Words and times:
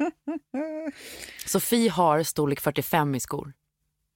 Sofie 1.46 1.90
har 1.90 2.22
storlek 2.22 2.60
45 2.60 3.14
i 3.14 3.20
skor. 3.20 3.52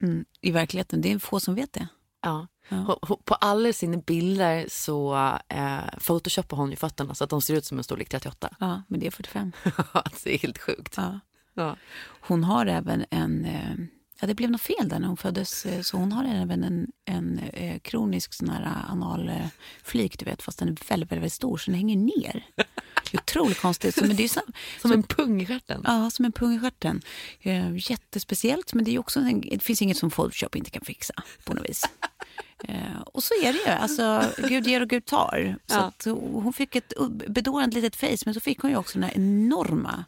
Mm, 0.02 0.24
I 0.40 0.50
verkligheten, 0.50 1.00
det 1.00 1.12
är 1.12 1.18
få 1.18 1.40
som 1.40 1.54
vet 1.54 1.72
det. 1.72 1.88
Ja. 2.22 2.46
Ja. 2.68 2.98
På 3.24 3.34
alla 3.34 3.72
sina 3.72 3.96
bilder 3.96 4.66
så 4.68 5.14
eh, 5.48 5.78
photoshoppar 6.06 6.56
hon 6.56 6.70
ju 6.70 6.76
fötterna 6.76 7.14
så 7.14 7.24
att 7.24 7.30
de 7.30 7.42
ser 7.42 7.54
ut 7.54 7.64
som 7.64 7.78
en 7.78 7.84
storlek 7.84 8.08
38. 8.08 8.56
Ja, 8.60 8.82
men 8.88 9.00
det 9.00 9.06
är 9.06 9.10
45. 9.10 9.52
alltså, 9.92 10.24
det 10.24 10.34
är 10.34 10.38
helt 10.38 10.58
sjukt. 10.58 10.94
Ja. 10.96 11.20
Ja. 11.54 11.76
Hon 12.04 12.44
har 12.44 12.66
även 12.66 13.04
en... 13.10 13.44
eh, 13.44 13.74
Ja, 14.20 14.26
det 14.26 14.34
blev 14.34 14.50
något 14.50 14.60
fel 14.60 14.88
där 14.88 14.98
när 14.98 15.08
hon 15.08 15.16
föddes. 15.16 15.66
eh, 15.66 15.80
Så 15.80 15.96
hon 15.96 16.12
har 16.12 16.24
även 16.24 16.64
en, 16.64 16.86
en 17.04 17.38
eh, 17.38 17.78
kronisk 17.78 18.32
sån 18.34 18.48
här 18.48 18.84
analflik, 18.88 20.18
du 20.18 20.24
vet, 20.24 20.42
fast 20.42 20.58
den 20.58 20.68
är 20.68 20.88
väldigt, 20.88 21.12
väldigt 21.12 21.32
stor, 21.32 21.56
så 21.56 21.70
den 21.70 21.78
hänger 21.78 21.96
ner. 21.96 22.46
Otroligt 23.14 23.60
konstigt. 23.60 23.94
Så, 23.94 24.04
men 24.04 24.16
det 24.16 24.24
är 24.24 24.28
så, 24.28 24.40
Som 24.80 24.92
en 24.92 25.02
pung 25.02 25.42
i 25.42 25.46
stjärten. 25.46 25.80
Ja, 25.84 26.10
som 26.10 26.24
en 26.24 26.32
pung 26.32 26.54
i 26.54 26.60
stjärten. 26.60 27.02
Eh, 27.40 27.90
jättespeciellt, 27.90 28.74
men 28.74 28.84
det, 28.84 28.94
är 28.94 28.98
också 28.98 29.20
en, 29.20 29.40
det 29.40 29.62
finns 29.62 29.82
inget 29.82 29.96
som 29.96 30.10
Photoshop 30.10 30.56
inte 30.56 30.70
kan 30.70 30.84
fixa 30.84 31.14
på 31.44 31.54
något 31.54 31.68
vis. 31.68 31.84
Eh, 32.68 33.00
och 33.06 33.22
så 33.22 33.34
är 33.42 33.52
det 33.52 33.58
ju. 33.58 33.68
Alltså, 33.68 34.30
Gud 34.48 34.66
ger 34.66 34.80
och 34.80 34.88
Gud 34.88 35.04
tar. 35.06 35.56
Så 35.66 35.92
Ja. 36.04 36.12
hon 36.14 36.52
fick 36.52 36.76
ett 36.76 36.92
bedårande 37.28 37.80
litet 37.80 37.96
face, 37.96 38.24
men 38.24 38.34
så 38.34 38.40
fick 38.40 38.60
hon 38.60 38.70
ju 38.70 38.76
också 38.76 38.98
den 38.98 39.02
här 39.08 39.16
enorma 39.16 40.04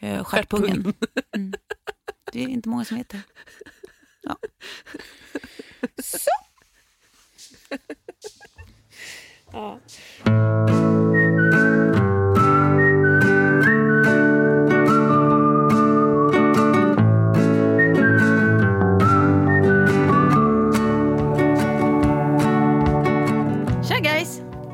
eh, 0.00 0.24
stjärtpungen. 0.24 0.94
Mm. 1.36 1.52
Det 2.32 2.44
är 2.44 2.48
inte 2.48 2.68
många 2.68 2.84
som 2.84 2.96
vet 2.96 3.08
det. 3.08 3.22
Ja. 4.22 4.36
Så. 6.02 6.30
Tja 10.24 11.19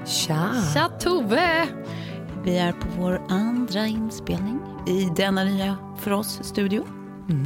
Tja! 0.06 0.62
Tja 0.74 0.88
Tove! 1.00 1.68
Vi 2.44 2.58
är 2.58 2.72
på 2.72 2.88
vår 2.96 3.22
andra 3.28 3.86
inspelning 3.86 4.60
i 4.88 5.10
denna 5.16 5.44
nya, 5.44 5.76
för 6.00 6.10
oss, 6.10 6.40
studio. 6.42 6.86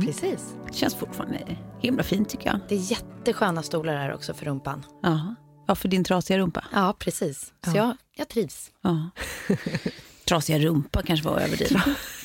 Precis. 0.06 0.54
Känns 0.72 0.94
fortfarande 0.94 1.38
himla 1.80 2.02
fint 2.02 2.28
tycker 2.28 2.46
jag. 2.46 2.60
Det 2.68 2.74
är 2.74 2.90
jättesköna 2.90 3.62
stolar 3.62 3.96
här 3.96 4.14
också 4.14 4.34
för 4.34 4.46
rumpan. 4.46 4.84
Ja, 5.02 5.34
ja 5.66 5.74
för 5.74 5.88
din 5.88 6.04
trasiga 6.04 6.38
rumpa. 6.38 6.64
Ja, 6.72 6.94
precis. 6.98 7.52
Så 7.64 7.76
jag, 7.76 7.96
jag 8.16 8.28
trivs. 8.28 8.70
Ja. 8.82 9.10
Trasiga 10.28 10.58
rumpa 10.58 11.02
kanske 11.02 11.28
var 11.28 11.38
överdrivet. 11.38 11.82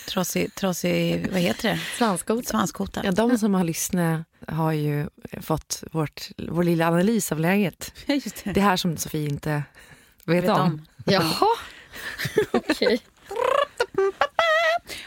Trasig, 0.10 0.56
trasig, 0.56 1.28
vad 1.32 1.42
heter 1.42 1.70
det? 1.70 1.80
Svanskota. 1.98 2.50
Svanskota. 2.50 3.02
Ja, 3.04 3.12
de 3.12 3.38
som 3.38 3.54
har 3.54 3.64
lyssnat 3.64 4.28
har 4.48 4.72
ju 4.72 5.08
fått 5.42 5.84
vårt, 5.92 6.30
vår 6.38 6.64
lilla 6.64 6.88
analys 6.88 7.32
av 7.32 7.40
läget. 7.40 7.94
Ja, 8.06 8.14
just 8.14 8.44
det. 8.44 8.54
Det 8.54 8.62
här 8.62 8.78
som 8.78 8.98
Sofie 8.98 9.30
inte 9.30 9.64
vet, 10.26 10.44
Vet 10.44 10.50
om. 10.50 10.60
om. 10.62 10.86
Jaha. 11.06 11.48
Okej. 12.52 13.02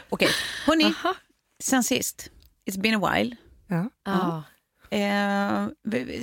Okej, 0.09 0.29
hörni. 0.65 0.93
Sen 1.63 1.83
sist, 1.83 2.29
it's 2.65 2.79
been 2.81 3.03
a 3.03 3.13
while. 3.13 3.35
Ja. 3.67 3.89
Ja. 4.05 4.43
Eh, 4.97 5.67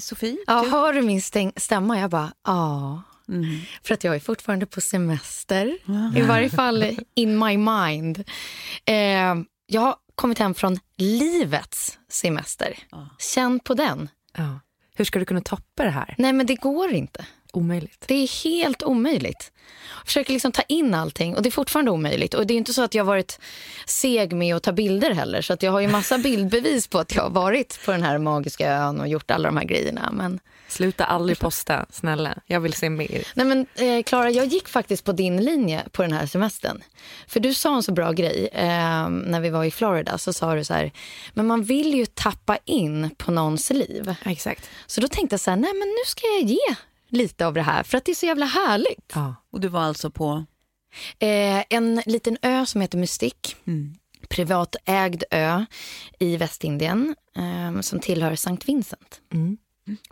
Sofie? 0.01 0.37
Ja, 0.47 0.62
du? 0.62 0.71
hör 0.71 0.93
du 0.93 1.03
min 1.03 1.21
stäng- 1.21 1.53
stämma? 1.57 2.01
Jag 2.01 2.11
bara, 2.11 2.33
ja. 2.47 3.03
Mm. 3.29 3.61
För 3.83 3.95
att 3.95 4.05
jag 4.05 4.15
är 4.15 4.21
fortfarande 4.21 4.67
på 4.67 4.81
semester. 4.81 5.78
I 6.17 6.23
varje 6.23 6.51
fall 6.51 6.97
in 7.15 7.39
my 7.39 7.57
mind. 7.59 8.25
Eh, 8.84 9.34
jag 9.67 9.81
har 9.81 9.97
kommit 10.15 10.39
hem 10.39 10.55
från 10.55 10.78
livets 10.97 11.99
semester. 12.09 12.78
Känn 13.19 13.61
på 13.61 13.75
den. 13.75 14.09
Ja. 14.37 14.61
Hur 14.95 15.05
ska 15.05 15.19
du 15.19 15.25
kunna 15.25 15.41
toppa 15.41 15.84
det 15.84 15.91
här? 15.91 16.15
Nej, 16.19 16.33
men 16.33 16.47
det 16.47 16.55
går 16.55 16.91
inte. 16.93 17.27
Omöjligt. 17.53 18.05
Det 18.07 18.15
är 18.15 18.45
helt 18.45 18.83
omöjligt. 18.83 19.53
Jag 19.99 20.07
försöker 20.07 20.33
liksom 20.33 20.53
ta 20.53 20.62
in 20.62 20.95
allting 20.95 21.37
och 21.37 21.43
det 21.43 21.49
är 21.49 21.51
fortfarande 21.51 21.91
omöjligt. 21.91 22.34
Och 22.34 22.47
det 22.47 22.55
är 22.55 22.59
inte 22.59 22.75
så 22.75 22.83
att 22.83 22.95
jag 22.95 23.05
har 23.05 23.07
varit 23.07 23.41
seg 23.87 24.33
med 24.33 24.57
att 24.57 24.62
ta 24.62 24.73
bilder 24.73 25.11
heller. 25.11 25.43
Så 25.43 25.53
att 25.53 25.62
jag 25.62 25.73
har 25.73 25.81
ju 25.81 25.89
massa 25.89 26.19
bildbevis 26.29 26.87
på 26.87 26.99
att 26.99 27.15
jag 27.15 27.23
har 27.23 27.31
varit 27.31 27.81
på 27.84 27.93
den 27.93 28.03
här 28.03 28.19
magiska 28.19 28.71
ön 28.73 29.01
och 29.01 29.09
gjort 29.09 29.31
alla 29.31 29.49
de 29.49 29.57
här 29.57 29.65
grejerna. 29.65 30.11
Men, 30.12 30.41
Sluta 30.69 31.05
aldrig 31.05 31.39
posta, 31.39 31.87
snälla. 31.91 32.39
Jag 32.47 32.61
vill 32.61 32.73
se 32.73 32.91
mer. 32.91 33.27
nej 33.34 33.47
men 33.47 33.67
eh, 33.75 34.03
Klara, 34.03 34.31
jag 34.31 34.47
gick 34.47 34.69
faktiskt 34.69 35.05
på 35.05 35.13
din 35.13 35.45
linje 35.45 35.84
på 35.93 36.03
den 36.03 36.13
här 36.13 36.27
semestern. 36.27 36.83
För 37.27 37.41
du 37.41 37.55
sa 37.55 37.77
en 37.77 37.83
så 37.83 37.93
bra 37.93 38.13
grej 38.13 38.49
eh, 38.53 39.09
när 39.09 39.41
vi 39.41 39.51
var 39.51 39.65
i 39.65 39.71
Florida. 39.71 40.19
Så 40.19 40.33
sa 40.33 40.55
du 40.55 40.65
så 40.65 40.75
här, 40.75 40.93
men 41.34 41.47
man 41.47 41.63
vill 41.63 41.95
ju 41.95 42.07
tappa 42.07 42.59
in 42.65 43.11
på 43.17 43.31
någons 43.31 43.71
liv. 43.71 44.15
Ja, 44.25 44.31
exakt. 44.31 44.71
Så 44.87 45.01
då 45.01 45.09
tänkte 45.09 45.34
jag 45.34 45.41
så 45.41 45.51
här, 45.51 45.57
nej 45.57 45.75
men 45.75 45.89
nu 45.89 46.03
ska 46.07 46.27
jag 46.27 46.51
ge 46.51 46.77
lite 47.09 47.47
av 47.47 47.55
det 47.55 47.62
här. 47.62 47.83
För 47.83 47.99
att 47.99 48.05
det 48.05 48.12
är 48.12 48.17
så 48.17 48.27
jävla 48.27 48.47
härligt. 48.47 49.13
Ja. 49.15 49.34
Och 49.51 49.60
du 49.60 49.69
var 49.69 49.81
alltså 49.81 50.10
på... 50.10 50.45
Eh, 51.19 51.65
en 51.71 52.03
liten 52.07 52.36
ö 52.42 52.66
som 52.66 52.81
heter 52.81 52.98
Mystik. 52.98 53.57
Privatägd 54.28 55.22
ö 55.31 55.65
i 56.19 56.36
Västindien 56.36 57.15
eh, 57.36 57.81
som 57.81 58.01
tillhör 58.01 58.36
Sankt 58.36 58.69
Vincent. 58.69 59.21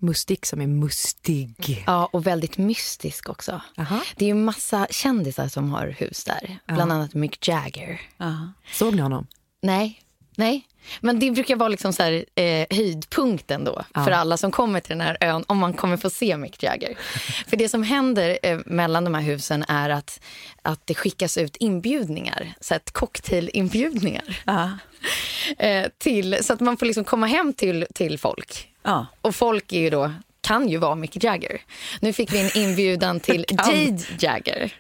Mustik 0.01 0.47
som 0.47 0.61
är 0.61 0.67
mustig. 0.67 1.85
Ja, 1.87 2.09
och 2.13 2.27
väldigt 2.27 2.59
mystisk 2.59 3.29
också. 3.29 3.61
Aha. 3.79 4.01
Det 4.17 4.25
är 4.25 4.29
ju 4.29 4.35
massa 4.35 4.87
kändisar 4.91 5.49
som 5.49 5.71
har 5.71 5.87
hus 5.87 6.25
där. 6.25 6.59
Bland 6.67 6.93
annat 6.93 7.15
Mick 7.15 7.49
Jagger. 7.49 8.01
Aha. 8.19 8.53
Såg 8.73 8.95
ni 8.95 9.03
honom? 9.03 9.27
Nej, 9.63 10.01
nej. 10.37 10.67
Men 11.01 11.19
det 11.19 11.31
brukar 11.31 11.57
vara 11.57 11.69
liksom 11.69 11.93
så 11.93 12.03
här, 12.03 12.25
eh, 12.35 12.67
höjdpunkten 12.71 13.65
då 13.65 13.85
för 13.95 14.11
alla 14.11 14.37
som 14.37 14.51
kommer 14.51 14.81
till 14.81 14.89
den 14.89 15.01
här 15.01 15.17
ön 15.21 15.45
om 15.47 15.59
man 15.59 15.73
kommer 15.73 15.97
få 15.97 16.11
se 16.11 16.37
Mick 16.37 16.63
Jagger. 16.63 16.99
för 17.47 17.57
det 17.57 17.69
som 17.69 17.83
händer 17.83 18.39
eh, 18.43 18.59
mellan 18.67 19.05
de 19.05 19.15
här 19.15 19.23
husen 19.23 19.65
är 19.69 19.91
att, 19.91 20.21
att 20.63 20.87
det 20.87 20.95
skickas 20.95 21.39
ut 21.39 21.57
inbjudningar, 21.57 22.55
så 22.61 22.75
att 22.75 22.93
cocktailinbjudningar. 22.93 24.43
eh, 25.59 25.87
till, 25.99 26.39
så 26.45 26.53
att 26.53 26.61
man 26.61 26.77
får 26.77 26.87
liksom 26.87 27.05
komma 27.05 27.27
hem 27.27 27.53
till, 27.53 27.87
till 27.95 28.19
folk. 28.19 28.69
Ja. 28.83 29.07
Och 29.21 29.35
folk 29.35 29.73
är 29.73 29.81
ju 29.81 29.91
då 29.91 30.13
kan 30.41 30.69
ju 30.69 30.79
vara 30.79 30.95
Mick 30.95 31.25
Jagger. 31.25 31.61
Nu 32.01 32.13
fick 32.13 32.33
vi 32.33 32.41
en 32.41 32.59
inbjudan 32.63 33.21
till 33.21 33.47
Jade 33.49 34.03
Jagger. 34.19 34.75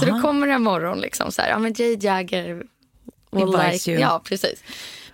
Så 0.00 0.06
då 0.06 0.20
kommer 0.20 0.46
det 0.46 0.52
en 0.52 0.62
morgon 0.62 1.00
liksom 1.00 1.32
så 1.32 1.42
här, 1.42 1.48
ja 1.48 1.58
men 1.58 1.74
Jade 1.76 2.06
Jagger 2.06 2.62
like, 3.32 3.90
you. 3.90 4.00
ja 4.00 4.22
precis. 4.24 4.62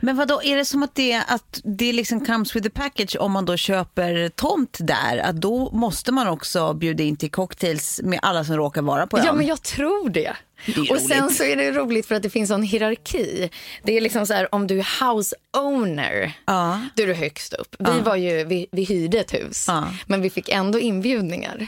Men 0.00 0.16
vad 0.16 0.28
då 0.28 0.42
är 0.42 0.56
det 0.56 0.64
som 0.64 0.82
att 0.82 0.94
det, 0.94 1.22
att 1.28 1.60
det 1.64 1.92
liksom 1.92 2.26
comes 2.26 2.56
with 2.56 2.62
the 2.64 2.70
package 2.70 3.16
om 3.20 3.32
man 3.32 3.44
då 3.44 3.56
köper 3.56 4.28
tomt 4.28 4.76
där? 4.80 5.18
Att 5.18 5.36
då 5.36 5.70
måste 5.72 6.12
man 6.12 6.28
också 6.28 6.74
bjuda 6.74 7.02
in 7.04 7.16
till 7.16 7.30
cocktails 7.30 8.00
med 8.04 8.18
alla 8.22 8.44
som 8.44 8.56
råkar 8.56 8.82
vara 8.82 9.06
på 9.06 9.18
ön? 9.18 9.24
Ja, 9.26 9.32
men 9.32 9.46
jag 9.46 9.62
tror 9.62 10.08
det. 10.08 10.26
är 10.26 10.92
och 10.92 11.00
sen 11.00 11.30
så 11.30 11.44
är 11.44 11.56
det 11.56 11.72
roligt 11.72 12.06
för 12.06 12.14
att 12.14 12.22
det 12.22 12.30
finns 12.30 12.50
en 12.50 12.62
hierarki. 12.62 13.50
Det 13.82 13.96
är 13.96 14.00
liksom 14.00 14.26
så 14.26 14.34
här, 14.34 14.54
om 14.54 14.66
du 14.66 14.78
är 14.78 15.12
house 15.14 15.36
owner, 15.56 16.32
Ja. 16.46 16.80
då 16.94 17.02
är 17.02 17.06
du 17.06 17.14
högst 17.14 17.52
upp. 17.52 17.76
Vi, 17.78 18.00
var 18.00 18.16
ju, 18.16 18.44
vi, 18.44 18.66
vi 18.72 18.84
hyrde 18.84 19.18
ett 19.18 19.34
hus, 19.34 19.64
Ja. 19.68 19.84
men 20.06 20.22
vi 20.22 20.30
fick 20.30 20.48
ändå 20.48 20.78
inbjudningar. 20.80 21.66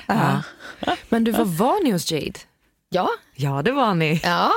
Men 1.09 1.25
du, 1.25 1.33
vad 1.33 1.47
var 1.49 1.85
ni 1.85 1.91
hos 1.91 2.13
Jade? 2.13 2.39
Ja, 2.97 3.09
Ja, 3.35 3.63
det 3.63 3.73
var 3.73 3.95
ni. 3.95 4.21
ja. 4.25 4.53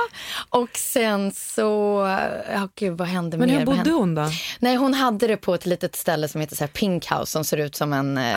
Och 0.50 0.76
sen 0.76 1.32
så, 1.32 1.62
ja 2.52 2.68
gud 2.74 2.98
vad 2.98 3.08
hände 3.08 3.36
Men 3.38 3.48
mer? 3.50 3.58
hur 3.58 3.66
bodde 3.66 3.90
hon 3.90 4.14
då? 4.14 4.30
Nej, 4.58 4.76
hon 4.76 4.94
hade 4.94 5.26
det 5.26 5.36
på 5.36 5.54
ett 5.54 5.66
litet 5.66 5.96
ställe 5.96 6.28
som 6.28 6.40
heter 6.40 6.56
så 6.56 6.66
Pink 6.66 7.10
House 7.12 7.26
som 7.32 7.44
ser 7.44 7.56
ut 7.56 7.76
som 7.76 7.92
en... 7.92 8.18
Eh, 8.18 8.34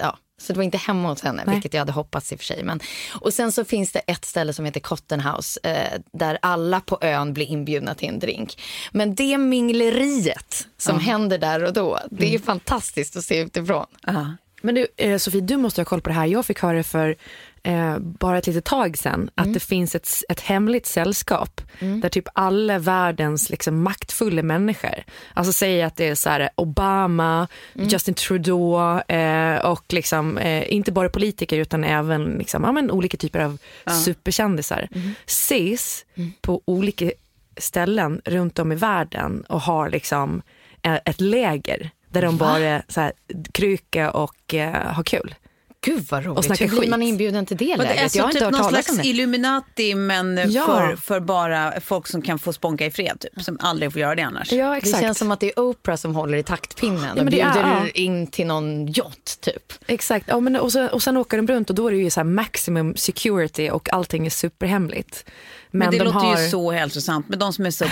ja. 0.00 0.18
Så 0.40 0.52
det 0.52 0.56
var 0.56 0.64
inte 0.64 0.78
hemma 0.78 1.08
hos 1.08 1.22
henne, 1.22 1.42
Nej. 1.46 1.54
vilket 1.54 1.74
jag 1.74 1.80
hade 1.80 1.92
hoppats 1.92 2.32
i 2.32 2.34
och 2.34 2.38
för 2.38 2.44
sig. 2.44 2.62
Men, 2.62 2.80
och 3.20 3.34
sen 3.34 3.52
så 3.52 3.64
finns 3.64 3.92
det 3.92 3.98
ett 3.98 4.24
ställe 4.24 4.52
som 4.52 4.64
heter 4.64 4.80
Cotton 4.80 5.20
House 5.20 5.60
eh, 5.62 6.00
där 6.12 6.38
alla 6.42 6.80
på 6.80 6.98
ön 7.00 7.32
blir 7.34 7.46
inbjudna 7.46 7.94
till 7.94 8.08
en 8.08 8.18
drink. 8.18 8.62
Men 8.92 9.14
det 9.14 9.38
mingleriet 9.38 10.66
som 10.76 11.00
händer 11.00 11.38
där 11.38 11.64
och 11.64 11.72
då, 11.72 11.98
det 12.10 12.34
är 12.34 12.38
fantastiskt 12.38 13.16
att 13.16 13.24
se 13.24 13.40
utifrån. 13.40 13.86
Men 14.62 14.74
du, 14.74 14.86
eh, 14.96 15.18
Sofie, 15.18 15.40
du 15.40 15.56
måste 15.56 15.80
ha 15.80 15.84
koll 15.84 16.00
på 16.00 16.08
det 16.08 16.14
här. 16.14 16.26
Jag 16.26 16.46
fick 16.46 16.60
höra 16.60 16.82
för 16.82 17.16
eh, 17.66 17.98
bara 17.98 18.38
ett 18.38 18.46
litet 18.46 18.64
tag 18.64 18.98
sedan 18.98 19.30
att 19.34 19.54
det 19.54 19.60
finns 19.60 19.94
ett, 19.94 20.08
ett 20.28 20.40
hemligt 20.40 20.86
sällskap 20.86 21.60
där 22.02 22.08
typ 22.08 22.28
alla 22.32 22.78
världens 22.78 23.50
liksom, 23.50 23.82
maktfulla 23.82 24.42
människor, 24.42 25.04
alltså 25.34 25.52
säger 25.52 25.86
att 25.86 25.96
det 25.96 26.08
är 26.08 26.14
så 26.14 26.30
här 26.30 26.48
Obama, 26.54 27.48
Justin 27.74 28.14
Trudeau 28.14 29.00
eh, 29.00 29.56
och 29.58 29.92
liksom, 29.92 30.38
eh, 30.38 30.72
inte 30.72 30.92
bara 30.92 31.08
politiker 31.08 31.58
utan 31.58 31.84
även 31.84 32.24
liksom, 32.24 32.64
ja, 32.64 32.72
men 32.72 32.90
olika 32.90 33.16
typer 33.16 33.40
av 33.40 33.58
superkändisar 34.04 34.88
ses 35.26 36.04
på 36.40 36.62
olika 36.64 37.10
ställen 37.56 38.20
runt 38.24 38.58
om 38.58 38.72
i 38.72 38.74
världen 38.74 39.44
och 39.48 39.60
har 39.60 39.90
liksom 39.90 40.42
eh, 40.82 40.98
ett 41.04 41.20
läger 41.20 41.90
där 42.08 42.22
de 42.22 42.36
bara 42.36 42.82
så 42.88 43.00
här, 43.00 43.12
kryka 43.52 44.10
och 44.10 44.54
eh, 44.54 44.94
ha 44.94 45.02
kul. 45.02 45.34
Gud 45.86 46.06
vad 46.10 46.24
roligt. 46.24 46.44
snacka 46.44 46.64
Hur 46.64 46.70
blir 46.70 46.80
skit. 46.80 46.90
man 46.90 47.02
inbjuden 47.02 47.46
till 47.46 47.56
det 47.56 47.72
Och 47.72 47.78
det 47.78 47.84
är 47.84 47.88
lägret? 47.88 48.02
alltså 48.02 48.18
Jag 48.18 48.24
har 48.24 48.28
inte 48.30 48.38
typ 48.38 48.44
hört 48.44 48.52
någon 48.52 48.62
talas 48.70 48.88
om 48.88 48.96
det. 48.96 49.06
Illuminati 49.06 49.94
men 49.94 50.40
Ja. 50.50 50.66
för, 50.66 50.96
för 50.96 51.20
bara 51.20 51.80
folk 51.80 52.06
som 52.06 52.22
kan 52.22 52.38
få 52.38 52.52
sponka 52.52 52.86
i 52.86 52.90
fred, 52.90 53.20
typ, 53.20 53.42
som 53.44 53.56
aldrig 53.60 53.92
får 53.92 54.00
göra 54.00 54.14
det 54.14 54.22
annars. 54.22 54.52
Ja, 54.52 54.80
Det 54.84 55.00
känns 55.00 55.18
som 55.18 55.30
att 55.30 55.40
det 55.40 55.46
är 55.56 55.58
Oprah 55.60 55.96
som 55.96 56.14
håller 56.14 56.38
i 56.38 56.42
taktpinnen 56.42 57.02
Ja, 57.04 57.10
och 57.10 57.16
men 57.16 57.30
det 57.30 57.40
är- 57.40 57.52
bjuder 57.52 57.68
ja. 57.68 57.88
in 57.94 58.26
till 58.26 58.46
någon 58.46 58.86
yacht 58.92 59.40
typ. 59.40 59.72
Exakt, 59.86 60.26
ja, 60.28 60.40
men, 60.40 60.56
och, 60.56 60.72
så, 60.72 60.86
och 60.88 61.02
sen 61.02 61.16
åker 61.16 61.36
de 61.36 61.46
runt 61.46 61.70
och 61.70 61.76
då 61.76 61.86
är 61.88 61.92
det 61.92 61.98
ju 61.98 62.10
så 62.10 62.20
här 62.20 62.24
maximum 62.24 62.96
security 62.96 63.70
och 63.70 63.92
allting 63.92 64.26
är 64.26 64.30
superhemligt. 64.30 65.24
Men, 65.78 65.86
Men 65.88 65.90
det 65.90 65.98
de 65.98 66.04
låter 66.04 66.18
har... 66.18 66.40
ju 66.42 66.48
så 66.48 66.70
hälsosamt 66.72 67.28
med 67.28 67.38
de 67.38 67.52
som 67.52 67.66
är 67.66 67.70
så 67.70 67.84
eh, 67.84 67.90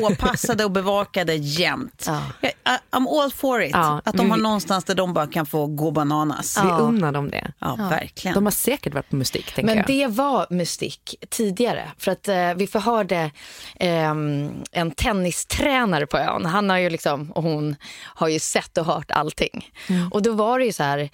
påpassade 0.00 0.64
och 0.64 0.70
bevakade 0.70 1.34
jämt. 1.34 2.04
Ja. 2.06 2.22
I- 2.48 2.52
I'm 2.90 3.20
all 3.22 3.32
for 3.32 3.62
it. 3.62 3.70
Ja, 3.72 4.00
att 4.04 4.16
de 4.16 4.30
har 4.30 4.38
någonstans 4.38 4.84
där 4.84 4.94
de 4.94 5.14
bara 5.14 5.26
kan 5.26 5.46
få 5.46 5.66
gå 5.66 5.90
bananas. 5.90 6.58
Vi 6.64 6.68
Ja, 6.68 6.78
unnar 6.78 7.12
dem 7.12 7.30
det. 7.30 7.52
verkligen. 7.90 8.34
De 8.34 8.44
har 8.46 8.50
säkert 8.50 8.94
varit 8.94 9.08
på 9.10 9.16
tänker 9.54 9.62
Men 9.62 9.76
jag. 9.76 9.86
det 9.86 10.06
var 10.06 10.46
mystik 10.50 11.14
tidigare. 11.30 11.90
För 11.98 12.12
att 12.12 12.28
eh, 12.28 12.54
vi 12.54 12.66
förhörde 12.66 13.30
ehm, 13.76 14.50
en 14.72 14.90
tennistränare 14.90 16.06
på 16.06 16.18
ön. 16.18 16.44
Han 16.46 16.70
har 16.70 16.78
ju 16.78 16.90
liksom, 16.90 17.32
och 17.32 17.42
hon 17.42 17.76
har 18.02 18.28
ju 18.28 18.38
sett 18.38 18.78
och 18.78 18.86
hört 18.86 19.10
allting. 19.10 19.70
Och 20.10 20.22
då 20.22 20.32
var 20.32 20.58
det 20.58 20.64
ju 20.64 20.72
så 20.72 20.82
här, 20.82 21.10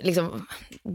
liksom, 0.00 0.46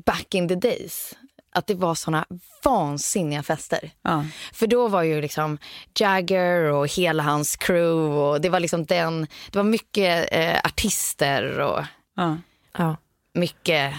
back 0.06 0.36
in 0.36 0.48
the 0.48 0.56
days. 0.56 1.14
Att 1.54 1.68
det 1.68 1.76
var 1.76 1.96
såna 1.96 2.26
vansinniga 2.64 3.44
fester. 3.44 3.92
Ja. 4.02 4.26
För 4.54 4.68
då 4.68 4.88
var 4.88 5.04
ju 5.04 5.22
liksom 5.22 5.58
Jagger 6.00 6.64
och 6.64 6.88
hela 6.88 7.24
hans 7.24 7.56
crew 7.56 8.16
och 8.22 8.42
det 8.42 8.50
var 8.50 8.60
liksom 8.60 8.86
den, 8.86 9.22
det 9.52 9.58
var 9.58 9.64
mycket 9.64 10.28
eh, 10.32 10.58
artister 10.64 11.60
och 11.60 11.84
Ja. 12.16 12.38
Ja. 12.78 12.96
mycket 13.34 13.94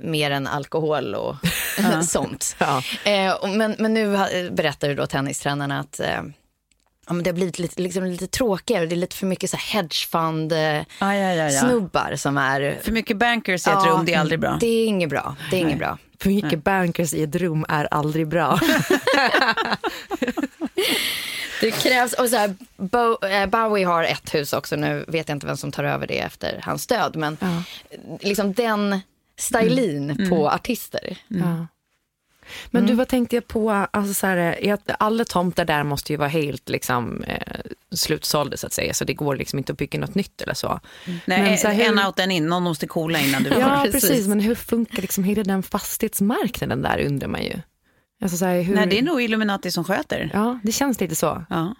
mer 0.00 0.30
än 0.30 0.46
alkohol 0.46 1.14
och 1.14 1.36
sånt. 2.08 2.56
Eh, 3.04 3.48
men, 3.56 3.74
men 3.78 3.94
nu 3.94 4.16
ha- 4.16 4.28
berättar 4.50 4.88
ju 4.88 4.94
då 4.94 5.06
tennistränarna 5.06 5.80
att 5.80 6.00
eh, 6.00 6.20
ja, 7.06 7.12
men 7.12 7.22
det 7.22 7.30
har 7.30 7.34
blivit 7.34 7.58
lite, 7.58 7.82
liksom 7.82 8.04
lite 8.04 8.26
tråkigare. 8.26 8.86
Det 8.86 8.94
är 8.94 8.96
lite 8.96 9.16
för 9.16 9.26
mycket 9.26 9.50
så 9.50 9.56
här 9.56 9.74
hedgefund 9.82 10.52
eh, 10.52 10.82
som 12.16 12.38
är... 12.38 12.78
För 12.82 12.92
mycket 12.92 13.16
bankers 13.16 13.66
i 13.66 13.70
ett 13.70 13.86
rum, 13.86 14.04
det 14.04 14.14
är 14.14 14.18
aldrig 14.20 14.40
bra. 14.40 14.56
Det 14.60 14.66
är 14.66 14.86
inget 14.86 15.10
bra. 15.10 15.36
Det 15.50 15.56
är 15.56 15.60
inget 15.60 15.78
bra. 15.78 15.98
För 16.22 16.30
mycket 16.30 16.64
bankers 16.64 17.14
i 17.14 17.22
ett 17.22 17.36
rum 17.36 17.64
är 17.68 17.88
aldrig 17.90 18.28
bra. 18.28 18.60
Det 21.60 21.70
krävs, 21.70 22.12
och 22.12 22.28
så 22.28 22.36
här, 22.36 22.54
Bo, 22.76 23.26
eh, 23.26 23.46
Bowie 23.46 23.86
har 23.86 24.04
ett 24.04 24.34
hus 24.34 24.52
också, 24.52 24.76
nu 24.76 25.04
vet 25.08 25.28
jag 25.28 25.36
inte 25.36 25.46
vem 25.46 25.56
som 25.56 25.72
tar 25.72 25.84
över 25.84 26.06
det 26.06 26.18
efter 26.18 26.60
hans 26.62 26.86
död, 26.86 27.16
men 27.16 27.36
liksom 28.20 28.52
den 28.52 29.00
stylin 29.38 30.26
på 30.30 30.50
artister. 30.50 31.18
Ja. 31.28 31.66
Men 32.70 32.86
du, 32.86 32.94
vad 32.94 33.08
tänkte 33.08 33.36
jag 33.36 33.48
på? 33.48 33.70
Alltså 33.70 34.14
så 34.14 34.26
här, 34.26 34.78
alla 34.98 35.24
tomtar 35.24 35.64
där 35.64 35.84
måste 35.84 36.12
ju 36.12 36.16
vara 36.16 36.28
helt 36.28 36.68
liksom, 36.68 37.22
eh, 37.22 37.36
slutsålda 37.92 38.56
så 38.56 38.66
att 38.66 38.72
säga, 38.72 38.94
så 38.94 39.04
det 39.04 39.14
går 39.14 39.36
liksom 39.36 39.58
inte 39.58 39.72
att 39.72 39.78
bygga 39.78 39.98
något 40.00 40.14
nytt 40.14 40.42
eller 40.42 40.54
så. 40.54 40.80
Nej, 41.24 41.42
Men 41.42 41.58
så 41.58 41.68
här, 41.68 41.74
hur- 41.74 41.84
en 41.98 42.06
out, 42.06 42.18
en 42.18 42.30
in. 42.30 42.46
Någon 42.46 42.62
måste 42.62 42.86
coola 42.86 43.18
innan 43.20 43.42
du 43.42 43.50
Ja, 43.50 43.82
precis. 43.84 44.08
precis. 44.08 44.26
Men 44.28 44.40
hur 44.40 44.54
funkar 44.54 45.02
liksom 45.02 45.24
hela 45.24 45.42
den 45.42 45.62
fastighetsmarknaden 45.62 46.82
där 46.82 46.98
undrar 47.06 47.28
man 47.28 47.42
ju. 47.42 47.54
Alltså 48.22 48.36
så 48.38 48.44
här, 48.44 48.62
hur... 48.62 48.74
Nej, 48.74 48.86
det 48.86 48.98
är 48.98 49.02
nog 49.02 49.22
Illuminati 49.22 49.70
som 49.70 49.84
sköter. 49.84 50.30
Ja, 50.32 50.58
det 50.62 50.72
känns 50.72 51.00
lite 51.00 51.14
så. 51.14 51.44
Ja, 51.50 51.74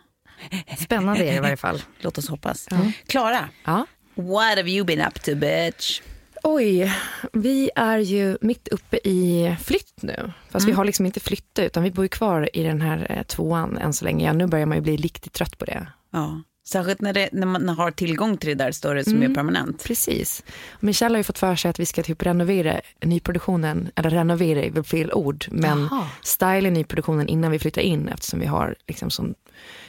Spännande 0.78 1.24
är 1.24 1.30
det 1.30 1.36
i 1.36 1.40
varje 1.40 1.56
fall. 1.56 1.82
låt 2.00 2.18
oss 2.18 2.28
hoppas. 2.28 2.68
Klara, 3.06 3.48
Ja. 3.64 3.86
what 4.14 4.56
have 4.56 4.70
you 4.70 4.84
been 4.84 5.00
up 5.00 5.22
to 5.22 5.34
bitch? 5.34 6.00
Oj, 6.42 6.92
vi 7.32 7.70
är 7.76 7.98
ju 7.98 8.38
mitt 8.40 8.68
uppe 8.68 8.96
i 9.04 9.56
flytt 9.62 10.02
nu. 10.02 10.32
Fast 10.50 10.68
vi 10.68 10.72
har 10.72 10.84
liksom 10.84 11.06
inte 11.06 11.20
flyttat 11.20 11.64
utan 11.64 11.82
vi 11.82 11.90
bor 11.90 12.04
ju 12.04 12.08
kvar 12.08 12.50
i 12.52 12.62
den 12.62 12.80
här 12.80 13.06
eh, 13.10 13.22
tvåan 13.22 13.76
än 13.78 13.92
så 13.92 14.04
länge. 14.04 14.26
Ja, 14.26 14.32
nu 14.32 14.46
börjar 14.46 14.66
man 14.66 14.76
ju 14.76 14.82
bli 14.82 14.96
riktigt 14.96 15.32
trött 15.32 15.58
på 15.58 15.64
det. 15.64 15.86
Ja. 16.10 16.42
Särskilt 16.68 17.00
när, 17.00 17.12
det, 17.12 17.28
när 17.32 17.46
man 17.46 17.68
har 17.68 17.90
tillgång 17.90 18.36
till 18.36 18.48
det 18.48 18.64
där 18.64 18.72
större 18.72 19.04
som 19.04 19.22
är 19.22 19.34
permanent. 19.34 19.84
Precis. 19.84 20.42
Michelle 20.80 21.14
har 21.14 21.18
ju 21.18 21.24
fått 21.24 21.38
för 21.38 21.56
sig 21.56 21.68
att 21.68 21.80
vi 21.80 21.86
ska 21.86 22.02
typ 22.02 22.22
renovera 22.22 22.80
nyproduktionen, 23.04 23.90
eller 23.94 24.10
renovera 24.10 24.62
är 24.62 24.70
väl 24.70 24.84
fel 24.84 25.12
ord, 25.12 25.44
men 25.50 25.88
styla 26.22 26.70
nyproduktionen 26.70 27.28
innan 27.28 27.50
vi 27.50 27.58
flyttar 27.58 27.82
in 27.82 28.08
eftersom 28.08 28.40
vi 28.40 28.46
har 28.46 28.76
liksom 28.86 29.10
så 29.10 29.34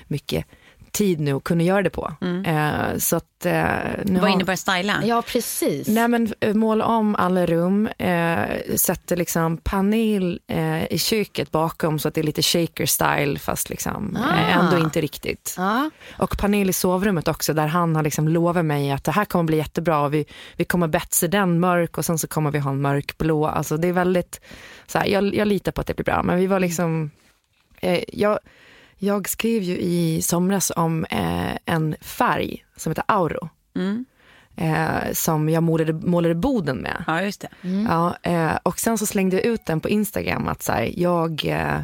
mycket 0.08 0.46
tid 0.92 1.20
nu 1.20 1.34
att 1.34 1.44
kunna 1.44 1.64
göra 1.64 1.82
det 1.82 1.90
på. 1.90 2.14
Eh, 2.46 2.98
så 2.98 3.16
att, 3.16 3.46
eh, 3.46 3.54
nu 4.06 4.14
Vad 4.14 4.22
har- 4.22 4.28
innebär 4.30 4.56
styla? 4.56 5.02
Ja, 5.04 5.22
precis. 5.22 5.88
Nej 5.88 6.08
men 6.08 6.34
eh, 6.40 6.54
måla 6.54 6.86
om 6.86 7.16
alla 7.16 7.46
rum, 7.46 7.88
eh, 7.88 8.46
sätter 8.76 9.16
liksom 9.16 9.58
panel 9.58 10.40
eh, 10.48 10.86
i 10.94 10.98
köket 11.00 11.52
bakom 11.52 12.00
så 12.00 12.08
att 12.08 12.14
det 12.14 12.22
är 12.22 12.24
lite 12.24 12.42
shaker 12.42 12.86
style 12.86 13.40
fast 13.40 13.70
liksom 13.70 14.16
eh, 14.16 14.58
Ah. 14.58 14.62
ändå 14.66 14.78
inte 14.86 15.02
riktigt. 15.02 15.56
Ja. 15.58 15.90
Och 16.18 16.38
panel 16.38 16.70
i 16.70 16.74
sovrummet 16.74 17.28
också 17.28 17.54
där 17.54 17.68
han 17.68 17.96
har 17.96 18.04
liksom 18.04 18.28
lovat 18.28 18.66
mig 18.66 18.92
att 18.92 19.04
det 19.04 19.12
här 19.12 19.26
kommer 19.26 19.44
bli 19.44 19.58
jättebra 19.58 20.00
och 20.02 20.14
vi, 20.14 20.26
vi 20.58 20.64
kommer 20.66 20.88
betsa 20.88 21.28
den 21.28 21.60
mörk 21.60 21.98
och 21.98 22.06
sen 22.06 22.18
så 22.18 22.28
kommer 22.28 22.52
vi 22.52 22.60
ha 22.60 22.72
en 22.72 22.82
mörkblå. 22.82 23.48
Alltså 23.48 23.78
det 23.78 23.88
är 23.88 23.94
väldigt, 23.94 24.42
så 24.88 24.98
här, 25.00 25.06
jag, 25.06 25.36
jag 25.36 25.48
litar 25.48 25.72
på 25.72 25.82
att 25.82 25.88
det 25.88 25.94
blir 25.94 26.06
bra 26.06 26.24
men 26.24 26.38
vi 26.40 26.48
var 26.48 26.60
liksom, 26.60 27.12
eh, 27.82 28.04
jag, 28.08 28.40
jag 29.04 29.30
skrev 29.30 29.64
ju 29.64 29.78
i 29.78 30.22
somras 30.22 30.72
om 30.76 31.06
eh, 31.06 31.58
en 31.66 31.96
färg 32.02 32.66
som 32.76 32.90
heter 32.90 33.04
auro. 33.08 33.50
Eh, 34.56 35.14
som 35.14 35.50
jag 35.50 35.64
målade, 35.64 35.94
målade 35.94 36.36
boden 36.36 36.78
med. 36.78 37.04
Ja, 37.08 37.22
just 37.22 37.42
det. 37.42 37.50
Ja, 37.90 38.18
eh, 38.24 38.58
och 38.64 38.80
sen 38.80 38.98
så 38.98 39.06
slängde 39.06 39.36
jag 39.36 39.46
ut 39.46 39.66
den 39.66 39.80
på 39.80 39.90
Instagram 39.90 40.48
att 40.48 40.64
så 40.64 40.72
här, 40.72 40.94
jag, 40.98 41.46
eh, 41.46 41.82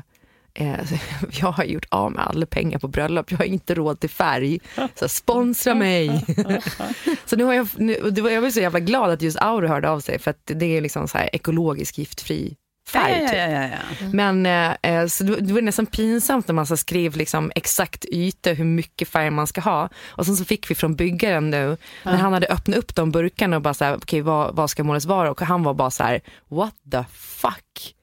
eh, 0.54 0.92
jag 1.42 1.52
har 1.52 1.64
gjort 1.64 1.86
av 1.90 2.12
med 2.12 2.28
alla 2.28 2.46
pengar 2.46 2.80
på 2.80 2.88
bröllop, 2.88 3.32
jag 3.32 3.38
har 3.38 3.46
inte 3.46 3.76
råd 3.76 4.00
till 4.00 4.10
färg, 4.10 4.60
så 4.76 4.82
här, 4.82 5.08
sponsra 5.08 5.76
mig. 5.76 6.26
så 7.26 7.36
nu 7.36 7.44
har 7.44 7.54
jag, 7.54 7.68
nu, 7.78 8.10
det 8.12 8.22
var, 8.22 8.30
jag 8.30 8.42
var 8.42 8.50
så 8.50 8.60
jävla 8.60 8.80
glad 8.80 9.12
att 9.12 9.22
just 9.22 9.38
Auro 9.38 9.68
hörde 9.68 9.90
av 9.90 10.00
sig 10.00 10.20
för 10.20 10.32
att 10.32 10.42
det 10.56 10.78
är 10.78 10.82
liksom 10.82 11.08
så 11.08 11.18
här 11.18 11.30
ekologisk 11.34 11.98
giftfri 11.98 12.56
färg. 12.88 13.14
Ja, 13.22 13.28
typ. 13.30 13.38
ja, 13.38 13.48
ja, 13.50 13.62
ja. 13.64 14.08
Men 14.14 14.46
eh, 14.46 14.76
eh, 14.82 15.08
så 15.08 15.24
det 15.24 15.54
var- 15.54 15.62
nästan 15.62 15.86
pinsamt 15.86 16.48
när 16.48 16.54
man 16.56 16.66
så 16.66 16.78
skrev 16.78 17.16
liksom 17.18 17.52
exakt 17.56 18.06
yta, 18.12 18.50
hur 18.50 18.66
mycket 18.66 19.08
färg 19.10 19.30
man 19.30 19.48
ska 19.48 19.62
ha. 19.62 19.90
Och 20.08 20.26
sen 20.26 20.36
så 20.36 20.46
fick 20.46 20.72
vi 20.72 20.76
från 20.76 20.96
byggaren 20.96 21.50
nu, 21.50 21.78
när 22.04 22.16
han 22.18 22.34
hade 22.34 22.48
öppnat 22.48 22.78
upp 22.78 22.96
de 22.96 23.12
burkarna 23.12 23.56
och 23.56 23.62
bara 23.62 23.74
så 23.74 23.86
här, 23.86 23.96
okej 23.96 24.22
vad, 24.22 24.56
vad 24.56 24.70
ska 24.70 24.84
målet 24.84 25.06
vara? 25.06 25.32
Och 25.32 25.42
han 25.42 25.64
var 25.64 25.74
bara 25.74 25.92
så 25.92 26.04
här, 26.04 26.22
what 26.50 26.74
the 26.92 27.04
fuck? 27.14 27.94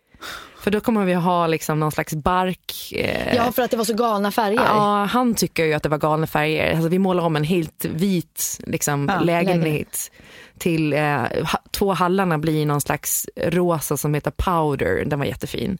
För 0.61 0.71
då 0.71 0.81
kommer 0.81 1.05
vi 1.05 1.15
ha 1.15 1.47
liksom 1.47 1.81
någon 1.81 1.93
slags 1.93 2.15
bark. 2.15 2.93
Eh, 2.97 3.35
Ja, 3.37 3.53
för 3.53 3.63
att 3.63 3.71
det 3.71 3.77
var 3.77 3.85
så 3.85 3.95
galna 3.95 4.31
färger. 4.31 4.61
Ja, 4.61 5.05
han 5.11 5.35
tycker 5.35 5.65
ju 5.65 5.73
att 5.75 5.83
det 5.83 5.89
var 5.89 5.99
galna 5.99 6.27
färger. 6.27 6.73
Alltså, 6.75 6.89
vi 6.89 6.99
målar 6.99 7.23
om 7.25 7.37
en 7.37 7.45
helt 7.45 7.85
vit 7.85 8.61
liksom, 8.67 9.09
Ja, 9.09 9.21
lägenhet 9.21 10.11
till 10.59 10.93
eh, 10.93 11.23
två 11.71 11.93
hallarna 11.93 12.39
blir 12.39 12.67
någon 12.67 12.81
slags 12.81 13.27
rosa 13.37 13.97
som 13.97 14.15
heter 14.15 14.31
powder. 14.31 15.05
Den 15.05 15.19
var 15.19 15.27
jättefin. 15.27 15.79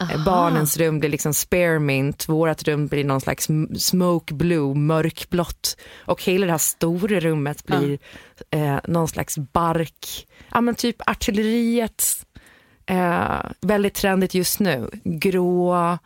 Eh, 0.00 0.24
barnens 0.24 0.76
rum 0.76 1.00
blir 1.00 1.10
liksom 1.10 1.34
spearmint, 1.34 2.28
vårt 2.28 2.62
rum 2.68 2.86
blir 2.86 3.04
någon 3.04 3.20
slags 3.20 3.48
smoke 3.78 4.34
blue, 4.34 4.74
mörkblått. 4.74 5.76
Och 5.96 6.22
hela 6.22 6.46
det 6.46 6.52
här 6.52 6.58
stora 6.58 7.20
rummet 7.20 7.64
blir 7.64 7.98
eh, 8.50 8.78
någon 8.84 9.08
slags 9.08 9.38
bark, 9.38 10.26
ja 10.52 10.60
men 10.60 10.74
typ 10.74 10.96
artilleriet, 11.10 12.04
eh, 12.86 13.40
väldigt 13.60 13.94
trendigt 13.94 14.34
just 14.34 14.60
nu, 14.60 14.90
grå, 15.04 15.98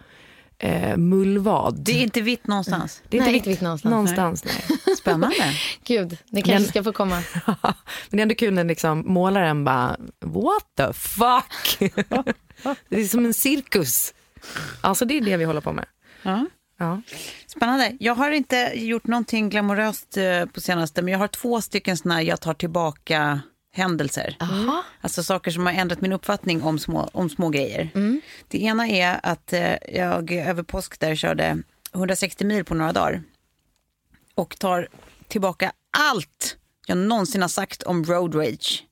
eh, 0.58 0.96
mullvad. 0.96 1.74
Det 1.78 1.92
är 1.92 2.02
inte 2.02 2.20
vitt 2.20 2.46
någonstans. 2.46 3.02
Det 3.08 3.18
är 3.18 3.22
Nej, 3.22 3.34
inte 3.36 3.48
vitt 3.50 3.60
någonstans. 3.60 3.90
någonstans 3.90 4.44
nej. 4.44 4.96
Spännande. 4.96 5.36
Gud, 5.84 6.18
ni 6.30 6.42
kanske 6.42 6.58
Men- 6.60 6.68
ska 6.68 6.84
få 6.84 6.92
komma. 6.92 7.22
Men 7.46 7.56
det 8.10 8.18
är 8.18 8.22
ändå 8.22 8.34
kul 8.34 8.54
när 8.54 8.64
liksom 8.64 9.02
målaren 9.06 9.64
bara, 9.64 9.96
what 10.20 10.62
the 10.76 10.92
fuck? 10.92 11.78
det 12.88 13.00
är 13.00 13.04
som 13.04 13.24
en 13.24 13.34
cirkus. 13.34 14.14
Alltså 14.80 15.04
det 15.04 15.16
är 15.16 15.20
det 15.20 15.36
vi 15.36 15.44
håller 15.44 15.60
på 15.60 15.72
med. 15.72 15.84
Ja. 16.22 16.46
Ja. 16.78 17.00
Spännande. 17.46 17.96
Jag 18.00 18.14
har 18.14 18.30
inte 18.30 18.72
gjort 18.74 19.06
någonting 19.06 19.48
glamoröst 19.48 20.16
eh, 20.16 20.44
på 20.46 20.60
senaste, 20.60 21.02
men 21.02 21.12
jag 21.12 21.18
har 21.18 21.28
två 21.28 21.60
stycken 21.60 21.96
såna 21.96 22.14
här 22.14 22.22
jag 22.22 22.40
tar 22.40 22.54
tillbaka 22.54 23.40
händelser. 23.78 24.36
Alltså 25.00 25.22
saker 25.22 25.50
som 25.50 25.66
har 25.66 25.72
ändrat 25.72 26.00
min 26.00 26.12
uppfattning 26.12 26.62
om 26.62 26.78
små, 26.78 27.08
om 27.12 27.30
små 27.30 27.48
grejer. 27.48 27.90
Det 28.48 28.62
ena 28.62 28.88
är 28.88 29.20
att 29.22 29.52
eh, 29.52 29.74
jag 29.94 30.32
över 30.32 30.62
påsk 30.62 31.00
där 31.00 31.14
körde 31.14 31.62
160 31.94 32.44
mil 32.44 32.64
på 32.64 32.74
några 32.74 32.92
dagar. 32.92 33.22
Och 34.34 34.58
tar 34.58 34.88
tillbaka 35.28 35.72
allt 35.96 36.56
jag 36.86 36.98
någonsin 36.98 37.42
har 37.42 37.48
sagt 37.48 37.82
om 37.82 38.04
road 38.04 38.34
rage. 38.34 38.84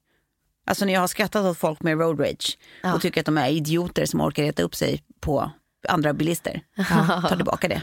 Alltså 0.66 0.84
när 0.84 0.92
jag 0.92 1.00
har 1.00 1.08
skrattat 1.08 1.44
åt 1.44 1.58
folk 1.58 1.82
med 1.82 1.98
road 2.00 2.20
rage 2.20 2.58
och 2.94 3.02
tycker 3.02 3.20
att 3.20 3.26
de 3.26 3.38
är 3.38 3.48
idioter 3.48 4.06
som 4.06 4.20
orkar 4.20 4.42
reta 4.42 4.62
upp 4.62 4.74
sig 4.74 5.02
på 5.20 5.50
andra 5.88 6.12
bilister. 6.12 6.60
Ta 7.28 7.36
tillbaka 7.36 7.68
det. 7.68 7.82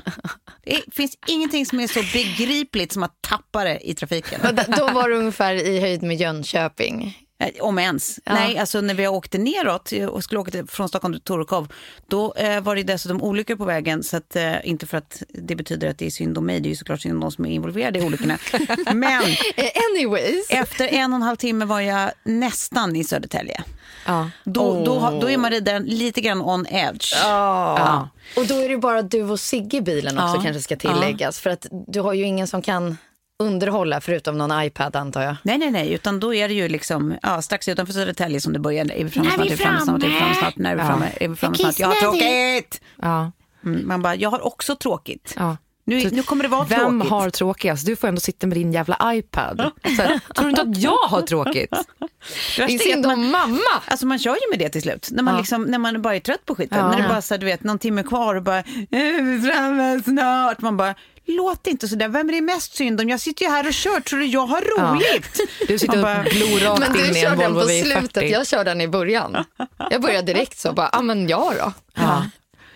Det 0.65 0.93
finns 0.93 1.17
ingenting 1.27 1.65
som 1.65 1.79
är 1.79 1.87
så 1.87 1.99
begripligt 2.13 2.91
som 2.91 3.03
att 3.03 3.21
tappa 3.21 3.63
det 3.63 3.89
i 3.89 3.93
trafiken. 3.93 4.41
Då 4.77 4.87
var 4.87 5.09
du 5.09 5.15
ungefär 5.15 5.53
i 5.53 5.79
höjd 5.79 6.03
med 6.03 6.15
Jönköping. 6.17 7.17
Eh, 7.43 7.63
Om 7.65 7.79
ens. 7.79 8.19
Nej, 8.25 8.57
alltså 8.57 8.81
när 8.81 8.93
vi 8.93 9.07
åkte 9.07 9.37
neråt 9.37 9.91
eh, 9.93 10.05
och 10.05 10.23
skulle 10.23 10.39
åka 10.39 10.51
till, 10.51 10.67
från 10.67 10.89
Stockholm 10.89 11.13
till 11.13 11.21
Torekov, 11.21 11.73
då 12.07 12.33
eh, 12.33 12.61
var 12.61 12.75
det 12.75 12.83
dessutom 12.83 13.23
olyckor 13.23 13.55
på 13.55 13.65
vägen. 13.65 14.03
Så 14.03 14.17
att, 14.17 14.35
eh, 14.35 14.67
inte 14.69 14.85
för 14.87 14.97
att 14.97 15.23
det 15.29 15.55
betyder 15.55 15.89
att 15.89 15.97
det 15.97 16.05
är 16.05 16.09
synd 16.09 16.37
om 16.37 16.45
mig, 16.45 16.59
det 16.59 16.67
är 16.67 16.69
ju 16.69 16.75
såklart 16.75 17.01
synd 17.01 17.13
om 17.13 17.19
de 17.19 17.31
som 17.31 17.45
är 17.45 17.49
involverade 17.49 17.99
i 17.99 18.01
olyckorna. 18.03 18.37
Men 18.93 19.23
Eh, 19.55 19.69
Anyways. 19.91 20.49
efter 20.49 20.87
en 20.87 21.13
och 21.13 21.15
en 21.17 21.21
halv 21.21 21.35
timme 21.35 21.65
var 21.65 21.81
jag 21.81 22.11
nästan 22.23 22.95
i 22.95 23.03
Södertälje. 23.03 23.63
Ja. 24.05 24.29
Då, 24.43 24.83
då, 24.85 24.99
har- 24.99 25.21
då 25.21 25.29
är 25.29 25.37
man 25.37 25.51
redan 25.51 25.83
lite 25.83 26.21
grann 26.21 26.41
on 26.41 26.65
edge. 26.69 27.13
Ja. 27.23 28.09
Och 28.37 28.47
då 28.47 28.55
är 28.55 28.69
det 28.69 28.77
bara 28.77 29.01
du 29.01 29.23
och 29.23 29.39
Sigge 29.39 29.77
i 29.77 29.81
bilen 29.81 30.17
också 30.17 30.35
Ja. 30.37 30.41
kanske 30.43 30.61
ska 30.61 30.75
tilläggas. 30.75 31.39
För 31.39 31.49
att 31.49 31.67
du 31.87 31.99
har 31.99 32.13
ju 32.13 32.23
ingen 32.23 32.47
som 32.47 32.61
kan 32.61 32.97
underhålla 33.39 34.01
förutom 34.01 34.37
någon 34.37 34.63
iPad 34.63 34.95
antar 34.95 35.21
jag. 35.21 35.35
Nej, 35.43 35.57
nej, 35.57 35.71
nej, 35.71 35.93
utan 35.93 36.19
då 36.19 36.33
är 36.33 36.47
det 36.47 36.53
ju 36.53 36.67
liksom 36.67 37.15
ja, 37.21 37.41
strax 37.41 37.67
utanför 37.67 37.93
Södertälje 37.93 38.41
som 38.41 38.53
det 38.53 38.59
börjar. 38.59 38.91
Är 38.91 39.03
vi 39.03 39.09
framme 39.09 39.29
snart? 39.31 39.45
vi 39.45 39.51
Är 39.51 39.55
vi 39.57 39.57
framme 39.63 39.81
snart? 39.81 40.03
Är 40.03 40.07
vi 40.07 40.13
framme 40.15 40.35
snart? 40.35 40.57
När 40.57 40.71
är 40.71 40.75
vi 40.75 40.81
framme? 40.83 41.11
Är 41.19 41.27
vi 41.27 41.35
framme 41.35 41.55
snart? 41.57 41.79
Jag 41.79 41.87
har 41.87 41.95
tråkigt! 41.95 42.81
Ja. 43.01 43.31
Mm, 43.65 43.87
man 43.87 44.01
bara, 44.01 44.15
jag 44.15 44.29
har 44.29 44.45
också 44.45 44.75
tråkigt. 44.75 45.33
Ja. 45.37 45.57
Nu, 45.85 46.09
nu 46.11 46.23
kommer 46.23 46.43
det 46.43 46.49
vara 46.49 46.63
Vem 46.63 46.79
tråkigt. 46.79 47.09
har 47.11 47.29
tråkigast? 47.29 47.85
Du 47.85 47.95
får 47.95 48.07
ändå 48.07 48.21
sitta 48.21 48.47
med 48.47 48.57
din 48.57 48.71
jävla 48.73 49.13
iPad. 49.15 49.71
Så, 49.83 50.01
här, 50.01 50.19
tror 50.35 50.43
du 50.43 50.49
inte 50.49 50.61
att 50.61 50.77
jag 50.77 50.97
har 51.07 51.21
tråkigt? 51.21 51.69
Det 52.57 52.61
är 52.63 52.69
är 52.73 52.77
synd 52.77 53.05
om 53.05 53.31
mamma. 53.31 53.59
Alltså 53.85 54.05
man 54.05 54.19
kör 54.19 54.31
ju 54.31 54.49
med 54.51 54.59
det 54.59 54.69
till 54.69 54.81
slut. 54.81 55.09
När 55.11 55.23
man, 55.23 55.33
Ja. 55.33 55.39
liksom, 55.39 55.63
när 55.63 55.77
man 55.77 56.01
bara 56.01 56.15
är 56.15 56.19
trött 56.19 56.45
på 56.45 56.55
skiten. 56.55 56.77
Ja. 56.77 56.89
När 56.91 57.01
det 57.01 57.07
bara 57.07 57.21
så 57.21 57.33
här, 57.33 57.39
du 57.39 57.45
vet, 57.45 57.63
någon 57.63 57.79
timme 57.79 58.03
kvar 58.03 58.35
och 58.35 58.43
bara, 58.43 58.57
är 58.57 59.21
vi 59.21 59.41
framme 59.51 60.01
snart? 60.03 60.61
Man 60.61 60.77
bara, 60.77 60.95
låt 61.25 61.67
inte 61.67 61.87
sådär. 61.87 62.07
Vem 62.07 62.29
är 62.29 62.33
det 62.33 62.41
mest 62.41 62.75
synd 62.75 63.01
om? 63.01 63.09
Jag 63.09 63.19
sitter 63.19 63.45
ju 63.45 63.51
här 63.51 63.67
och 63.67 63.73
kör. 63.73 63.99
Tror 63.99 64.19
du 64.19 64.25
jag 64.25 64.45
har 64.45 64.61
roligt? 64.61 65.39
Du 65.67 65.79
sitter 65.79 65.95
och 65.95 66.01
bara, 66.03 66.23
glor 66.23 66.59
rakt 66.59 66.79
Men 66.79 66.93
du 66.93 67.07
in 67.07 67.15
i 67.15 67.21
kör 67.21 67.31
en 67.31 67.37
den 67.37 67.53
Volvo 67.53 67.67
på 67.67 67.73
V40. 67.73 67.99
slutet, 67.99 68.29
jag 68.29 68.47
kör 68.47 68.65
den 68.65 68.81
i 68.81 68.87
början. 68.87 69.45
Jag 69.89 70.01
börjar 70.01 70.21
direkt 70.21 70.59
så 70.59 70.73
bara, 70.73 70.89
ja 70.91 71.01
men 71.01 71.27
jag 71.27 71.53
då. 71.57 71.73
Ja. 71.93 72.25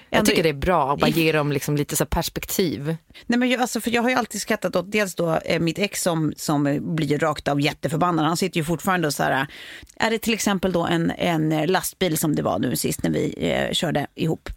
Jag 0.09 0.25
tycker 0.25 0.43
det 0.43 0.49
är 0.49 0.53
bra 0.53 0.93
att 0.93 0.99
bara 0.99 1.09
ge 1.09 1.31
dem 1.31 1.51
liksom 1.51 1.77
lite 1.77 1.95
så 1.95 2.05
perspektiv. 2.05 2.95
Nej, 3.25 3.39
men 3.39 3.49
jag, 3.49 3.61
alltså, 3.61 3.81
för 3.81 3.91
jag 3.91 4.01
har 4.01 4.09
ju 4.09 4.15
alltid 4.15 4.41
skrattat 4.41 4.75
åt 4.75 4.91
dels 4.91 5.15
då 5.15 5.35
eh, 5.35 5.59
mitt 5.59 5.79
ex 5.79 6.01
som, 6.01 6.33
som 6.37 6.77
blir 6.95 7.19
rakt 7.19 7.47
av 7.47 7.61
jätteförbannad. 7.61 8.25
Han 8.25 8.37
sitter 8.37 8.57
ju 8.57 8.63
fortfarande 8.63 9.07
och 9.07 9.13
så 9.13 9.23
här, 9.23 9.47
är 9.95 10.11
det 10.11 10.19
till 10.19 10.33
exempel 10.33 10.71
då 10.71 10.85
en, 10.85 11.11
en 11.11 11.49
lastbil 11.67 12.17
som 12.17 12.35
det 12.35 12.41
var 12.41 12.59
nu 12.59 12.75
sist 12.75 13.03
när 13.03 13.09
vi 13.09 13.51
eh, 13.51 13.73
körde 13.73 14.07
ihop. 14.15 14.49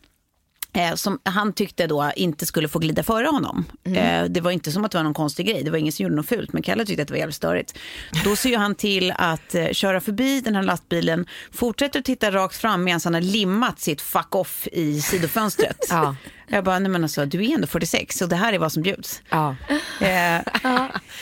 Eh, 0.73 0.95
som 0.95 1.19
han 1.23 1.53
tyckte 1.53 1.87
då 1.87 2.13
inte 2.17 2.47
skulle 2.47 2.69
få 2.69 2.79
glida 2.79 3.03
före 3.03 3.27
honom. 3.27 3.65
Eh, 3.85 4.25
det 4.25 4.41
var 4.41 4.51
inte 4.51 4.73
som 4.73 4.85
att 4.85 4.91
det 4.91 4.99
var 4.99 5.03
någon 5.05 5.15
konstig 5.15 5.47
grej, 5.47 5.63
det 5.63 5.71
var 5.71 5.79
ingen 5.79 5.93
som 5.93 6.03
gjorde 6.03 6.17
något 6.17 6.29
fult, 6.29 6.53
men 6.53 6.63
Kalle 6.63 6.85
tyckte 6.85 7.03
att 7.03 7.09
det 7.09 7.15
var 7.15 7.19
jävligt 7.19 7.37
störigt. 7.37 7.79
Då 8.25 8.37
ser 8.37 8.59
han 8.59 8.75
till 8.75 9.13
att 9.17 9.55
eh, 9.55 9.71
köra 9.73 10.01
förbi 10.01 10.41
den 10.41 10.55
här 10.55 10.63
lastbilen, 10.63 11.27
fortsätter 11.53 11.99
att 11.99 12.05
titta 12.05 12.31
rakt 12.31 12.57
fram 12.57 12.85
medan 12.85 13.01
han 13.05 13.15
har 13.15 13.21
limmat 13.21 13.81
sitt 13.81 14.01
fuck 14.01 14.35
off 14.35 14.69
i 14.73 15.01
sidofönstret. 15.01 15.87
Ja. 15.91 16.17
Jag 16.53 16.65
bara, 16.65 16.79
nej 16.79 16.91
men 16.91 17.03
alltså 17.03 17.27
du 17.27 17.45
är 17.51 17.55
ändå 17.55 17.67
46 17.67 18.23
och 18.23 18.29
det 18.29 18.37
här 18.37 18.53
är 18.53 18.59
vad 18.59 18.73
som 18.73 18.83
bjuds. 18.83 19.23
Ja. 19.31 19.57
Eh, 20.01 20.37
eh, 20.37 20.43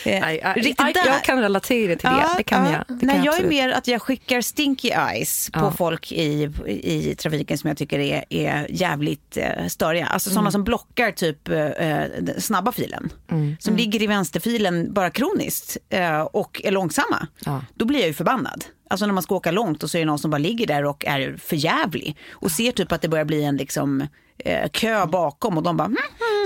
Nej, 0.05 0.39
jag, 0.43 0.57
riktigt 0.57 0.75
jag, 0.79 0.93
där. 0.93 1.05
jag 1.05 1.23
kan 1.23 1.41
relatera 1.41 1.95
till 1.95 2.09
det. 2.09 2.25
det 2.37 2.43
kan 2.43 2.65
ja. 2.65 2.71
jag. 2.71 2.97
Det 2.97 3.05
kan 3.05 3.07
Nej, 3.07 3.15
jag 3.17 3.25
är 3.25 3.29
absolut. 3.29 3.49
mer 3.49 3.69
att 3.69 3.87
jag 3.87 4.01
skickar 4.01 4.41
stinky 4.41 4.89
eyes 4.89 5.49
på 5.53 5.71
folk 5.77 6.11
i, 6.11 6.51
i 6.67 7.15
trafiken 7.15 7.57
som 7.57 7.67
jag 7.67 7.77
tycker 7.77 7.99
är, 7.99 8.25
är 8.29 8.67
jävligt 8.69 9.37
eh, 9.37 9.67
störiga. 9.67 10.05
Alltså 10.05 10.29
Mm. 10.29 10.35
sådana 10.35 10.51
som 10.51 10.63
blockar 10.63 11.11
typ 11.11 11.49
eh, 11.49 11.55
den 12.21 12.41
snabba 12.41 12.71
filen. 12.71 13.09
Mm. 13.31 13.55
Som 13.59 13.75
ligger 13.75 14.01
i 14.01 14.07
vänsterfilen 14.07 14.93
bara 14.93 15.09
kroniskt 15.09 15.77
eh, 15.89 16.19
och 16.21 16.61
är 16.63 16.71
långsamma. 16.71 17.27
Då 17.75 17.85
blir 17.85 17.99
jag 17.99 18.07
ju 18.07 18.13
förbannad. 18.13 18.65
Alltså 18.89 19.05
när 19.05 19.13
man 19.13 19.23
ska 19.23 19.35
åka 19.35 19.51
långt 19.51 19.83
och 19.83 19.89
så 19.89 19.97
är 19.97 19.99
det 19.99 20.05
någon 20.05 20.19
som 20.19 20.31
bara 20.31 20.37
ligger 20.37 20.67
där 20.67 20.85
och 20.85 21.05
är 21.05 21.37
för 21.37 21.55
jävlig 21.55 22.17
och 22.31 22.51
ser 22.51 22.71
typ 22.71 22.91
att 22.91 23.01
det 23.01 23.07
börjar 23.07 23.25
bli 23.25 23.43
en 23.43 23.57
liksom, 23.57 24.07
eh, 24.45 24.69
kö 24.69 25.05
bakom 25.05 25.57
och 25.57 25.63
de 25.63 25.77
bara 25.77 25.85
"Mm, 25.85 25.97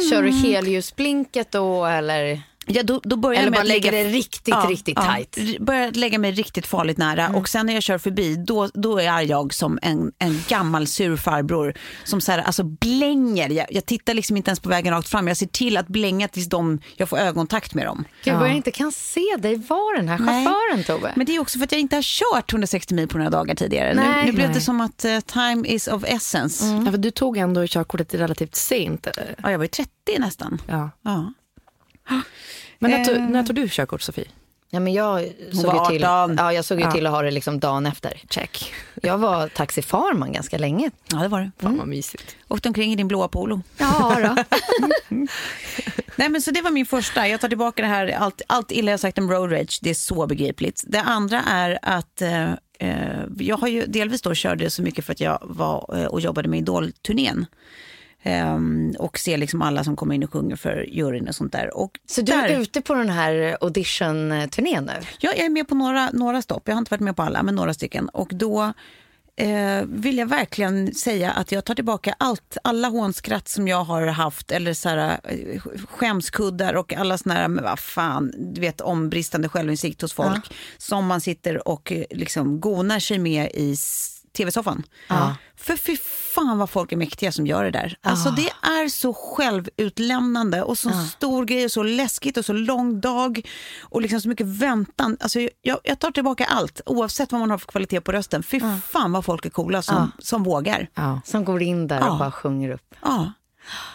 Kör 0.09 0.23
du 0.23 0.29
helljusblinket 0.31 1.51
då 1.51 1.85
eller? 1.85 2.41
Ja, 2.65 2.83
då, 2.83 3.01
då 3.03 3.15
börjar 3.15 3.41
Eller 3.41 3.51
bara 3.51 3.63
lägga, 3.63 3.91
det 3.91 4.03
riktigt, 4.03 4.55
riktigt 4.69 4.97
tight. 4.97 5.37
r- 5.37 5.57
Börjar 5.59 5.91
lägga 5.91 6.19
mig 6.19 6.31
riktigt 6.31 6.67
farligt 6.67 6.97
nära 6.97 7.29
och 7.29 7.49
sen 7.49 7.65
när 7.65 7.73
jag 7.73 7.83
kör 7.83 7.97
förbi 7.97 8.35
då, 8.35 8.69
då 8.73 8.97
är 8.97 9.21
jag 9.21 9.53
som 9.53 9.79
en, 9.81 10.11
en 10.19 10.43
gammal 10.47 10.87
sur 10.87 11.17
farbror 11.17 11.73
som 12.03 12.21
så 12.21 12.31
här, 12.31 12.39
alltså 12.39 12.63
blänger. 12.63 13.49
Jag, 13.49 13.67
jag 13.69 13.85
tittar 13.85 14.13
liksom 14.13 14.37
inte 14.37 14.49
ens 14.49 14.59
på 14.59 14.69
vägen 14.69 14.93
rakt 14.93 15.09
fram. 15.09 15.27
Jag 15.27 15.37
ser 15.37 15.45
till 15.45 15.77
att 15.77 15.87
blänga 15.87 16.27
tills 16.27 16.49
de, 16.49 16.79
jag 16.95 17.09
får 17.09 17.17
ögonkontakt 17.17 17.73
med 17.73 17.85
dem. 17.85 18.05
Gud 18.23 18.33
vad 18.35 18.47
jag 18.49 18.55
inte 18.55 18.71
kan 18.71 18.91
se 18.91 19.35
dig 19.39 19.55
vara 19.55 19.97
den 19.97 20.07
här 20.07 20.19
Nej. 20.19 20.45
chauffören 20.45 20.83
Tove. 20.83 21.13
Men 21.15 21.25
det 21.25 21.35
är 21.35 21.39
också 21.39 21.57
för 21.59 21.65
att 21.65 21.71
jag 21.71 21.81
inte 21.81 21.95
har 21.95 22.03
kört 22.03 22.53
160 22.53 22.93
mil 22.95 23.07
på 23.07 23.17
några 23.17 23.29
dagar 23.29 23.55
tidigare. 23.55 23.93
Nej. 23.93 24.19
nu 24.25 24.25
nu 24.25 24.31
blev 24.31 24.47
det 24.47 24.53
Nej. 24.53 24.61
som 24.61 24.81
att 24.81 25.05
eh, 25.05 25.19
time 25.19 25.67
is 25.67 25.87
of 25.87 26.03
essence. 26.05 26.65
Ja, 26.85 26.91
för 26.91 26.97
du 26.97 27.11
tog 27.11 27.37
ändå 27.37 27.67
körkortet 27.67 28.13
relativt 28.13 28.55
sent. 28.55 29.07
Ja, 29.43 29.51
jag 29.51 29.57
var 29.57 29.65
ju 29.65 29.69
30 29.69 29.89
nästan. 30.19 30.61
Ja. 30.67 30.89
Ja. 31.03 31.33
Men 32.79 32.91
när, 32.91 33.05
tog, 33.05 33.15
Eh. 33.15 33.29
när 33.29 33.43
tog 33.43 33.55
du 33.55 33.67
körkort, 33.69 34.01
Sofie? 34.01 34.25
Ja, 34.69 34.79
men 34.79 34.93
jag 34.93 35.33
såg 35.53 35.65
var 35.73 35.91
ju 35.91 35.97
till, 35.97 36.05
18. 36.05 36.35
ja, 36.37 36.53
jag 36.53 36.65
såg 36.65 36.79
ju 36.79 36.85
Ja. 36.85 36.91
till 36.91 37.05
att 37.05 37.11
ha 37.13 37.21
det 37.21 37.31
liksom 37.31 37.59
dagen 37.59 37.85
efter. 37.85 38.21
Check. 38.29 38.73
Jag 39.01 39.17
var 39.17 39.47
taxifarman 39.47 40.31
ganska 40.31 40.57
länge. 40.57 40.91
ja, 41.11 41.17
det 41.17 41.27
var 41.27 41.41
det. 41.41 41.51
Fan 41.59 41.77
vad 41.77 41.87
mysigt. 41.87 42.35
Åkte 42.47 42.67
omkring 42.69 42.91
i 42.91 42.95
din 42.95 43.07
blåa 43.07 43.27
polo. 43.27 43.61
Ja, 43.77 44.17
då. 44.35 44.43
Nej, 46.15 46.29
men 46.29 46.41
så 46.41 46.51
det 46.51 46.61
var 46.61 46.71
min 46.71 46.85
första. 46.85 47.27
Jag 47.27 47.41
tar 47.41 47.47
tillbaka 47.49 47.81
det 47.81 47.87
här. 47.87 48.07
Allt, 48.07 48.41
allt 48.47 48.71
illa 48.71 48.91
jag 48.91 48.99
sagt 48.99 49.17
om 49.17 49.31
road 49.31 49.51
rage, 49.51 49.79
det 49.81 49.89
är 49.89 49.93
så 49.93 50.27
begripligt. 50.27 50.83
Det 50.87 51.01
andra 51.01 51.41
är 51.47 51.79
att 51.81 52.21
eh, 52.21 52.51
eh, 52.79 53.23
jag 53.39 53.57
har 53.57 53.67
ju 53.67 53.85
delvis 53.85 54.21
då 54.21 54.33
körde 54.33 54.69
så 54.69 54.81
mycket 54.81 55.05
för 55.05 55.11
att 55.13 55.19
jag 55.19 55.39
var 55.41 55.95
eh, 55.97 56.05
och 56.05 56.21
jobbade 56.21 56.49
med 56.49 56.59
Idol-turnén. 56.59 57.45
Ehm, 58.23 58.95
och 58.99 59.19
ser 59.19 59.37
liksom 59.37 59.61
alla 59.61 59.83
som 59.83 59.95
kommer 59.95 60.15
in 60.15 60.23
och 60.23 60.33
sjunger 60.33 60.55
för 60.55 60.85
juryn 60.89 61.27
och 61.27 61.35
sånt 61.35 61.51
där. 61.51 61.77
Och 61.77 61.99
Så 62.07 62.21
du 62.21 62.31
där, 62.31 62.47
är 62.47 62.59
ute 62.59 62.81
på 62.81 62.93
den 62.93 63.09
här 63.09 63.57
audition-turnén 63.61 64.85
nu? 64.85 65.07
Ja, 65.19 65.31
jag 65.35 65.45
är 65.45 65.49
med 65.49 65.67
på 65.67 65.75
några, 65.75 66.09
några 66.11 66.41
stopp. 66.41 66.63
Jag 66.65 66.75
har 66.75 66.79
inte 66.79 66.91
varit 66.91 67.01
med 67.01 67.15
på 67.15 67.23
alla, 67.23 67.43
men 67.43 67.55
några 67.55 67.73
stycken. 67.73 68.09
Och 68.09 68.29
då 68.33 68.73
eh, 69.35 69.85
vill 69.85 70.17
jag 70.17 70.27
verkligen 70.27 70.93
säga 70.93 71.31
att 71.31 71.51
jag 71.51 71.65
tar 71.65 71.75
tillbaka 71.75 72.15
allt, 72.17 72.57
alla 72.63 72.87
hånskratt 72.87 73.47
som 73.47 73.67
jag 73.67 73.83
har 73.83 74.07
haft 74.07 74.51
eller 74.51 74.73
så 74.73 74.89
här, 74.89 75.19
eh, 75.23 75.61
skämskuddar 75.89 76.73
och 76.73 76.93
alla 76.93 77.17
såna 77.17 77.35
här, 77.35 77.47
men 77.47 77.63
vad 77.63 77.79
fan, 77.79 78.33
du 78.37 78.61
vet 78.61 78.81
om 78.81 79.09
bristande 79.09 79.49
självinsikt 79.49 80.01
hos 80.01 80.13
folk 80.13 80.53
som 80.77 81.05
man 81.05 81.21
sitter 81.21 81.67
och 81.67 81.91
eh, 81.91 82.03
liksom 82.09 82.59
gonar 82.59 82.99
sig 82.99 83.19
med 83.19 83.51
i 83.53 83.75
tv-soffan. 84.33 84.83
För 85.57 85.75
fy 85.75 85.97
fan 86.35 86.57
vad 86.57 86.69
folk 86.69 86.91
är 86.91 86.97
mäktiga 86.97 87.31
som 87.31 87.47
gör 87.47 87.63
det 87.63 87.71
där. 87.71 87.97
Alltså 88.01 88.31
det 88.31 88.49
är 88.67 88.89
så 88.89 89.13
självutlämnande 89.13 90.63
och 90.63 90.77
så 90.77 90.89
stor 90.91 91.45
grej 91.45 91.65
och 91.65 91.71
så 91.71 91.83
läskigt 91.83 92.37
och 92.37 92.45
så 92.45 92.53
lång 92.53 92.99
dag 93.01 93.41
och 93.81 94.01
liksom 94.01 94.21
så 94.21 94.29
mycket 94.29 94.47
väntan. 94.47 95.17
Alltså 95.19 95.39
jag, 95.61 95.77
jag 95.83 95.99
tar 95.99 96.11
tillbaka 96.11 96.45
allt 96.45 96.81
oavsett 96.85 97.31
vad 97.31 97.41
man 97.41 97.51
har 97.51 97.57
för 97.57 97.67
kvalitet 97.67 98.01
på 98.01 98.11
rösten. 98.11 98.43
Fy 98.43 98.61
fan 98.89 99.11
vad 99.11 99.25
folk 99.25 99.45
är 99.45 99.49
coola 99.49 99.81
som, 99.81 100.11
som 100.19 100.43
vågar. 100.43 100.89
Ja. 100.93 101.21
Som 101.25 101.45
går 101.45 101.61
in 101.61 101.87
där 101.87 101.99
Ja. 101.99 102.11
och 102.11 102.17
bara 102.17 102.31
sjunger 102.31 102.69
upp. 102.69 102.95
Ja. 103.01 103.31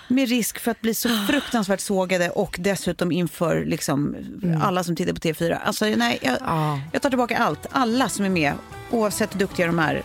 Med 0.09 0.29
risk 0.29 0.59
för 0.59 0.71
att 0.71 0.81
bli 0.81 0.95
så 0.95 1.09
fruktansvärt 1.29 1.81
sågade 1.81 2.31
och 2.31 2.57
dessutom 2.61 3.13
inför 3.13 3.65
liksom 3.65 4.17
alla 4.63 4.85
som 4.85 4.97
tittar 4.97 5.13
på 5.13 5.19
TV4. 5.21 5.59
Alltså, 5.65 5.85
nej, 5.85 6.19
jag, 6.23 6.37
Ja. 6.41 6.81
jag 6.93 7.03
tar 7.03 7.09
tillbaka 7.11 7.39
allt. 7.39 7.67
Alla 7.71 8.09
som 8.09 8.25
är 8.25 8.29
med, 8.29 8.53
oavsett 8.91 9.35
hur 9.35 9.39
duktiga 9.39 9.67
de 9.67 9.79
är. 9.79 10.03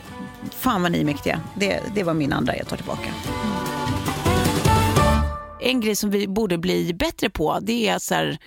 Fan 0.51 0.81
vad 0.81 0.91
ni 0.91 0.99
är 0.99 1.05
mäktiga. 1.05 1.39
Det, 1.55 1.81
det 1.95 2.03
var 2.03 2.13
min 2.13 2.33
andra 2.33 2.57
jag 2.57 2.67
tar 2.67 2.77
tillbaka. 2.77 3.09
En 5.61 5.81
grej 5.81 5.95
som 5.95 6.09
vi 6.09 6.27
borde 6.27 6.57
bli 6.57 6.93
bättre 6.93 7.29
på 7.29 7.59
det 7.61 7.87
är 7.87 7.99
så 7.99 8.15
här, 8.15 8.37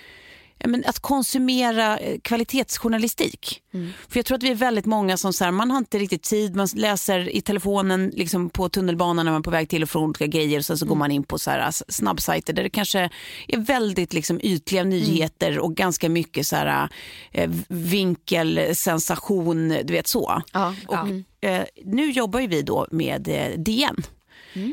ja, 0.59 0.69
men 0.69 0.85
att 0.87 1.01
konsumera 1.01 1.99
eh, 1.99 2.19
kvalitetsjournalistik. 2.21 3.63
För 4.09 4.19
jag 4.19 4.27
tror 4.27 4.37
att 4.37 4.43
vi 4.43 4.51
är 4.51 4.55
väldigt 4.55 4.87
många 4.87 5.17
som 5.17 5.33
så 5.33 5.45
här, 5.45 5.51
man 5.51 5.71
har 5.71 5.79
inte 5.79 5.99
riktigt 5.99 6.23
tid, 6.23 6.57
man 6.57 6.69
läser 6.75 7.37
i 7.37 7.41
telefonen 7.41 8.13
liksom 8.15 8.51
på 8.51 8.69
tunnelbanan 8.69 9.25
när 9.25 9.33
man 9.33 9.41
är 9.41 9.45
på 9.45 9.51
väg 9.51 9.69
till 9.69 9.83
och 9.83 9.91
från 9.91 10.05
olika 10.05 10.27
grejer 10.27 10.59
och 10.59 10.65
sen 10.65 10.79
så 10.79 10.87
går 10.87 10.97
man 10.97 11.11
in 11.11 11.23
på 11.25 11.39
så 11.39 11.51
här, 11.51 11.71
snabbsajter 11.89 12.53
där 12.53 12.63
det 12.63 12.71
kanske 12.71 13.11
är 13.49 13.59
väldigt 13.59 14.13
liksom, 14.13 14.41
ytliga 14.43 14.85
nyheter 14.85 15.59
och 15.59 15.75
ganska 15.75 16.09
mycket 16.09 16.47
så 16.47 16.57
här, 16.57 16.89
eh, 17.33 17.51
vinkel, 17.69 18.77
sensation, 18.77 19.69
du 19.69 19.93
vet 19.93 20.07
så. 20.07 20.43
Ja. 20.53 20.75
Och, 20.87 21.49
eh, 21.49 21.65
nu 21.85 22.11
jobbar 22.11 22.41
ju 22.41 22.47
vi 22.47 22.63
då 22.63 22.87
med 22.91 23.29
eh, 23.29 23.59
DN. 23.59 24.03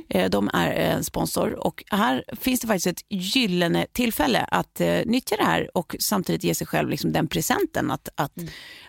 Eh, 0.10 0.30
De 0.30 0.50
är 0.54 0.72
en 0.72 1.04
sponsor. 1.04 1.68
Och 1.68 1.84
här 1.92 2.24
finns 2.40 2.60
det 2.60 2.68
faktiskt 2.68 2.88
ett 2.88 3.06
gyllene 3.10 3.86
tillfälle 3.92 4.40
att 4.52 4.82
eh, 4.82 5.00
nyttja 5.06 5.36
det 5.38 5.44
här 5.44 5.78
och 5.78 5.96
samtidigt 6.00 6.44
ge 6.44 6.56
sig 6.56 6.68
själv 6.68 6.90
liksom 6.90 7.12
den 7.12 7.28
presenten 7.28 7.92
att, 7.92 8.10
att 8.16 8.34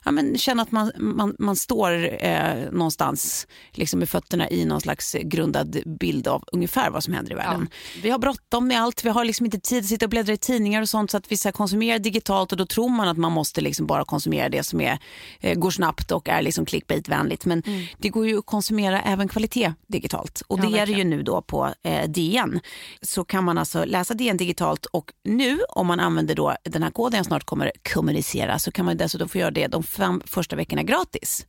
ja, 0.04 0.10
men 0.10 0.38
känna 0.38 0.62
att 0.62 0.72
man, 0.72 0.92
man, 0.96 1.36
man 1.38 1.56
står 1.56 2.24
eh, 2.24 2.70
någonstans 2.72 3.46
liksom 3.70 3.98
med 3.98 4.08
fötterna 4.08 4.50
i 4.50 4.64
någon 4.64 4.80
slags 4.80 5.16
grundad 5.22 5.82
bild 6.00 6.28
av 6.28 6.44
ungefär 6.52 6.90
vad 6.90 7.04
som 7.04 7.14
händer 7.14 7.32
i 7.32 7.34
världen. 7.34 7.68
Vi 8.02 8.10
har 8.10 8.18
bråttom 8.18 8.66
med 8.66 8.80
allt, 8.80 9.04
vi 9.04 9.08
har 9.08 9.24
liksom 9.24 9.46
inte 9.46 9.60
tid 9.60 9.78
att 9.78 9.88
sitta 9.88 10.06
och 10.06 10.10
bläddra 10.10 10.32
i 10.32 10.36
tidningar 10.36 10.82
och 10.82 10.88
sånt 10.88 11.10
så 11.10 11.16
att 11.16 11.32
vi 11.32 11.36
så 11.36 11.52
konsumerar 11.52 11.98
digitalt 11.98 12.52
och 12.52 12.58
då 12.58 12.66
tror 12.66 12.88
man 12.88 13.08
att 13.08 13.16
man 13.16 13.32
måste 13.32 13.60
liksom 13.60 13.86
bara 13.86 14.04
konsumera 14.04 14.48
det 14.48 14.62
som 14.62 14.80
är, 14.80 14.98
eh, 15.40 15.58
går 15.58 15.70
snabbt 15.70 16.12
och 16.12 16.28
är 16.28 16.42
liksom 16.42 16.66
clickbait-vänligt. 16.66 17.44
Men 17.44 17.62
det 17.98 18.08
går 18.08 18.26
ju 18.26 18.38
att 18.38 18.46
konsumera 18.46 19.02
även 19.02 19.28
kvalitet 19.28 19.72
digitalt 19.86 20.42
och 20.46 20.60
det 20.60 20.78
är 20.78 20.86
det 20.86 20.92
ju 20.92 21.04
nu 21.04 21.22
då 21.22 21.42
på 21.42 21.74
eh, 21.82 22.08
DN. 22.08 22.60
Så 23.02 23.24
kan 23.24 23.44
man 23.44 23.58
alltså 23.58 23.84
läsa 23.84 24.14
DN 24.14 24.36
digitalt 24.36 24.86
och 24.86 25.12
nu 25.24 25.58
om 25.68 25.86
man 25.86 26.00
använder 26.00 26.34
då 26.34 26.56
den 26.62 26.82
här 26.82 26.90
koden 26.90 27.16
jag 27.16 27.26
snart 27.26 27.44
kommer 27.44 27.72
kommunicera 27.94 28.58
så 28.58 28.70
kan 28.72 28.84
man 28.84 28.96
dessutom 28.96 29.28
få 29.28 29.38
göra 29.38 29.50
det 29.50 29.66
de 29.66 29.82
fem 29.94 30.22
första 30.24 30.56
veckorna 30.56 30.82
gratis. 30.82 31.46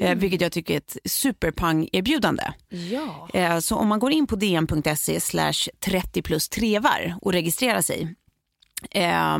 Eh, 0.00 0.14
vilket 0.18 0.40
jag 0.40 0.52
tycker 0.52 0.74
är 0.74 0.78
ett 0.78 0.96
superpang-erbjudande. 1.04 2.42
Ja. 2.68 3.28
Eh, 3.34 3.58
Så 3.58 3.76
om 3.76 3.88
man 3.88 3.98
går 3.98 4.12
in 4.12 4.26
på 4.26 4.36
dn.se 4.36 5.20
slash 5.20 5.68
30 5.80 6.22
plus 6.22 6.48
trevar 6.48 7.14
och 7.22 7.32
registrerar 7.32 7.82
sig 7.82 8.14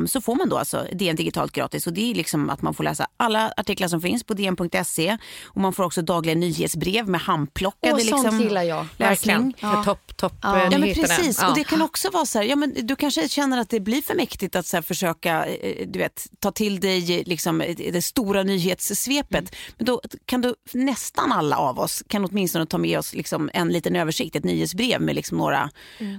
så 0.09 0.21
får 0.21 0.35
man 0.35 0.49
då 0.49 0.57
alltså 0.59 0.87
DN 0.93 1.17
digitalt 1.17 1.53
gratis 1.53 1.87
och 1.87 1.93
det 1.93 2.11
är 2.11 2.15
liksom 2.15 2.51
att 2.51 2.63
man 2.63 2.75
får 2.75 2.85
läsa 2.85 3.07
alla 3.17 3.53
artiklar 3.57 3.89
som 3.89 4.01
finns 4.01 4.25
på 4.25 4.35
dn.se 4.35 5.19
och 5.45 5.61
man 5.61 5.73
får 5.73 5.85
också 5.85 6.03
dagliga 6.03 6.35
nyhetsbrev 6.35 7.09
med 7.09 7.21
handplockade 7.21 7.93
Åh, 7.95 7.99
sånt 8.09 8.23
liksom, 8.25 8.41
gillar 8.41 8.63
jag. 8.63 8.87
läsning. 8.97 9.55
För 9.61 9.83
topp, 9.83 10.17
topp 10.17 10.33
Ja. 10.43 10.57
eh, 10.57 10.69
Ja, 10.73 10.79
men 10.79 10.95
precis. 10.95 11.39
Ja. 11.43 11.49
Och 11.49 11.55
det 11.55 11.65
kan 11.65 11.83
också 11.83 12.11
vara 12.11 12.27
så 12.27 12.39
här, 12.39 12.47
ja, 12.47 12.57
men 12.57 12.75
du 12.83 12.97
kanske 12.97 13.29
känner 13.29 13.59
att 13.59 13.71
det 13.71 13.81
blir 13.81 14.03
för 14.03 14.15
mäktigt 14.15 14.57
att 14.57 14.67
så 14.67 14.77
här, 14.77 14.83
försöka 14.83 15.47
eh, 15.47 15.87
du 15.89 15.99
vet, 15.99 16.27
ta 16.41 16.51
till 16.51 16.81
dig 16.81 17.23
liksom, 17.27 17.61
eh, 17.61 17.77
det 17.93 18.03
stora 18.03 18.43
nyhetssvepet. 18.43 19.55
Men 19.77 19.87
då 19.87 20.01
kan 20.27 20.41
du, 20.41 20.55
nästan 20.73 21.33
alla 21.33 21.57
av 21.57 21.79
oss 21.79 22.03
kan 22.09 22.25
åtminstone 22.25 22.67
ta 22.67 22.79
med 22.79 22.99
oss 22.99 23.15
liksom, 23.15 23.51
en 23.55 23.69
liten 23.69 23.97
översikt, 23.97 24.37
ett 24.37 24.45
nyhetsbrev 24.45 25.01
med 25.01 25.15
liksom, 25.15 25.39
några, 25.39 25.71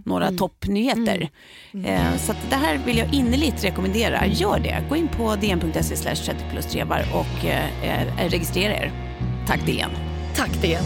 några 0.06 0.32
toppnyheter. 0.32 1.30
Eh, 1.86 2.18
så 2.26 2.32
att 2.32 2.50
det 2.50 2.56
här 2.56 2.78
vill 2.78 2.98
jag 2.98 3.09
innerligt 3.12 3.64
rekommendera. 3.64 4.26
Gör 4.26 4.60
det. 4.60 4.84
Gå 4.90 4.96
in 4.96 5.08
på 5.08 5.36
dn.se 5.36 5.96
slash 5.96 6.16
30 6.16 6.36
plus 6.52 6.66
trevar 6.66 7.06
och 7.14 7.46
eh, 7.46 7.84
eh, 7.84 8.30
registrera 8.30 8.74
er. 8.74 8.92
Tack 9.48 9.66
DN. 9.66 9.90
Tack 10.36 10.52
det. 10.62 10.80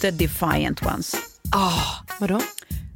The 0.00 0.10
Defiant 0.10 0.86
Ones. 0.86 1.16
Vadå? 2.20 2.40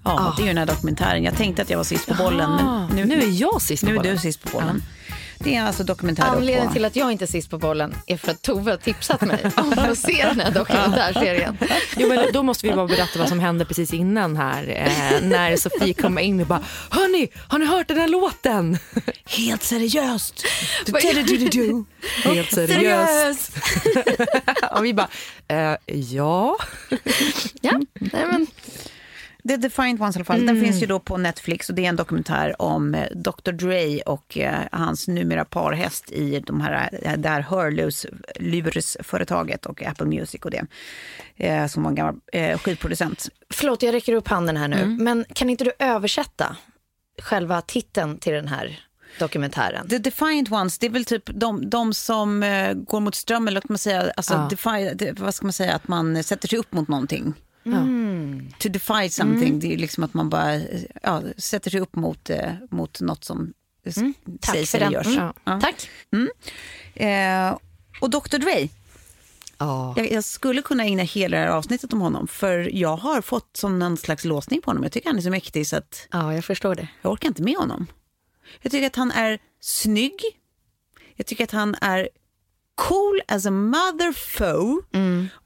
Ja, 0.05 0.35
det 0.37 0.43
är 0.43 0.45
ju 0.45 0.49
den 0.51 0.59
här 0.59 0.67
dokumentären. 0.67 1.25
Jag 1.25 1.37
tänkte 1.37 1.63
att 1.63 1.71
jag 1.71 1.77
var 1.77 1.85
sist 1.85 2.07
på 2.07 2.15
bollen, 2.15 2.51
men 2.51 2.97
nu, 2.97 3.05
nu 3.05 3.23
är 3.23 3.41
jag 3.41 3.63
sist 3.63 3.83
på 3.83 3.89
nu 3.89 3.95
är 3.95 3.97
bollen. 3.97 4.15
du 4.15 4.21
sist 4.21 4.43
på 4.43 4.51
bollen. 4.59 4.83
Det 5.45 5.57
är 5.57 5.63
alltså 5.63 5.85
dokumentär 5.85 6.23
Anledningen 6.23 6.67
på... 6.67 6.73
till 6.73 6.85
att 6.85 6.97
jag 6.97 7.13
inte 7.13 7.25
är 7.25 7.27
sist 7.27 7.51
på 7.51 7.59
bollen 7.59 7.95
är 8.07 8.17
för 8.17 8.31
att 8.31 8.43
Tove 8.43 8.71
har 8.71 8.79
tipsat 8.79 9.21
mig 9.21 9.39
om 9.57 9.73
att 9.79 9.99
se 9.99 10.25
den 10.25 10.41
här 10.41 10.51
dokumentärserien. 10.51 11.59
Jo, 11.97 12.09
men 12.09 12.33
då 12.33 12.43
måste 12.43 12.67
vi 12.69 12.75
bara 12.75 12.87
berätta 12.87 13.19
vad 13.19 13.29
som 13.29 13.41
hände 13.41 13.65
precis 13.65 13.93
innan 13.93 14.37
här. 14.37 14.69
Eh, 14.69 15.29
när 15.29 15.57
Sofie 15.57 15.95
kom 15.95 16.19
in 16.19 16.41
och 16.41 16.47
bara, 16.47 16.63
hörni, 16.91 17.29
har 17.49 17.59
ni 17.59 17.67
hört 17.67 17.89
den 17.89 17.99
här 17.99 18.09
låten? 18.09 18.79
Helt 19.25 19.63
seriöst. 19.63 20.45
Helt 22.25 22.53
seriöst. 22.53 23.53
och 24.77 24.85
vi 24.85 24.95
bara, 24.95 25.09
eh, 25.49 25.77
ja. 25.87 26.57
Ja, 27.61 27.81
nej 27.95 28.27
men, 28.27 28.47
The 29.49 29.57
Defiant 29.57 30.01
Ones 30.01 30.17
i 30.17 30.19
alla 30.19 30.25
fall. 30.25 30.47
Den 30.47 30.61
finns 30.61 30.83
ju 30.83 30.87
då 30.87 31.01
på 31.01 31.17
Netflix 31.17 31.69
och 31.69 31.75
det 31.75 31.85
är 31.85 31.89
en 31.89 31.97
dokumentär 31.97 32.63
om 32.63 32.95
eh, 32.95 33.07
Dr 33.15 33.53
Dre 33.53 34.01
och 34.01 34.39
eh, 34.39 34.59
hans 34.73 35.09
numera 35.09 35.45
parhäst 35.45 36.11
i 36.11 36.41
de 36.41 36.61
här, 36.61 36.91
eh, 37.03 37.13
det 37.19 37.29
här 37.29 37.41
hörlursföretaget 37.41 39.67
och 39.67 39.83
Apple 39.83 40.07
Music 40.07 40.41
och 40.45 40.51
det. 40.51 40.67
Eh, 41.37 41.67
som 41.67 41.83
var 41.83 41.91
en 41.91 41.95
gammal 41.95 42.15
eh, 42.33 42.59
skivproducent. 42.59 43.29
förlåt, 43.51 43.83
jag 43.83 43.95
räcker 43.95 44.13
upp 44.13 44.29
handen 44.29 44.57
här 44.57 44.69
nu. 44.69 44.87
Men 44.87 45.25
kan 45.33 45.51
inte 45.51 45.65
du 45.65 45.73
översätta 45.79 46.57
själva 47.23 47.61
titeln 47.61 48.19
till 48.19 48.33
den 48.33 48.49
här 48.49 48.81
dokumentären? 49.19 49.89
The 49.89 49.99
Defiant 49.99 50.53
Ones, 50.53 50.79
det 50.79 50.87
är 50.87 50.91
väl 50.91 51.05
typ 51.05 51.23
de, 51.27 51.71
de 51.71 51.95
som 51.95 52.41
går 52.89 53.01
mot 53.01 53.15
strömmen, 53.15 53.49
eller 53.49 53.63
man 53.69 53.79
säga, 53.79 54.13
alltså 54.17 54.49
Ja. 54.65 54.95
det, 54.95 55.21
vad 55.21 55.35
ska 55.35 55.47
man 55.47 55.53
säga, 55.53 55.75
att 55.75 55.89
man 55.89 56.25
sätter 56.25 56.49
sig 56.49 56.59
upp 56.59 56.73
mot 56.73 56.89
någonting. 56.89 57.35
To 58.59 58.69
defy 58.69 59.09
something, 59.11 59.59
det 59.61 59.75
är 59.75 59.79
liksom 59.79 60.05
att 60.05 60.15
man 60.15 60.31
bara 60.31 60.61
ja, 61.03 61.23
sätter 61.37 61.71
sig 61.71 61.81
upp 61.81 61.97
mot, 61.97 62.31
eh, 62.31 62.53
mot 62.71 63.01
något 63.01 63.25
som 63.25 63.53
Tack 64.41 64.55
sägs 64.57 64.75
eller 64.75 64.85
den. 64.85 64.93
görs. 64.93 65.07
Mm. 65.07 65.33
Ja. 65.45 65.61
Tack. 65.61 65.91
Eh, 66.95 67.59
och 68.01 68.11
Dr 68.11 68.39
Dre, 68.39 68.69
Ja. 69.59 69.95
jag, 69.97 70.13
jag 70.13 70.25
skulle 70.25 70.63
kunna 70.63 70.85
ägna 70.85 71.03
hela 71.03 71.37
det 71.37 71.43
här 71.43 71.51
avsnittet 71.51 71.93
om 71.93 72.01
honom, 72.01 72.29
för 72.29 72.77
jag 72.77 72.97
har 72.97 73.21
fått 73.23 73.57
som 73.57 73.79
någon 73.79 73.97
slags 73.97 74.25
låsning 74.25 74.63
på 74.63 74.71
honom. 74.71 74.83
Jag 74.83 74.93
tycker 74.93 75.09
han 75.09 75.19
är 75.19 75.23
så 75.23 75.31
mäktig 75.31 75.67
så 75.67 75.77
att 75.77 76.09
ja, 76.11 76.35
jag 76.35 76.45
förstår 76.45 76.75
det. 76.75 76.89
jag 77.03 77.13
orkar 77.13 77.29
inte 77.29 77.43
med 77.43 77.57
honom. 77.57 77.87
Jag 78.63 78.73
tycker 78.73 78.87
att 78.87 78.97
han 78.97 79.11
är 79.11 79.39
snygg. 79.61 80.21
Jag 81.17 81.27
tycker 81.27 81.45
att 81.45 81.51
han 81.51 81.75
är 81.81 82.09
cool 82.89 83.21
as 83.29 83.47
a 83.47 83.51
mother 83.51 84.13
foe. 84.13 84.83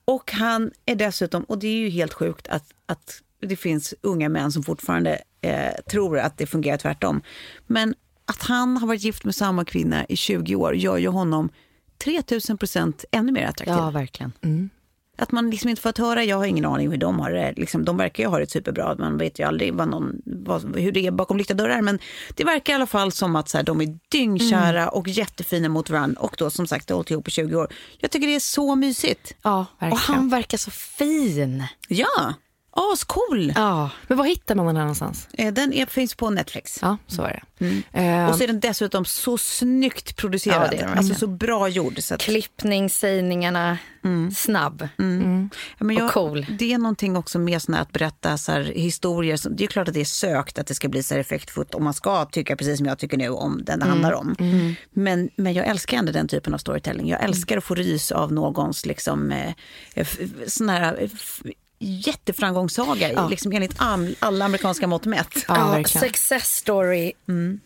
Och 0.05 0.33
han 0.33 0.71
är 0.87 0.95
dessutom, 0.95 1.45
och 1.45 1.59
det 1.59 1.67
är 1.67 1.77
ju 1.77 1.89
helt 1.89 2.13
sjukt 2.13 2.49
att, 2.49 2.65
att 2.87 3.21
det 3.41 3.57
finns 3.57 3.95
unga 4.01 4.29
män 4.29 4.53
som 4.53 4.63
fortfarande 4.63 5.23
eh, 5.41 5.75
tror 5.91 6.19
att 6.19 6.39
det 6.39 6.47
fungerar 6.47 6.77
tvärtom. 6.77 7.23
Men 7.67 7.95
att 8.27 8.43
han 8.43 8.77
har 8.77 8.87
varit 8.87 9.03
gift 9.03 9.25
med 9.25 9.35
samma 9.35 9.65
kvinna 9.65 10.07
i 10.09 10.17
20 10.17 10.55
år 10.55 10.75
gör 10.75 10.97
ju 10.97 11.09
honom 11.09 11.49
3000 12.05 12.59
procent 12.59 13.05
ännu 13.11 13.33
mer 13.33 13.47
attraktiv. 13.47 13.75
Ja, 13.75 13.91
verkligen. 13.91 14.33
Att 15.17 15.33
man 15.33 15.51
liksom 15.51 15.71
inte 15.71 15.83
fått 15.83 15.99
höra, 15.99 16.25
jag 16.25 16.37
har 16.37 16.45
ingen 16.45 16.65
aning 16.65 16.91
hur 16.91 16.97
de 16.97 17.21
har 17.21 17.31
det. 17.31 17.53
Liksom, 17.57 17.85
de 17.85 17.97
verkar 17.97 18.23
ju 18.23 18.29
ha 18.29 18.39
det 18.39 18.51
superbra, 18.51 18.95
man 18.99 19.19
vet 19.19 19.39
ju 19.39 19.47
aldrig 19.47 19.75
vad 19.75 19.89
någon, 19.89 20.13
vad, 20.25 20.77
hur 20.77 20.93
det 20.93 21.07
är 21.07 21.11
bakom 21.11 21.37
lyckta 21.37 21.55
dörrar. 21.55 21.83
Men 21.83 21.99
det 22.35 22.45
verkar 22.45 22.73
i 22.73 22.77
alla 22.77 22.87
fall 22.87 23.13
som 23.13 23.37
att 23.37 23.49
så 23.49 23.57
här, 23.59 23.65
de 23.65 23.81
är 23.81 23.99
dyngkära 24.11 24.89
och 24.89 25.09
jättefina 25.09 25.69
mot 25.69 25.91
varandra. 25.91 26.21
Och 26.21 26.35
då 26.39 26.51
som 26.51 26.67
sagt, 26.67 26.89
har 26.89 26.97
hållit 26.97 27.11
ihop 27.11 27.29
i 27.29 27.31
20 27.31 27.57
år. 27.57 27.73
Jag 27.99 28.11
tycker 28.11 28.27
det 28.27 28.35
är 28.35 28.41
så 28.41 28.75
mysigt. 28.75 29.35
Ja, 29.43 29.67
Och 29.77 29.83
verkligen. 29.83 29.99
han 29.99 30.29
verkar 30.29 30.59
så 30.59 30.71
fin. 30.71 31.65
Ja, 31.89 32.35
Ascool! 32.77 33.53
Ja. 33.57 33.91
Men 34.09 34.19
var 34.19 34.25
hittar 34.25 34.55
man 34.55 34.67
den 34.67 34.77
här 34.77 34.83
någonstans? 34.83 35.29
Eh, 35.33 35.53
Den 35.53 35.73
är, 35.73 35.87
finns 35.87 36.15
på 36.15 36.31
Netflix. 36.31 36.79
Ja, 36.83 36.97
så 37.07 37.23
var 37.23 37.29
det. 37.59 37.65
Mm. 37.67 37.83
Eh, 38.25 38.31
Och 38.31 38.37
så 38.37 38.43
är 38.43 38.47
den 38.47 38.61
dessutom 38.61 39.05
så 39.05 39.39
snyggt 39.39 40.17
producerad. 40.17 40.69
Ja, 40.73 40.79
är 40.79 40.97
alltså 40.97 41.15
så 41.15 41.27
bra 41.27 41.69
gjord. 41.69 41.99
Så 42.03 42.15
att, 42.15 42.21
Klippning, 42.21 42.91
sägningarna, 42.91 43.79
snabb. 44.37 44.89
Ja, 45.79 45.85
men 45.85 46.03
Och 46.05 46.13
cool. 46.13 46.47
Det 46.59 46.73
är 46.73 46.79
någonting 46.79 47.17
också 47.17 47.39
med 47.39 47.63
såna 47.63 47.77
här 47.77 47.83
att 47.83 47.93
berätta 47.93 48.39
så 48.39 48.53
här, 48.53 48.61
historier. 48.63 49.37
Som, 49.37 49.57
det 49.57 49.65
är 49.65 49.69
klart 49.69 49.89
att 49.89 49.95
det 49.95 50.01
är 50.01 50.05
sökt 50.05 50.59
att 50.59 50.67
det 50.67 50.75
ska 50.75 50.89
bli 50.89 51.03
så 51.03 51.15
här 51.15 51.21
effektfullt 51.21 51.75
och 51.75 51.83
man 51.83 51.95
ska 51.95 52.25
tycka 52.25 52.57
precis 52.57 52.77
som 52.79 52.87
jag 52.87 52.99
tycker 52.99 53.17
nu 53.17 53.29
om 53.29 53.65
den 53.65 53.79
det 53.79 53.85
handlar 53.87 54.13
om. 54.13 54.35
Men, 54.91 55.31
men 55.37 55.53
jag 55.55 55.67
älskar 55.67 55.97
ändå 55.99 56.13
den 56.13 56.29
typen 56.29 56.55
av 56.55 56.59
storytelling. 56.59 57.09
Jag 57.09 57.23
älskar 57.25 57.59
att 57.59 57.65
få 57.65 57.75
rys 57.75 58.13
av 58.13 58.33
någons 58.33 58.87
liksom, 58.87 59.33
eh, 59.33 59.53
f- 59.95 60.19
sån 60.47 60.69
här 60.69 60.97
eh, 61.03 61.09
f- 61.15 61.43
jätteframgångssaga 61.85 63.13
Ja. 63.13 63.29
liksom 63.29 63.53
enligt 63.53 63.75
all, 63.77 64.17
alla 64.19 64.45
amerikanska 64.45 64.87
mått 64.87 65.05
mätt. 65.05 65.45
ja, 65.49 65.79
Ja, 65.79 65.85
success 65.85 66.57
story. 66.57 67.13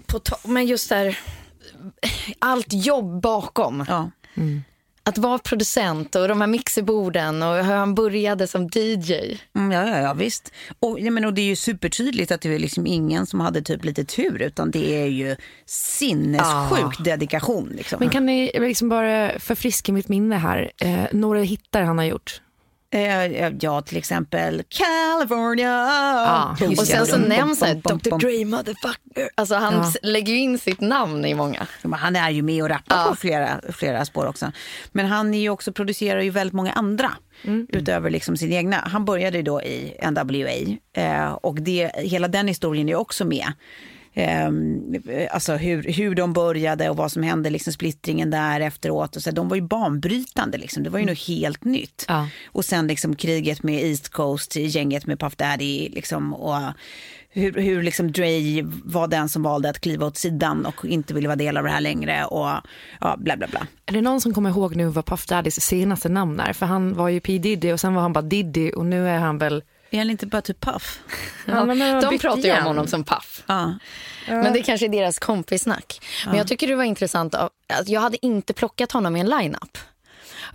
På 0.07 0.19
to- 0.19 0.49
men 0.49 0.67
just 0.67 0.89
där, 0.89 1.19
allt 2.39 2.67
jobb 2.73 3.21
bakom. 3.23 3.85
Ja. 3.89 4.11
Att 5.03 5.19
vara 5.19 5.39
producent 5.39 6.15
och 6.15 6.29
de 6.29 6.41
här 6.41 6.49
mixerborden 6.49 7.43
och 7.43 7.55
hur 7.65 7.75
han 7.75 7.95
började 7.95 8.47
som 8.47 8.69
DJ. 8.75 9.13
Mm, 9.57 9.73
ja, 9.73 9.89
ja, 9.89 9.99
ja, 10.01 10.13
visst. 10.15 10.53
Och, 10.81 11.01
jag 11.01 11.13
menar, 11.13 11.29
och 11.29 11.35
det 11.35 11.41
är 11.41 11.47
ju 11.47 11.57
supertydligt 11.57 12.33
att 12.33 12.41
det 12.41 12.55
är 12.55 12.59
liksom 12.59 12.87
ingen 12.87 13.27
som 13.27 13.41
hade 13.41 13.63
typ 13.63 13.85
lite 13.85 14.05
tur 14.05 14.43
utan 14.43 14.71
det 14.71 15.03
är 15.03 15.07
ju 15.07 15.37
sinnessjuk 15.67 17.05
dedikation. 17.05 17.73
Liksom. 17.77 17.97
Men 18.01 18.11
kan 18.11 18.27
ni 18.27 18.51
liksom 18.55 18.89
bara 18.89 19.39
förfriska 19.39 19.93
mitt 19.93 20.09
minne 20.09 20.37
här? 20.37 20.71
Eh, 20.81 21.05
några 21.13 21.41
hittar 21.43 21.83
han 21.83 21.99
har 21.99 22.05
gjort. 22.05 22.41
Eh, 22.95 23.49
ja, 23.61 23.81
till 23.83 23.97
exempel 23.97 24.63
California. 24.69 26.57
Just 26.61 26.81
Och 26.81 26.87
sen 26.87 27.07
så 27.07 27.17
nämns 27.19 27.61
bom, 27.61 27.99
Dr. 27.99 28.19
Dre 28.19 28.45
motherfucker. 28.45 29.29
Alltså 29.35 29.55
han 29.55 29.75
Ja. 29.75 29.93
lägger 30.03 30.33
ju 30.33 30.39
in 30.39 30.59
sitt 30.59 30.81
namn 30.81 31.25
i 31.25 31.35
många. 31.35 31.67
Han 31.93 32.17
är 32.17 32.31
ju 32.31 32.43
med 32.43 32.63
och 32.63 32.69
rappar 32.69 33.09
på 33.09 33.17
flera, 33.17 33.61
flera 33.73 34.05
spår 34.05 34.27
också. 34.27 34.53
Men 34.93 35.07
han 35.07 35.35
är 35.35 35.39
ju 35.39 35.51
också, 35.51 35.73
producerar 35.73 36.21
ju 36.21 36.31
väldigt 36.31 36.55
många 36.55 36.73
andra. 36.73 37.11
Utöver 37.69 38.11
liksom 38.11 38.37
sin 38.37 38.53
egna. 38.53 38.77
Han 38.77 39.05
började 39.05 39.37
ju 39.37 39.43
då 39.43 39.63
i 39.63 39.97
NWA. 40.11 40.77
Eh, 41.05 41.33
och 41.33 41.55
det, 41.61 41.91
hela 41.97 42.29
den 42.29 42.49
historien 42.49 42.89
är 42.89 42.95
också 42.95 43.25
med. 43.25 43.53
Eh, 44.19 44.51
alltså 45.31 45.53
hur, 45.57 45.83
hur 45.83 46.15
de 46.15 46.33
började 46.33 46.91
och 46.91 46.97
vad 46.97 47.13
som 47.13 47.23
hände, 47.23 47.51
liksom 47.51 47.73
splittringen 47.73 48.31
där 48.31 48.61
efteråt. 48.61 49.17
Och 49.17 49.23
så, 49.23 49.31
de 49.31 49.49
var 49.49 49.57
ju 49.57 49.63
banbrytande, 49.63 50.59
liksom. 50.59 50.83
det 50.83 50.91
var 50.91 50.99
ju 50.99 51.07
något 51.07 51.29
helt 51.29 51.65
nytt. 51.65 52.05
Ja. 52.09 52.29
Och 52.47 52.65
sen 52.65 52.87
liksom 52.87 53.17
kriget 53.17 53.63
med 53.63 53.85
East 53.85 54.09
Coast, 54.09 54.57
gänget 54.57 55.07
med 55.07 55.21
Puff 55.21 55.37
Daddy. 55.37 55.89
Liksom, 55.89 56.35
och 56.35 56.61
hur, 57.31 57.53
hur 57.53 57.83
liksom 57.83 58.13
Dre 58.13 58.63
var 58.85 59.09
den 59.09 59.29
som 59.29 59.43
valde 59.43 59.71
att 59.71 59.81
kliva 59.81 60.07
åt 60.07 60.17
sidan 60.17 60.67
och 60.67 60.85
inte 60.85 61.15
ville 61.15 61.29
vara 61.29 61.37
del 61.37 61.57
av 61.57 61.65
det 61.65 61.71
här 61.71 61.81
längre. 61.81 62.25
Och 62.25 62.49
ja, 63.01 63.17
bla 63.19 63.37
bla 63.37 63.47
bla. 63.47 63.67
Är 63.87 63.93
det 63.93 64.01
någon 64.01 64.21
som 64.21 64.35
kommer 64.35 64.51
ihåg 64.51 64.77
nu 64.77 64.87
vad 64.87 65.07
Puff 65.07 65.27
Daddys 65.27 65.61
senaste 65.61 66.09
namn 66.09 66.41
är? 66.41 66.53
För 66.53 66.67
han 66.67 66.95
var 66.95 67.09
ju 67.09 67.21
P 67.21 67.39
Diddy 67.39 67.73
och 67.73 67.81
sen 67.81 67.95
var 67.95 68.03
han 68.03 68.13
bara 68.13 68.23
Diddy 68.23 68.71
och 68.71 68.87
nu 68.87 69.09
är 69.09 69.19
han 69.19 69.39
väl... 69.39 69.63
Är 69.91 69.99
han 69.99 70.11
inte 70.11 70.27
bara 70.27 70.43
typ 70.43 70.61
Puff? 70.61 71.01
Ja, 71.47 71.65
De 72.01 72.19
pratar 72.19 72.43
ju 72.43 72.49
om 72.53 72.65
honom 72.67 72.87
som 72.87 73.05
Puff. 73.05 73.43
Ja. 73.47 73.75
Men 74.27 74.53
det 74.53 74.63
kanske 74.63 74.87
är 74.87 74.91
deras 74.91 75.19
kompissnack. 75.19 76.01
Men 76.27 76.37
jag 76.37 76.49
tycker 76.49 76.67
det 76.69 76.75
var 76.75 76.85
intressant. 76.85 77.35
av- 77.35 77.51
Att 77.69 77.89
jag 77.89 78.01
hade 78.01 78.27
inte 78.27 78.53
plockat 78.53 78.93
honom 78.93 79.17
i 79.17 79.21
en 79.21 79.27
lineup. 79.29 79.79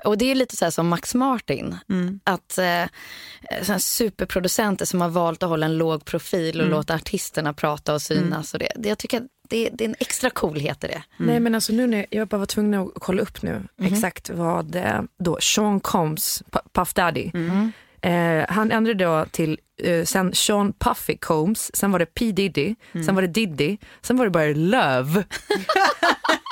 Och 0.06 0.18
det 0.18 0.32
är 0.32 0.36
lite 0.36 0.56
så 0.58 0.66
här 0.66 0.70
som 0.72 0.88
Max 0.88 1.16
Martin. 1.16 1.78
Att 2.24 2.58
eh, 2.58 3.78
superproducenter 3.80 4.86
som 4.86 5.02
har 5.02 5.10
valt 5.10 5.44
att 5.44 5.50
hålla 5.50 5.66
en 5.66 5.78
låg 5.78 6.06
profil 6.06 6.62
och 6.62 6.68
låta 6.68 6.94
artisterna 6.96 7.54
prata 7.54 7.94
och 7.94 8.02
synas. 8.02 8.54
Och 8.54 8.60
det. 8.60 8.72
Jag 8.84 8.98
tycker 8.98 9.18
att 9.18 9.28
det, 9.50 9.70
det 9.70 9.84
är 9.84 9.90
en 9.90 9.96
extra 10.00 10.30
coolhet 10.30 10.84
i 10.84 10.88
det. 10.88 11.04
Nej 11.18 11.40
men 11.40 11.56
alltså 11.56 11.74
nu 11.74 11.88
när 11.88 12.06
jag 12.10 12.28
bara 12.28 12.38
var 12.38 12.46
tvungen 12.46 12.82
att 12.82 12.90
kolla 12.96 13.22
upp 13.22 13.42
nu 13.42 13.64
exakt 13.82 14.30
vad 14.30 14.76
eh, 14.76 15.02
då 15.20 15.38
Sean 15.42 15.80
Combs, 15.80 16.44
Pu- 16.52 16.68
Puff 16.74 16.94
Daddy, 16.94 17.32
eh, 18.04 18.46
han 18.50 18.72
ändrade 18.72 19.06
då 19.06 19.26
till 19.32 19.60
eh, 19.84 20.06
sen 20.06 20.34
Sean 20.34 20.74
Puffy 20.74 21.18
Combs, 21.18 21.72
sen 21.74 21.92
var 21.92 22.00
det 22.00 22.06
P 22.06 22.32
Diddy, 22.32 22.76
sen 23.06 23.16
var 23.16 23.22
det 23.22 23.28
Diddy, 23.28 23.78
sen 24.02 24.18
var 24.18 24.26
det 24.26 24.32
bara 24.32 24.46
Love. 24.54 25.24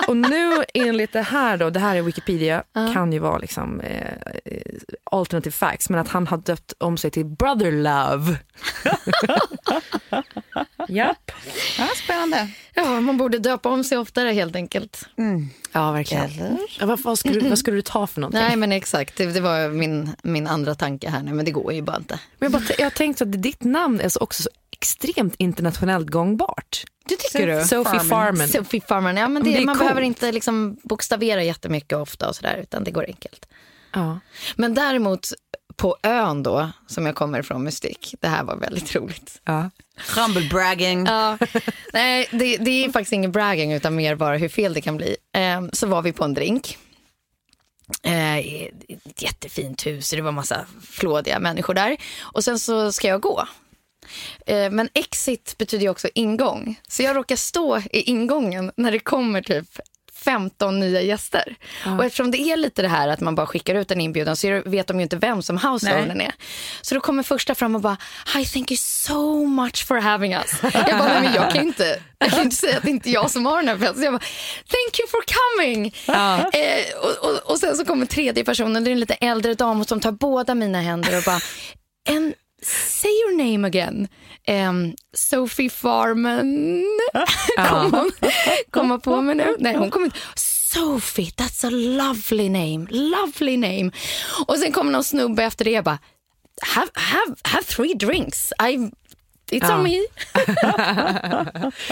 Och 0.07 0.17
nu 0.17 0.63
enligt 0.73 1.13
det 1.13 1.21
här 1.21 1.57
då, 1.57 1.69
det 1.69 1.79
här 1.79 1.95
är 1.95 2.01
Wikipedia, 2.01 2.63
kan 2.93 3.13
ju 3.13 3.19
vara 3.19 3.37
liksom 3.37 3.79
eh, 3.79 4.07
eh, 4.45 4.61
alternative 5.03 5.51
facts, 5.51 5.89
men 5.89 5.99
att 5.99 6.07
han 6.07 6.27
har 6.27 6.37
döpt 6.37 6.73
om 6.77 6.97
sig 6.97 7.11
till 7.11 7.25
Brother 7.25 7.71
Love. 7.71 8.37
Japp. 10.89 11.31
ja, 11.77 11.87
spännande. 12.03 12.47
Ja, 12.73 13.01
man 13.01 13.17
borde 13.17 13.37
döpa 13.39 13.69
om 13.69 13.83
sig 13.83 13.97
oftare 13.97 14.29
helt 14.31 14.55
enkelt. 14.55 15.05
Ja, 15.71 15.91
verkligen. 15.91 16.57
Ja, 16.79 16.85
vad, 16.85 16.99
vad, 16.99 17.19
skulle, 17.19 17.39
du- 17.39 17.49
vad 17.49 17.59
skulle 17.59 17.77
du 17.77 17.81
ta 17.81 18.07
för 18.07 18.21
någonting? 18.21 18.41
Nej, 18.41 18.55
men 18.55 18.71
exakt. 18.71 19.17
Det, 19.17 19.25
det 19.25 19.39
var 19.41 19.69
min, 19.69 20.09
min 20.23 20.47
andra 20.47 20.75
tanke 20.75 21.09
här 21.09 21.23
nu, 21.23 21.33
men 21.33 21.45
det 21.45 21.51
går 21.51 21.73
ju 21.73 21.81
bara 21.81 21.97
inte. 21.97 22.19
Men 22.39 22.51
jag, 22.51 22.61
bara, 22.61 22.73
jag 22.77 22.93
tänkte 22.93 23.10
att 23.21 23.41
ditt 23.41 23.63
namn 23.63 23.99
är 23.99 24.09
så 24.09 24.19
också 24.19 24.43
så 24.43 24.49
extremt 24.71 25.35
internationellt 25.37 26.09
gångbart. 26.09 26.83
Du 27.05 27.15
tycker 27.15 27.47
du? 27.59 27.63
Sophie 27.67 27.99
Farman. 27.99 28.47
Sophie 28.47 28.81
Farman. 28.81 29.17
Ja, 29.17 29.27
men 29.27 29.43
det, 29.43 29.51
det 29.51 29.65
man 29.65 29.75
coolt. 29.75 29.79
behöver 29.79 30.01
inte 30.01 30.31
liksom 30.31 30.77
bokstavera 30.83 31.43
jättemycket 31.43 31.97
ofta 31.97 32.29
och 32.29 32.35
sådär, 32.35 32.57
utan 32.63 32.83
det 32.83 32.91
går 32.91 33.05
enkelt. 33.07 33.45
Ja. 33.93 34.19
Men 34.55 34.73
däremot 34.73 35.27
på 35.75 35.97
ön 36.03 36.43
då, 36.43 36.69
som 36.87 37.05
jag 37.05 37.15
kommer 37.15 37.39
ifrån 37.39 37.63
Mystik, 37.63 38.15
det 38.19 38.27
här 38.27 38.43
var 38.43 38.55
väldigt 38.57 38.95
roligt. 38.95 39.41
Ja. 39.45 39.69
Humble 40.15 40.49
bragging. 40.49 41.05
Ja, 41.05 41.37
nej, 41.93 42.27
det, 42.31 42.57
det 42.57 42.85
är 42.85 42.91
faktiskt 42.91 43.13
ingen 43.13 43.31
bragging 43.31 43.73
utan 43.73 43.95
mer 43.95 44.15
bara 44.15 44.37
hur 44.37 44.49
fel 44.49 44.73
det 44.73 44.81
kan 44.81 44.97
bli. 44.97 45.15
Eh, 45.33 45.61
så 45.73 45.87
var 45.87 46.01
vi 46.01 46.13
på 46.13 46.23
en 46.23 46.33
drink. 46.33 46.77
Eh, 48.03 48.37
ett 48.37 49.21
jättefint 49.21 49.85
hus 49.85 50.11
och 50.11 50.17
det 50.17 50.23
var 50.23 50.31
massa 50.31 50.65
flådiga 50.91 51.39
människor 51.39 51.73
där. 51.73 51.97
Och 52.21 52.43
sen 52.43 52.59
så 52.59 52.91
ska 52.91 53.07
jag 53.07 53.21
gå. 53.21 53.47
Eh, 54.45 54.71
men 54.71 54.89
exit 54.93 55.55
betyder 55.57 55.83
ju 55.83 55.89
också 55.89 56.07
ingång. 56.13 56.79
Så 56.87 57.03
jag 57.03 57.15
råkar 57.15 57.35
stå 57.35 57.77
i 57.77 58.01
ingången 58.01 58.71
när 58.75 58.91
det 58.91 58.99
kommer 58.99 59.41
typ 59.41 59.79
15 60.23 60.79
nya 60.79 61.01
gäster. 61.01 61.55
Och 61.97 62.05
eftersom 62.05 62.31
det 62.31 62.37
är 62.37 62.57
lite 62.57 62.81
det 62.81 62.87
här 62.87 63.07
att 63.07 63.19
man 63.19 63.35
bara 63.35 63.47
skickar 63.47 63.75
ut 63.75 63.91
en 63.91 64.01
inbjudan 64.01 64.35
så 64.35 64.61
vet 64.65 64.87
de 64.87 64.97
ju 64.99 65.03
inte 65.03 65.15
vem 65.15 65.41
som 65.41 65.57
houseownern 65.57 66.21
är. 66.21 66.31
Så 66.81 66.95
då 66.95 67.01
kommer 67.01 67.23
första 67.23 67.55
fram 67.55 67.75
och 67.75 67.81
bara 67.81 67.97
Hi, 68.35 68.45
thank 68.45 68.71
you 68.71 68.77
so 68.77 69.45
much 69.45 69.87
for 69.87 69.97
having 69.97 70.33
us. 70.33 70.51
Jag 70.61 70.99
bara, 70.99 71.21
men 71.21 71.33
jag 71.33 71.51
kan 71.51 71.61
ju 71.61 71.67
inte, 71.67 71.99
jag 72.19 72.29
kan 72.29 72.39
ju 72.39 72.43
inte 72.43 72.55
säga 72.55 72.77
att 72.77 72.83
det 72.83 72.89
inte 72.89 73.09
är 73.09 73.13
jag 73.13 73.31
som 73.31 73.45
har 73.45 73.57
den 73.57 73.67
här 73.67 73.77
festen. 73.77 74.03
Jag 74.03 74.13
bara, 74.13 74.19
thank 74.67 74.99
you 74.99 75.07
for 75.07 75.23
coming. 75.27 75.93
Eh, 76.53 76.97
och, 77.03 77.29
och, 77.29 77.51
och 77.51 77.59
sen 77.59 77.77
så 77.77 77.85
kommer 77.85 78.05
tredje 78.05 78.43
personen, 78.43 78.83
det 78.83 78.89
är 78.89 78.91
en 78.93 78.99
lite 78.99 79.13
äldre 79.13 79.53
dam 79.53 79.85
som 79.85 79.99
tar 79.99 80.11
båda 80.11 80.55
mina 80.55 80.81
händer 80.81 81.17
och 81.17 81.23
bara, 81.25 81.39
en 82.09 82.33
Say 82.65 83.09
your 83.09 83.37
name 83.37 83.65
again. 83.65 84.07
Um, 84.47 84.95
Sophie 85.13 85.69
Farman. 85.69 86.83
Kom 88.71 88.89
hon 88.89 89.01
på 89.01 89.21
mig 89.21 89.35
nu? 89.35 89.55
Nej, 89.59 89.75
hon 89.75 89.91
kommer 89.91 90.05
inte. 90.05 90.17
Sophie, 90.73 91.31
that's 91.37 91.67
a 91.67 91.69
lovely 91.69 92.49
name. 92.49 92.87
Lovely 92.89 93.57
name. 93.57 93.91
Och 94.47 94.57
sen 94.57 94.71
kommer 94.71 94.91
någon 94.91 95.03
snubbe 95.03 95.43
efter 95.43 95.65
det. 95.65 95.71
Jag 95.71 95.83
bara, 95.83 95.99
have, 96.61 96.89
have, 96.93 97.35
have 97.43 97.63
three 97.63 97.93
drinks. 97.93 98.53
I, 98.69 98.91
it's 99.51 99.67
Ja. 99.69 99.77
on 99.77 99.83
me. 99.83 99.97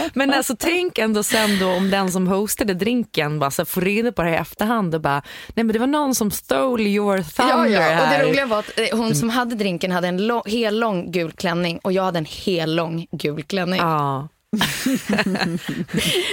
Men 0.14 0.34
alltså 0.34 0.56
tänk 0.60 0.98
ändå 0.98 1.24
sen 1.24 1.60
då 1.60 1.68
om 1.70 1.90
den 1.90 2.12
som 2.12 2.28
hostade 2.28 2.74
drinken 2.74 3.40
bara 3.40 3.52
så 3.52 3.66
får 3.66 3.82
reda 3.82 4.12
på 4.12 4.22
det 4.22 4.30
här 4.30 4.36
i 4.36 4.40
efterhand 4.40 4.96
och 4.96 5.02
bara, 5.02 5.22
nej 5.56 5.64
men 5.64 5.68
det 5.74 5.80
var 5.80 5.88
någon 5.88 6.16
som 6.16 6.32
stole 6.32 6.84
your 6.84 7.18
thunder 7.18 7.56
Ja, 7.56 7.68
ja. 7.68 7.80
Och 8.02 8.08
här. 8.08 8.20
det 8.20 8.30
roliga 8.30 8.46
var 8.46 8.60
att 8.60 8.80
eh, 8.80 8.98
hon 8.98 9.16
som 9.16 9.30
hade 9.30 9.56
drinken 9.56 9.92
hade 9.92 10.08
en 10.08 10.28
lång, 10.28 10.42
hel 10.46 10.80
lång 10.80 11.12
gul 11.12 11.32
klänning 11.32 11.80
och 11.84 11.92
jag 11.94 12.04
hade 12.04 12.18
en 12.20 12.26
hel 12.30 12.76
lång 12.76 13.08
gul 13.12 13.44
klänning. 13.44 13.80
Ja. 13.80 14.28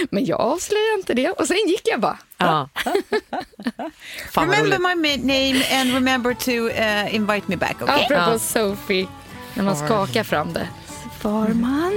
Men 0.09 0.25
jag 0.25 0.39
avslöjade 0.41 0.93
inte 0.99 1.13
det 1.13 1.29
och 1.29 1.47
sen 1.47 1.57
gick 1.67 1.81
jag 1.87 1.99
bara. 1.99 2.17
ja. 2.37 2.69
Remember 4.33 4.79
my 4.79 5.17
name 5.17 5.63
and 5.81 5.93
remember 5.93 6.33
to 6.33 6.51
uh, 6.51 7.15
invite 7.15 7.43
me 7.47 7.55
back. 7.57 7.81
Okay? 7.81 7.95
Apropå 8.05 8.31
Ja. 8.31 8.39
Sophie, 8.39 9.07
när 9.53 9.63
man 9.63 9.75
skakar 9.75 10.23
fram 10.23 10.53
det. 10.53 10.67
Farman. 11.19 11.93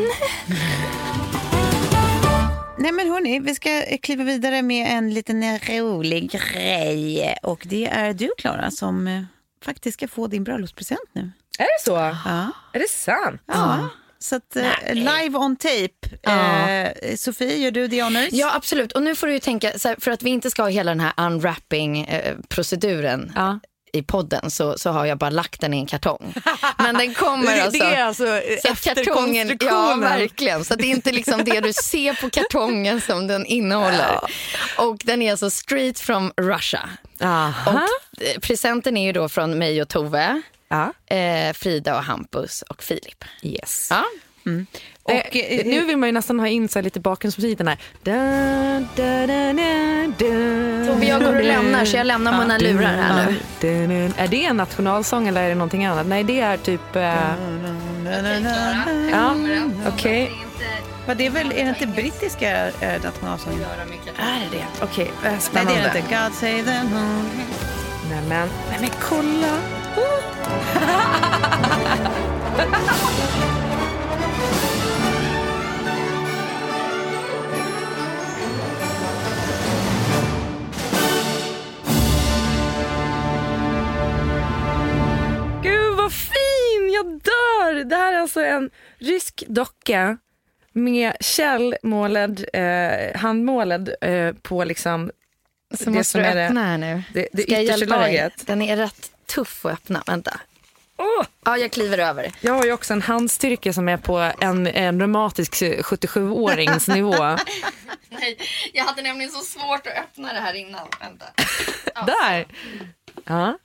Nej 2.78 2.92
men 2.92 3.11
hörni, 3.11 3.40
vi 3.40 3.54
ska 3.54 3.83
kliva 4.02 4.24
vidare 4.24 4.62
med 4.62 4.98
en 4.98 5.14
liten 5.14 5.59
rolig 5.59 6.30
grej. 6.30 7.37
Och 7.42 7.62
det 7.66 7.87
är 7.87 8.12
du 8.12 8.30
Klara 8.38 8.70
som 8.70 9.06
eh, 9.06 9.22
faktiskt 9.64 9.98
ska 9.98 10.09
få 10.09 10.26
din 10.26 10.44
bröllopspresent 10.44 11.00
nu. 11.12 11.30
Är 11.59 11.64
det 11.64 11.85
så? 11.85 11.92
Ja. 12.24 12.50
Är 12.72 12.78
det 12.78 12.90
sant? 12.90 13.40
ja. 13.46 13.88
Så 14.22 14.37
att 14.37 14.56
eh, 14.56 14.94
live 14.94 15.38
on 15.38 15.56
tape. 15.56 15.88
Eh, 16.22 16.88
Sofie, 17.16 17.56
gör 17.56 17.70
du 17.70 17.88
the 17.88 18.02
honors? 18.02 18.28
Ja, 18.33 18.54
absolut. 18.54 18.92
Och 18.92 19.02
nu 19.02 19.14
får 19.14 19.26
du 19.26 19.33
ju 19.33 19.38
tänka, 19.38 19.72
här, 19.85 19.96
för 20.00 20.11
att 20.11 20.22
vi 20.22 20.30
inte 20.30 20.50
ska 20.50 20.62
ha 20.62 20.68
hela 20.68 20.90
den 20.90 21.00
här 21.00 21.12
unwrapping-proceduren. 21.16 23.33
Ja. 23.35 23.61
I 23.92 24.03
podden 24.03 24.50
så, 24.50 24.79
så 24.79 24.90
har 24.90 25.07
jag 25.07 25.18
bara 25.18 25.31
lagt 25.31 25.61
den 25.61 25.74
i 25.74 25.79
en 25.79 25.87
kartong. 25.87 26.35
Men 26.79 26.94
den 26.98 27.14
kommer 27.14 27.55
Det- 27.57 27.62
alltså... 27.64 27.85
det 27.85 27.94
är 27.94 28.05
alltså 28.05 28.24
så 28.26 28.68
att 28.68 28.72
efter 28.72 28.94
kartongen, 29.05 29.59
Ja, 29.61 29.96
verkligen. 30.00 30.64
Så 30.64 30.74
det 30.74 30.85
är 30.87 30.90
inte 30.90 31.12
liksom 31.12 31.44
det 31.44 31.61
du 31.61 31.72
ser 31.72 32.14
på 32.14 32.31
kartongen 32.31 33.00
som 33.00 33.26
den 33.26 33.46
innehåller. 33.46 34.20
Och 34.79 34.96
den 35.05 35.22
är 35.22 35.31
alltså 35.31 35.50
straight 35.50 35.98
from 36.00 36.33
Russia. 36.37 36.88
Aha. 37.20 37.70
Och 37.70 38.22
eh, 38.22 38.38
presenten 38.40 38.96
är 38.96 39.07
ju 39.07 39.12
då 39.12 39.29
från 39.29 39.59
mig 39.59 39.83
och 39.83 39.88
Tove, 39.88 40.42
Ja. 40.68 40.92
eh, 41.16 41.53
Frida 41.53 41.96
och 41.96 42.05
Hampus 42.05 42.62
och 42.62 42.83
Filip. 42.83 43.24
Yes. 43.42 43.87
Ja. 43.90 44.05
Och, 45.03 45.12
eh, 45.37 45.59
eh, 45.59 45.66
nu 45.66 45.85
vill 45.85 45.96
man 45.96 46.09
ju 46.09 46.12
nästan 46.12 46.40
ha 46.40 46.48
in 46.48 46.68
så 46.68 46.79
här 46.79 46.85
lite 46.85 47.00
bakgrundsmusik 47.00 47.59
den 47.59 47.68
här. 47.68 47.79
Da, 48.03 48.12
da, 48.96 49.26
da, 49.26 49.53
da, 49.53 49.62
da, 50.18 50.87
Tove, 50.87 51.07
jag 51.07 51.22
går 51.22 51.37
och 51.37 51.44
lämnar, 51.44 51.85
så 51.85 51.96
jag 51.96 52.07
lämnar 52.07 52.38
mina 52.38 52.59
lurar 52.59 52.96
här 52.96 53.26
nu. 53.26 53.37
Da, 53.61 53.68
da, 53.68 54.09
da. 54.09 54.22
Är 54.24 54.29
det 54.29 54.44
en 54.44 54.57
nationalsång 54.57 55.29
eller 55.29 55.42
är 55.42 55.48
det 55.48 55.55
någonting 55.55 55.85
annat? 55.85 56.07
Nej, 56.07 56.24
det 56.24 56.40
är 56.40 56.57
typ... 56.57 56.96
eh, 56.96 57.03
ja, 59.12 59.35
okej. 59.88 60.33
Vad 61.07 61.16
det 61.16 61.26
är 61.26 61.31
väl, 61.31 61.53
är 61.53 61.64
det 61.64 61.68
inte 61.68 61.87
brittiska 61.87 62.68
eh, 62.68 63.03
nationalsången? 63.05 63.61
Är 64.18 64.40
det 64.50 64.57
det? 64.57 64.64
Okej, 64.85 65.07
eh, 65.07 65.12
Nej, 65.22 65.33
det 65.35 65.40
spännande. 65.40 65.72
är 65.81 65.92
det 65.92 65.98
inte. 65.98 66.14
God 66.14 66.35
save 66.35 66.62
the 66.62 66.83
moon. 66.94 67.31
Nej, 68.11 68.22
men, 68.29 68.48
nej, 68.70 68.79
men 68.81 68.90
kolla. 69.00 69.59
vad 86.02 86.12
fin! 86.12 86.92
Jag 86.94 87.06
dör! 87.06 87.84
Det 87.84 87.96
här 87.96 88.12
är 88.12 88.18
alltså 88.18 88.40
en 88.40 88.70
rysk 88.98 89.44
docka 89.48 90.18
med 90.72 91.12
Kjell 91.20 91.76
målad, 91.82 92.44
eh, 92.52 93.16
handmålad 93.20 93.90
eh, 94.00 94.32
på 94.42 94.64
liksom 94.64 95.10
Så 95.78 95.90
det 95.90 96.04
som 96.04 96.20
är 96.20 96.34
det- 96.34 96.46
öppna 96.46 96.64
här 96.64 96.78
nu. 96.78 97.02
det, 97.14 97.28
det 97.32 97.42
Ska 97.42 97.62
yttersta 97.62 97.98
dig? 97.98 98.30
Den 98.44 98.62
är 98.62 98.76
rätt 98.76 99.10
tuff 99.26 99.64
att 99.66 99.72
öppna. 99.72 100.02
Vänta. 100.06 100.40
Åh! 100.98 101.24
Ja, 101.44 101.56
jag 101.56 101.70
kliver 101.72 101.98
över. 101.98 102.32
Jag 102.40 102.52
har 102.52 102.64
ju 102.64 102.72
också 102.72 102.92
en 102.92 103.02
handstyrka 103.02 103.72
som 103.72 103.88
är 103.88 103.96
på 103.96 104.32
en, 104.40 104.66
en 104.66 105.00
reumatisk 105.00 105.52
77-årings 105.54 106.94
nivå. 106.94 107.16
Nej, 108.08 108.38
jag 108.72 108.84
hade 108.84 109.02
nämligen 109.02 109.30
så 109.30 109.40
svårt 109.40 109.86
att 109.86 109.98
öppna 109.98 110.32
det 110.32 110.40
här 110.40 110.54
innan. 110.54 110.88
Vänta. 111.00 111.26
Där! 112.06 112.46
Ja. 113.24 113.58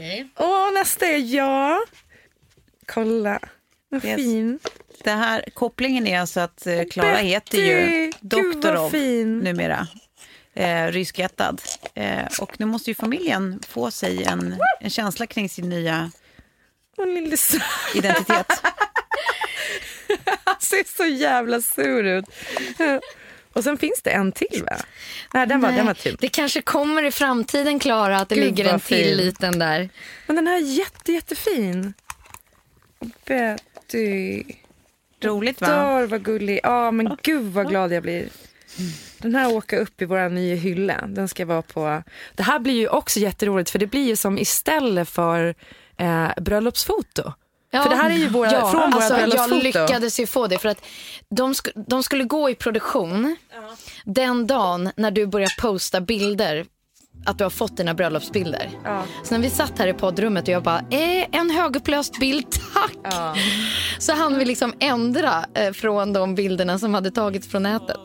Okej. 0.00 0.28
Åh, 0.36 0.72
nästa 0.72 1.06
är 1.06 1.34
jag. 1.34 1.80
Kolla, 2.86 3.40
vad 3.88 4.04
Yes. 4.04 4.16
fin. 4.16 4.58
Det 5.04 5.10
här, 5.10 5.44
kopplingen 5.54 6.06
är 6.06 6.20
alltså 6.20 6.40
att 6.40 6.66
eh, 6.66 6.82
Klara 6.90 7.12
Betty! 7.12 7.26
heter 7.26 7.58
ju 7.58 8.12
Doktorov 8.20 8.94
numera. 9.42 9.86
Eh, 10.54 10.86
ryskättad. 10.86 11.62
Eh, 11.94 12.26
och 12.40 12.60
nu 12.60 12.66
måste 12.66 12.90
ju 12.90 12.94
familjen 12.94 13.60
få 13.68 13.90
sig 13.90 14.24
en, 14.24 14.56
en 14.80 14.90
känsla 14.90 15.26
kring 15.26 15.48
sin 15.48 15.68
nya 15.68 16.10
identitet. 17.94 18.52
Han 20.44 20.56
ser 20.60 20.96
så 20.96 21.04
jävla 21.06 21.60
sur 21.60 22.04
ut. 22.04 22.24
Och 23.52 23.64
sen 23.64 23.78
finns 23.78 24.02
det 24.02 24.10
en 24.10 24.32
till 24.32 24.62
va? 24.70 24.76
Nej, 25.34 25.46
den 25.46 25.60
var, 25.60 25.72
den 25.72 25.86
var 25.86 25.94
typ. 25.94 26.20
Det 26.20 26.28
kanske 26.28 26.62
kommer 26.62 27.02
i 27.02 27.10
framtiden, 27.10 27.78
Klara, 27.78 28.16
att 28.16 28.28
det 28.28 28.34
Gud, 28.34 28.44
ligger 28.44 28.72
en 28.72 28.80
till 28.80 28.96
fin. 29.04 29.16
liten 29.16 29.58
där. 29.58 29.88
Men 30.26 30.36
den 30.36 30.46
här 30.46 30.56
är 30.56 30.60
jätte, 30.60 31.12
jättefin. 31.12 31.94
Betty. 33.26 34.44
Roligt 35.22 35.60
va? 35.60 35.66
Dör 35.66 36.06
vad 36.06 36.24
gullig. 36.24 36.60
Ja 36.62 36.90
men 36.90 37.16
gud 37.22 37.52
vad 37.52 37.68
glad 37.68 37.92
jag 37.92 38.02
blir. 38.02 38.28
Den 39.18 39.34
här 39.34 39.54
åker 39.54 39.78
upp 39.78 40.02
i 40.02 40.04
vår 40.04 40.28
nya 40.28 40.54
hylla. 40.54 41.06
Den 41.06 41.28
ska 41.28 41.44
vara 41.44 41.62
på... 41.62 42.02
Det 42.34 42.42
här 42.42 42.58
blir 42.58 42.74
ju 42.74 42.88
också 42.88 43.20
jätteroligt 43.20 43.70
för 43.70 43.78
det 43.78 43.86
blir 43.86 44.06
ju 44.06 44.16
som 44.16 44.38
istället 44.38 45.08
för 45.08 45.54
eh, 45.96 46.28
bröllopsfoto. 46.36 47.32
För 47.72 47.88
det 47.90 47.96
här 47.96 48.10
är 48.10 48.14
ju 48.14 48.28
våra, 48.28 48.52
ja, 48.52 48.70
från 48.70 48.90
våra 48.90 49.02
alltså, 49.02 49.20
Jag 49.20 49.30
bröllopsfoto. 49.30 49.62
lyckades 49.62 50.20
ju 50.20 50.26
få 50.26 50.46
det 50.46 50.58
för 50.58 50.68
att 50.68 50.84
de, 51.30 51.54
sk 51.54 51.68
de 51.88 52.02
skulle 52.02 52.24
gå 52.24 52.50
i 52.50 52.54
produktion 52.54 53.36
den 54.04 54.46
dagen 54.46 54.90
när 54.96 55.10
du 55.10 55.26
börjar 55.26 55.60
posta 55.60 56.00
bilder 56.00 56.66
att 57.26 57.38
du 57.38 57.44
har 57.44 57.50
fått 57.50 57.76
dina 57.76 57.94
bröllopsbilder. 57.94 58.70
Ja. 58.84 59.04
Så 59.24 59.34
när 59.34 59.40
vi 59.40 59.50
satt 59.50 59.78
här 59.78 59.86
i 59.86 59.92
poddrummet 59.92 60.44
och 60.44 60.54
jag 60.54 60.62
bara, 60.62 60.78
eh, 60.78 61.26
en 61.32 61.50
högupplöst 61.50 62.20
bild, 62.20 62.46
tack. 62.74 63.14
Så 63.98 64.12
hann 64.12 64.38
vi 64.38 64.44
liksom 64.44 64.74
ändra 64.80 65.44
eh, 65.54 65.72
från 65.72 66.12
de 66.12 66.34
bilderna 66.34 66.78
som 66.78 66.94
hade 66.94 67.10
tagits 67.10 67.48
från 67.48 67.62
nätet. 67.62 68.00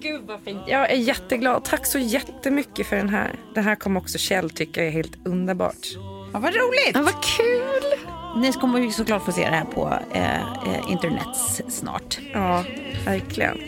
Gud 0.00 0.22
vad 0.26 0.40
fint. 0.40 0.62
Jag 0.66 0.90
är 0.90 0.96
jätteglad. 0.96 1.64
Tack 1.64 1.86
så 1.86 1.98
jättemycket 1.98 2.86
för 2.86 2.96
den 2.96 3.08
här. 3.08 3.34
Den 3.54 3.64
här 3.64 3.74
kommer 3.74 4.00
också 4.00 4.18
Kjell 4.18 4.50
tycka 4.50 4.84
är 4.84 4.90
helt 4.90 5.26
underbart. 5.26 5.86
Ja, 6.32 6.38
vad 6.38 6.54
roligt! 6.54 6.90
Ja, 6.94 7.02
vad 7.02 7.22
kul! 7.22 8.13
Ni 8.36 8.52
kommer 8.52 8.78
ju 8.80 8.90
såklart 8.90 9.24
få 9.24 9.32
se 9.32 9.50
det 9.50 9.56
här 9.56 9.64
på 9.64 9.98
eh, 10.12 10.34
eh, 10.42 10.90
internet 10.90 11.62
snart. 11.68 12.18
Ja, 12.32 12.64
verkligen. 13.04 13.58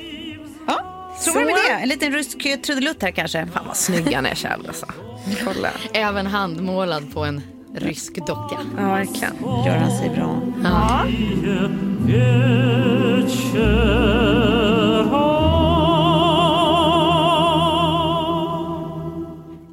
Ja, 0.66 0.80
så 1.18 1.32
var 1.32 1.40
det 1.40 1.46
med 1.46 1.54
det. 1.54 1.72
En 1.82 1.88
liten 1.88 2.12
rysk 2.12 2.62
trudelutt 2.62 3.02
här 3.02 3.10
kanske. 3.10 3.46
Fan 3.46 3.66
vad 3.66 3.76
snygg 3.76 4.14
han 4.14 4.26
är 4.26 4.34
Kjell 4.34 4.66
alltså. 4.66 4.86
Kolla. 5.44 5.68
Även 5.92 6.26
handmålad 6.26 7.14
på 7.14 7.24
en 7.24 7.42
rysk 7.74 8.26
docka. 8.26 8.58
Ja, 8.78 8.82
verkligen. 8.86 9.34
Gör 9.66 9.76
han 9.76 9.98
sig 9.98 10.10
bra. 10.10 10.40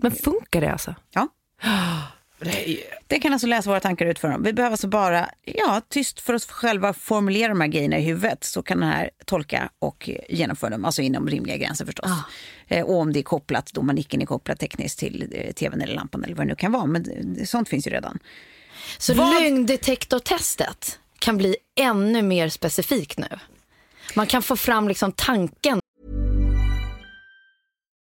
Men 0.02 0.12
funkar 0.12 0.60
det 0.60 0.72
alltså? 0.72 0.94
ja. 1.10 1.28
Det 3.06 3.18
kan 3.20 3.32
alltså 3.32 3.46
läsa 3.46 3.70
våra 3.70 3.80
tankar 3.80 4.06
ut 4.06 4.18
för 4.18 4.28
dem. 4.28 4.42
Vi 4.42 4.52
behöver 4.52 4.72
alltså 4.72 4.88
bara 4.88 5.28
ja, 5.44 5.80
tyst 5.88 6.20
för 6.20 6.34
oss 6.34 6.46
själva 6.46 6.92
formulera 6.92 7.48
de 7.48 7.60
här 7.60 7.68
grejerna 7.68 7.98
i 7.98 8.02
huvudet 8.02 8.44
så 8.44 8.62
kan 8.62 8.80
den 8.80 8.88
här 8.88 9.10
tolka 9.24 9.68
och 9.78 10.08
eh, 10.08 10.36
genomföra 10.36 10.70
dem, 10.70 10.84
alltså 10.84 11.02
inom 11.02 11.28
rimliga 11.28 11.56
gränser 11.56 11.84
förstås. 11.86 12.10
Eh, 12.68 12.84
och 12.86 12.96
om 13.00 13.12
det 13.12 13.18
är 13.18 13.22
kopplat, 13.22 13.70
då 13.72 13.82
manicken 13.82 14.22
är 14.22 14.26
kopplad 14.26 14.58
tekniskt 14.58 14.98
till 14.98 15.28
eh, 15.34 15.52
tvn 15.52 15.80
eller 15.82 15.94
lampan 15.94 16.24
eller 16.24 16.34
vad 16.34 16.46
det 16.46 16.48
nu 16.50 16.54
kan 16.56 16.72
vara. 16.72 16.86
Men 16.86 17.02
det- 17.02 17.46
sånt 17.46 17.68
finns 17.68 17.86
ju 17.86 17.90
redan. 17.90 18.18
Så 18.98 19.14
Vad- 19.14 19.42
lögndetektortestet 19.42 20.98
kan 21.18 21.36
bli 21.38 21.56
ännu 21.80 22.22
mer 22.22 22.48
specifikt 22.48 23.18
nu. 23.18 23.28
Man 24.14 24.26
kan 24.26 24.42
få 24.42 24.56
fram 24.56 24.88
liksom 24.88 25.12
tanken 25.12 25.80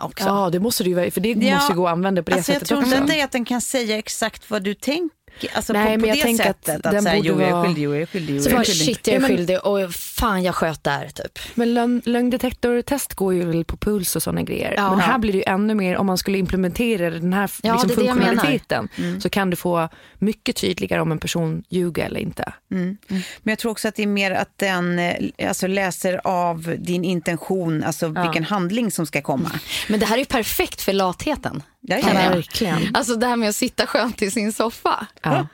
Också. 0.00 0.24
Ja, 0.24 0.50
det 0.50 0.60
måste 0.60 0.82
det 0.82 0.88
ju 0.88 0.94
vara, 0.96 1.10
för 1.10 1.20
det 1.20 1.28
Ja, 1.28 1.54
måste 1.54 1.74
gå 1.74 1.86
att 1.86 1.92
använda 1.92 2.22
på 2.22 2.30
det 2.30 2.36
alltså, 2.36 2.52
jag 2.52 2.56
sättet 2.56 2.68
tror 2.68 2.78
också. 2.82 2.96
inte 2.96 3.24
att 3.24 3.32
den 3.32 3.44
kan 3.44 3.60
säga 3.60 3.98
exakt 3.98 4.50
vad 4.50 4.62
du 4.62 4.74
tänker. 4.74 5.16
Alltså 5.52 5.72
Nej, 5.72 5.84
på, 5.84 5.90
men 5.90 6.00
på 6.00 6.06
jag 6.06 6.16
det 6.16 6.22
tänker 6.22 6.50
att 6.50 6.64
sättet. 6.66 6.86
Att, 6.86 6.92
den 6.92 7.02
säga, 7.02 7.16
borde 7.16 7.28
jo, 7.28 7.40
jag 7.40 7.48
är 7.48 7.52
vara- 7.52 7.64
skyldig, 7.66 7.82
jo, 7.82 7.92
jag 7.92 8.02
är 8.02 8.06
skyldig, 8.06 8.34
jo, 8.36 8.42
Så 8.42 8.48
jag 8.48 8.52
är 8.52 8.56
bara, 8.56 8.64
skyldig. 8.64 8.86
shit 8.86 9.06
jag 9.06 9.16
är 9.16 9.20
Ja, 9.20 9.26
skyldig 9.28 9.58
och 9.64 9.94
fan 9.94 10.42
jag 10.42 10.54
sköt 10.54 10.84
där 10.84 11.08
typ. 11.14 11.38
Men 11.54 11.74
lögn, 11.74 12.02
lögndetektortest 12.04 13.14
går 13.14 13.34
ju 13.34 13.44
väl 13.44 13.64
på 13.64 13.76
puls 13.76 14.16
och 14.16 14.22
sådana 14.22 14.42
grejer. 14.42 14.74
Ja. 14.76 14.90
Men 14.90 15.00
här 15.00 15.18
blir 15.18 15.32
det 15.32 15.38
ju 15.38 15.44
ännu 15.46 15.74
mer, 15.74 15.96
om 15.96 16.06
man 16.06 16.18
skulle 16.18 16.38
implementera 16.38 17.10
den 17.10 17.32
här 17.32 17.50
Ja, 17.62 17.72
liksom, 17.72 17.90
funktionaliteten 17.90 18.88
så 19.22 19.28
kan 19.30 19.50
du 19.50 19.56
få 19.56 19.88
mycket 20.18 20.56
tydligare 20.56 21.02
om 21.02 21.12
en 21.12 21.18
person 21.18 21.62
ljuger 21.68 22.06
eller 22.06 22.20
inte. 22.20 22.52
Men 22.68 22.96
jag 23.42 23.58
tror 23.58 23.72
också 23.72 23.88
att 23.88 23.94
det 23.94 24.02
är 24.02 24.06
mer 24.06 24.30
att 24.30 24.58
den 24.58 24.98
eh, 24.98 25.48
alltså, 25.48 25.66
läser 25.66 26.20
av 26.24 26.74
din 26.78 27.04
intention, 27.04 27.82
alltså 27.84 28.08
vilken 28.08 28.44
handling 28.44 28.90
som 28.90 29.06
ska 29.06 29.22
komma. 29.22 29.50
Men 29.88 30.00
det 30.00 30.06
här 30.06 30.14
är 30.14 30.18
ju 30.18 30.24
perfekt 30.24 30.82
för 30.82 30.92
latheten. 30.92 31.62
Ja, 31.84 31.96
ja, 31.96 32.02
känner 32.02 32.24
jag. 32.24 32.30
verkligen. 32.30 32.78
Alltså 32.94 33.16
det 33.16 33.26
här 33.26 33.36
med 33.36 33.48
att 33.48 33.56
sitta 33.56 33.86
skönt 33.86 34.22
i 34.22 34.30
sin 34.30 34.52
soffa. 34.52 35.06
Ja. 35.22 35.46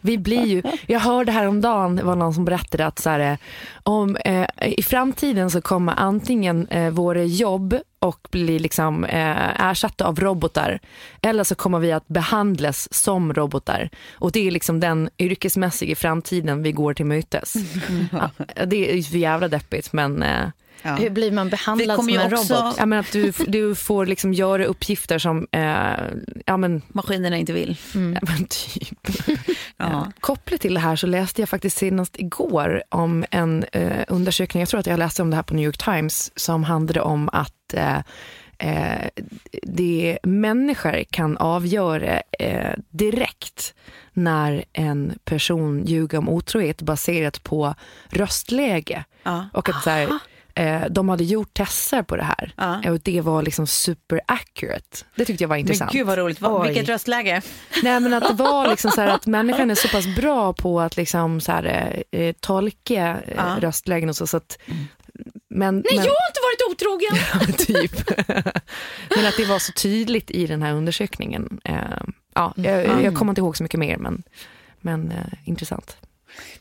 Vi 0.00 0.18
blir 0.18 0.46
ju, 0.46 0.62
jag 0.86 1.00
hörde 1.00 1.32
häromdagen, 1.32 1.96
det 1.96 2.02
var 2.02 2.16
någon 2.16 2.34
som 2.34 2.44
berättade 2.44 2.86
att 2.86 2.98
så 2.98 3.10
här, 3.10 3.20
eh, 3.20 3.38
om, 3.82 4.16
eh, 4.16 4.48
i 4.78 4.82
framtiden 4.82 5.50
så 5.50 5.60
kommer 5.60 5.94
antingen 5.96 6.68
eh, 6.68 6.90
våra 6.90 7.22
jobb 7.22 7.78
och 7.98 8.28
bli 8.30 8.58
liksom, 8.58 9.04
eh, 9.04 9.60
ersatta 9.70 10.06
av 10.06 10.20
robotar 10.20 10.78
eller 11.22 11.44
så 11.44 11.54
kommer 11.54 11.78
vi 11.78 11.92
att 11.92 12.08
behandlas 12.08 12.94
som 12.94 13.34
robotar. 13.34 13.90
Och 14.12 14.32
det 14.32 14.46
är 14.46 14.50
liksom 14.50 14.80
den 14.80 15.08
yrkesmässiga 15.18 15.96
framtiden 15.96 16.62
vi 16.62 16.72
går 16.72 16.94
till 16.94 17.06
mötes. 17.06 17.54
Ja, 18.12 18.30
det 18.66 18.90
är 18.90 18.96
ju 18.96 19.02
för 19.02 19.18
jävla 19.18 19.48
deppigt 19.48 19.92
men 19.92 20.22
eh, 20.22 20.48
Ja. 20.82 20.94
Hur 20.94 21.10
blir 21.10 21.32
man 21.32 21.48
behandlad 21.48 21.96
som 21.96 22.08
en 22.08 22.32
också- 22.32 22.54
robot? 22.54 22.74
Ja, 22.78 22.86
men 22.86 22.98
att 22.98 23.12
du, 23.12 23.32
du 23.46 23.74
får 23.74 24.06
liksom 24.06 24.32
göra 24.34 24.64
uppgifter 24.64 25.18
som, 25.18 25.46
eh, 25.52 25.86
ja 26.46 26.56
men, 26.56 26.82
Maskinerna 26.88 27.36
inte 27.36 27.52
vill. 27.52 27.76
ja, 27.94 28.00
men 28.22 28.46
typ. 28.48 28.98
Ja. 29.76 30.12
Kopplat 30.20 30.60
till 30.60 30.74
det 30.74 30.80
här 30.80 30.96
så 30.96 31.06
läste 31.06 31.42
jag 31.42 31.48
faktiskt 31.48 31.76
senast 31.78 32.16
igår 32.18 32.82
om 32.88 33.24
en 33.30 33.64
eh, 33.72 34.04
undersökning, 34.08 34.60
jag 34.60 34.68
tror 34.68 34.80
att 34.80 34.86
jag 34.86 34.98
läste 34.98 35.22
om 35.22 35.30
det 35.30 35.36
här 35.36 35.42
på 35.42 35.54
New 35.54 35.64
York 35.64 35.78
Times, 35.84 36.32
som 36.38 36.64
handlade 36.64 37.00
om 37.00 37.28
att 37.32 37.74
eh, 37.74 37.96
eh, 38.58 39.08
det 39.62 40.18
människor 40.22 41.04
kan 41.10 41.36
avgöra 41.36 42.22
eh, 42.38 42.72
direkt 42.90 43.74
när 44.12 44.64
en 44.72 45.18
person 45.24 45.84
ljuger 45.86 46.18
om 46.18 46.28
otrohet 46.28 46.82
baserat 46.82 47.42
på 47.42 47.74
röstläge. 48.10 49.04
Ja. 49.22 49.48
Och 49.52 49.68
att 49.68 49.82
så 49.82 49.90
här, 49.90 50.02
eh, 50.02 50.16
de 50.90 51.08
hade 51.08 51.24
gjort 51.24 51.54
tester 51.54 52.02
på 52.02 52.16
det 52.16 52.22
här 52.24 52.52
Ja. 52.56 52.90
och 52.90 53.00
det 53.00 53.20
var 53.20 53.42
liksom 53.42 53.66
super 53.66 54.20
accurate. 54.26 54.98
Det 55.14 55.24
tyckte 55.24 55.44
jag 55.44 55.48
var 55.48 55.56
Men 55.56 55.60
intressant. 55.60 55.92
gud 55.92 56.06
vad 56.06 56.18
roligt. 56.18 56.38
Oj. 56.42 56.66
Vilket 56.68 56.88
röstläge. 56.88 57.42
Nej 57.82 58.00
men 58.00 58.14
att 58.14 58.28
det 58.28 58.34
var 58.44 58.68
liksom 58.70 58.90
så 58.90 59.00
här 59.00 59.08
att 59.08 59.26
människan 59.26 59.70
är 59.70 59.74
så 59.74 59.88
pass 59.88 60.16
bra 60.16 60.52
på 60.52 60.80
att 60.80 60.96
liksom 60.96 61.40
så 61.40 61.52
här, 61.52 62.02
eh, 62.10 62.32
tolka 62.40 63.18
eh, 63.26 63.34
Ja. 63.36 63.56
röstlägen 63.60 64.08
och 64.08 64.16
så. 64.16 64.26
så 64.26 64.36
att, 64.36 64.58
men, 65.48 65.74
Nej, 65.74 65.84
men, 65.96 66.04
jag 66.04 66.12
har 66.12 66.28
inte 66.28 66.40
varit 66.42 66.70
otrogen! 66.70 67.56
typ. 67.66 68.10
men 69.16 69.26
att 69.26 69.36
det 69.36 69.44
var 69.44 69.58
så 69.58 69.72
tydligt 69.72 70.30
i 70.30 70.46
den 70.46 70.62
här 70.62 70.72
undersökningen. 70.72 71.60
Eh, 71.64 71.74
ja, 72.34 72.52
jag, 72.56 72.84
Mm. 72.84 73.04
jag 73.04 73.14
kommer 73.14 73.32
inte 73.32 73.40
ihåg 73.40 73.56
så 73.56 73.62
mycket 73.62 73.80
mer 73.80 73.96
men, 73.96 74.22
men 74.80 75.10
eh, 75.10 75.16
intressant. 75.48 75.96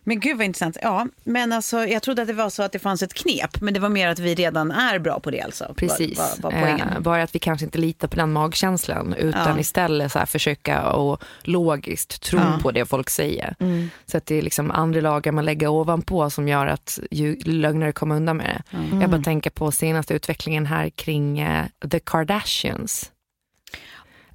Men 0.03 0.19
gud 0.19 0.37
vad 0.37 0.45
intressant. 0.45 0.77
Ja, 0.81 1.07
men 1.23 1.53
alltså, 1.53 1.85
jag 1.85 2.03
trodde 2.03 2.21
att 2.21 2.27
det 2.27 2.33
var 2.33 2.49
så 2.49 2.63
att 2.63 2.71
det 2.71 2.79
fanns 2.79 3.03
ett 3.03 3.13
knep, 3.13 3.61
men 3.61 3.73
det 3.73 3.79
var 3.79 3.89
mer 3.89 4.07
att 4.07 4.19
vi 4.19 4.35
redan 4.35 4.71
är 4.71 4.99
bra 4.99 5.19
på 5.19 5.31
det 5.31 5.41
alltså. 5.41 5.73
Precis. 5.77 6.17
Var, 6.17 6.51
var, 6.51 6.61
var. 6.61 6.67
Eh, 6.67 6.99
bara 6.99 7.23
att 7.23 7.35
vi 7.35 7.39
kanske 7.39 7.65
inte 7.65 7.77
litar 7.77 8.07
på 8.07 8.15
den 8.15 8.31
magkänslan 8.33 9.13
utan 9.13 9.53
Ja. 9.55 9.59
istället 9.59 10.11
så 10.11 10.25
försöka 10.25 10.91
och 10.91 11.23
logiskt 11.43 12.21
tro 12.21 12.39
Ja. 12.39 12.59
på 12.61 12.71
det 12.71 12.85
folk 12.85 13.09
säger. 13.09 13.55
Mm. 13.59 13.89
Så 14.05 14.17
att 14.17 14.25
det 14.25 14.35
är 14.35 14.41
liksom 14.41 14.71
andra 14.71 15.01
lagar 15.01 15.31
man 15.31 15.45
lägger 15.45 15.67
ovanpå 15.67 16.29
som 16.29 16.47
gör 16.47 16.67
att 16.67 16.99
ju 17.11 17.35
lögnare 17.35 17.91
kommer 17.91 18.15
undan 18.15 18.37
med 18.37 18.45
det. 18.71 18.77
Mm. 18.77 19.01
Jag 19.01 19.09
bara 19.09 19.21
tänker 19.21 19.49
på 19.49 19.71
senaste 19.71 20.13
utvecklingen 20.13 20.65
här 20.65 20.89
kring 20.89 21.39
eh, 21.39 21.65
The 21.91 21.99
Kardashians. 21.99 23.11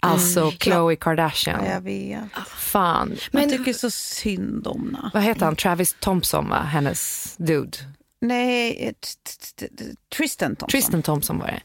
Alltså 0.01 0.51
Khloe 0.59 0.97
Kardashian. 0.97 1.65
Ja, 1.65 1.71
jag 1.73 1.81
vet. 1.81 2.21
Fan. 2.57 3.17
Man 3.33 3.49
tycker 3.51 3.73
så 3.73 3.91
synd 3.91 4.67
om 4.67 4.85
henne. 4.95 5.11
Vad 5.15 5.23
heter 5.23 5.45
han? 5.45 5.57
Travis 5.57 5.97
Thompson 6.01 6.49
va? 6.49 6.59
Hennes 6.61 7.35
dude. 7.37 7.79
Nej, 8.23 8.87
eh, 8.87 8.93
Tristan 10.17 10.57
Thompson. 10.57 10.69
Tristan 10.69 11.03
Thompson 11.03 11.39
var 11.39 11.47
det. 11.47 11.61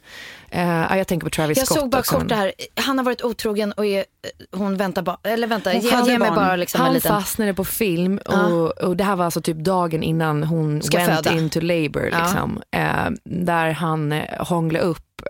Eh, 0.58 0.68
ja, 0.68 0.98
jag 0.98 1.08
tänker 1.08 1.26
på 1.26 1.30
Travis 1.30 1.58
Jag 1.58 1.68
Scott 1.68 1.78
såg 1.80 1.90
bara 1.90 2.00
också, 2.00 2.12
kort 2.12 2.20
men- 2.20 2.28
det 2.28 2.36
här. 2.36 2.52
Han 2.76 2.98
har 2.98 3.06
varit 3.06 3.22
otrogen 3.24 3.72
och 3.72 3.86
är, 3.86 4.06
hon 4.52 4.78
väntar 4.78 5.02
bara, 5.02 5.18
eller 5.24 5.48
vänta, 5.48 5.72
Hon 5.72 5.82
ge, 5.82 6.12
ge 6.12 6.20
mig 6.20 6.30
bara 6.32 6.56
liksom 6.56 6.82
en 6.82 6.86
Han 6.86 6.94
liten... 6.94 7.12
fastnade 7.22 7.54
på 7.54 7.66
film 7.66 8.18
och, 8.18 8.78
och 8.84 8.98
det 8.98 9.04
här 9.04 9.16
var 9.16 9.26
alltså 9.26 9.42
typ 9.42 9.58
dagen 9.58 10.04
innan 10.04 10.44
hon 10.44 10.82
Ska 10.82 10.98
went 10.98 11.16
föda. 11.16 11.34
into 11.38 11.62
labor. 11.62 12.04
Liksom, 12.06 12.62
eh, 12.72 13.10
där 13.24 13.72
han 13.72 14.12
eh, 14.12 14.46
hånglade 14.48 14.86
upp 14.86 15.22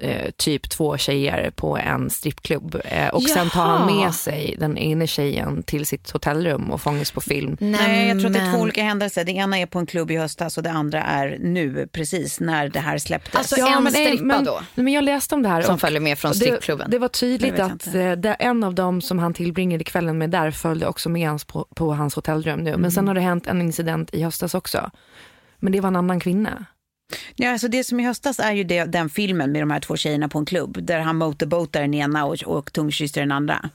eh, 0.00 0.30
typ 0.36 0.70
två 0.70 0.96
tjejer 0.98 1.50
på 1.50 1.76
en 1.78 2.10
strippklubb. 2.10 2.80
Eh, 2.84 3.08
och 3.08 3.22
sen 3.22 3.50
tar 3.50 3.66
han 3.66 3.88
Jaha. 3.88 4.00
med 4.04 4.14
sig 4.14 4.56
den 4.58 4.78
ena 4.78 5.06
tjejen 5.06 5.62
till 5.62 5.86
sitt 5.86 6.10
hotellrum 6.10 6.70
och 6.70 6.80
fångas 6.80 7.10
på 7.12 7.20
film. 7.20 7.56
Nej, 7.60 8.08
jag 8.08 8.18
tror 8.18 8.26
att 8.26 8.32
det 8.32 8.40
är 8.40 8.52
två 8.52 8.60
olika 8.60 8.82
händelser. 8.82 9.24
Det 9.24 9.32
ena 9.32 9.58
är 9.58 9.66
på 9.66 9.78
en 9.78 9.86
klubb 9.86 10.10
i 10.10 10.16
höstas 10.16 10.56
och 10.56 10.62
det 10.62 10.70
andra 10.70 11.02
är 11.02 11.38
nu, 11.40 11.88
precis 11.92 12.40
när 12.40 12.68
det 12.68 12.80
här 12.80 12.98
släpptes. 12.98 13.34
Alltså, 13.34 13.56
en 13.56 13.82
men, 13.82 13.92
strippa 13.92 14.24
men, 14.24 14.44
då? 14.44 14.60
Men 14.74 14.92
jag 14.92 15.04
läste 15.04 15.34
om 15.34 15.42
det 15.42 15.48
här. 15.48 15.62
Som 15.62 15.74
och 15.74 15.80
följer 15.80 16.00
med 16.00 16.18
från 16.18 16.30
det, 16.32 16.36
strippklubben. 16.36 16.90
det 16.90 16.98
var 16.98 17.08
tydligt 17.08 17.56
Det 17.56 17.62
vet 17.62 17.86
jag 17.86 18.10
att 18.10 18.16
eh, 18.16 18.20
det, 18.20 18.34
en 18.34 18.64
av 18.64 18.74
dem 18.74 19.00
som 19.00 19.18
han 19.18 19.34
tillbringade 19.34 19.84
kvällen 19.84 20.18
med 20.18 20.30
där 20.30 20.50
följde 20.50 20.86
också 20.86 21.08
med 21.08 21.28
hans 21.28 21.44
på, 21.44 21.66
på 21.74 21.94
hans 21.94 22.14
hotellrum 22.14 22.60
nu. 22.60 22.76
Men 22.76 22.90
sen 22.90 22.98
Mm. 22.98 23.08
har 23.08 23.14
det 23.14 23.20
hänt 23.20 23.46
en 23.46 23.62
incident 23.62 24.14
i 24.14 24.22
höstas 24.22 24.54
också. 24.54 24.90
Men 25.58 25.72
det 25.72 25.80
var 25.80 25.88
en 25.88 25.96
annan 25.96 26.20
kvinna. 26.20 26.64
Ja, 27.36 27.52
alltså 27.52 27.68
det 27.68 27.84
som 27.84 28.00
i 28.00 28.04
höstas 28.04 28.38
är 28.38 28.52
ju 28.52 28.64
det, 28.64 28.84
den 28.84 29.08
filmen 29.10 29.52
med 29.52 29.62
de 29.62 29.70
här 29.70 29.80
två 29.80 29.96
tjejerna 29.96 30.28
på 30.28 30.38
en 30.38 30.46
klubb 30.46 30.78
där 30.82 31.00
han 31.00 31.16
motorboatar 31.16 31.80
den 31.80 31.94
ena 31.94 32.24
och, 32.24 32.42
och 32.44 32.72
tungkysser 32.72 33.20
den 33.20 33.32
andra. 33.32 33.70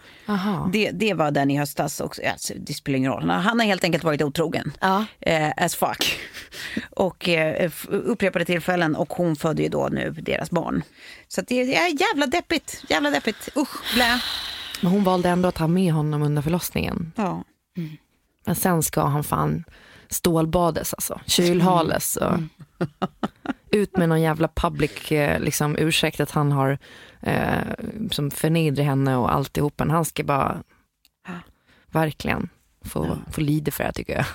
Det, 0.74 0.92
det 0.92 1.14
var 1.14 1.32
den 1.32 1.52
i 1.52 1.58
höstas 1.58 2.00
också. 2.00 2.22
Alltså, 2.32 2.54
det 2.58 2.74
spelar 2.74 2.98
ingen 2.98 3.12
roll. 3.12 3.30
Han 3.30 3.60
har 3.60 3.66
helt 3.66 3.84
enkelt 3.84 4.04
varit 4.04 4.22
otrogen. 4.22 4.72
Ja. 4.80 5.06
Eh, 5.20 5.52
as 5.58 5.76
fuck. 5.76 6.20
Och 6.90 7.30
eh, 7.30 7.72
upprepade 7.88 8.46
tillfällen 8.46 8.96
och 8.96 9.14
hon 9.14 9.36
födde 9.36 9.64
ju 9.64 9.70
då 9.70 9.90
nu 9.92 10.12
deras 10.12 10.52
barn. 10.52 10.84
Så 11.28 11.42
att 11.42 11.48
det 11.48 11.76
är 11.76 12.02
jävla 12.02 12.28
deppigt. 12.28 12.84
Jävla 12.90 13.10
deppigt. 13.10 13.50
Usch, 13.58 13.94
blä. 13.96 14.22
Men 14.82 14.92
hon 14.92 15.04
valde 15.04 15.30
ändå 15.30 15.50
att 15.50 15.56
ta 15.56 15.68
med 15.68 15.94
honom 15.94 16.22
under 16.22 16.42
förlossningen. 16.42 17.12
Ja. 17.16 17.44
Men 18.46 18.56
sen 18.56 18.84
ska 18.84 19.06
han 19.06 19.24
fan 19.24 19.64
stålbades 20.14 20.94
alltså. 20.94 21.22
Kylhales 21.26 22.16
och 22.16 22.40
ut 23.72 23.98
med 23.98 24.10
någon 24.10 24.22
jävla 24.22 24.48
public 24.48 25.12
eh, 25.12 25.40
liksom, 25.40 25.76
ursäkt 25.78 26.20
att 26.20 26.32
han 26.32 26.52
har 26.52 26.78
eh, 27.22 27.62
som 28.12 28.32
förnedrar 28.32 28.84
henne 28.84 29.16
och 29.16 29.34
alltihopa. 29.34 29.86
Han 29.90 30.06
ska 30.06 30.24
bara 30.24 30.64
verkligen 31.92 32.50
få, 32.86 33.18
få 33.32 33.42
lida 33.42 33.72
för 33.72 33.84
det 33.84 33.92
tycker 33.92 34.14
jag. 34.14 34.26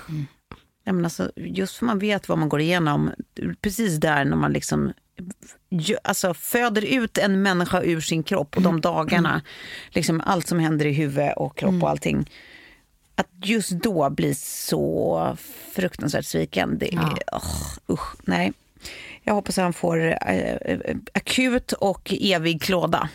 Ja, 0.83 0.93
men 0.93 1.05
alltså, 1.05 1.31
just 1.35 1.77
för 1.77 1.85
man 1.85 1.99
vet 1.99 2.29
vad 2.29 2.37
man 2.37 2.49
går 2.49 2.61
igenom, 2.61 3.11
precis 3.61 3.97
där 3.97 4.25
när 4.25 4.37
man 4.37 4.53
liksom 4.53 4.93
alltså, 6.03 6.33
föder 6.33 6.85
ut 6.85 7.17
en 7.17 7.41
människa 7.41 7.81
ur 7.81 8.01
sin 8.01 8.23
kropp 8.23 8.55
och 8.55 8.61
de 8.61 8.81
dagarna, 8.81 9.41
liksom 9.89 10.21
allt 10.25 10.47
som 10.47 10.59
händer 10.59 10.85
i 10.85 10.93
huvud 10.93 11.33
och 11.35 11.57
kropp 11.57 11.83
och 11.83 11.89
allting. 11.89 12.29
Att 13.19 13.27
just 13.43 13.69
då 13.71 14.09
bli 14.09 14.35
så 14.35 15.37
fruktansvärt 15.73 16.25
sviken, 16.25 16.77
det 16.77 16.93
är, 16.93 16.97
Ja. 16.97 17.17
åh, 17.31 17.93
usch, 17.93 18.15
nej. 18.23 18.53
Jag 19.23 19.33
hoppas 19.33 19.57
att 19.57 19.63
han 19.63 19.73
får 19.73 19.99
eh, 20.31 20.77
akut 21.13 21.71
och 21.71 22.13
evig 22.21 22.61
klåda. 22.61 23.09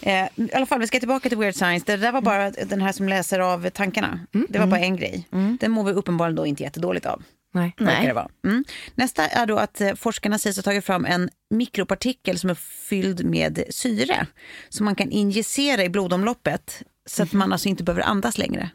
Eh, 0.00 0.24
I 0.36 0.50
alla 0.54 0.66
fall, 0.66 0.80
vi 0.80 0.86
ska 0.86 0.98
tillbaka 0.98 1.28
till 1.28 1.38
Weird 1.38 1.54
Science. 1.54 1.86
Det 1.86 1.96
där 1.96 2.12
var 2.12 2.20
bara 2.20 2.50
den 2.50 2.82
här 2.82 2.92
som 2.92 3.08
läser 3.08 3.40
av 3.40 3.70
tankarna. 3.70 4.20
Det 4.48 4.58
var 4.58 4.66
bara 4.66 4.80
en 4.80 4.96
grej. 4.96 5.28
Den 5.60 5.70
mår 5.70 5.84
vi 5.84 5.92
uppenbarligen 5.92 6.36
då 6.36 6.46
inte 6.46 6.62
jättedåligt 6.62 7.06
av. 7.06 7.22
Nej. 7.52 7.74
Nej. 7.78 8.06
Det 8.06 8.12
vara. 8.12 8.28
Mm. 8.44 8.64
Nästa 8.94 9.26
är 9.26 9.46
då 9.46 9.56
att 9.56 9.80
eh, 9.80 9.94
forskarna 9.94 10.38
sägs 10.38 10.56
ha 10.56 10.62
tagit 10.62 10.84
fram 10.84 11.04
en 11.04 11.30
mikropartikel 11.50 12.38
som 12.38 12.50
är 12.50 12.54
fylld 12.88 13.24
med 13.24 13.64
syre. 13.70 14.26
Som 14.68 14.84
man 14.84 14.94
kan 14.94 15.10
injicera 15.10 15.84
i 15.84 15.88
blodomloppet 15.88 16.82
så 17.06 17.22
att 17.22 17.32
man 17.32 17.52
alltså 17.52 17.68
inte 17.68 17.84
behöver 17.84 18.02
andas 18.02 18.38
längre. 18.38 18.70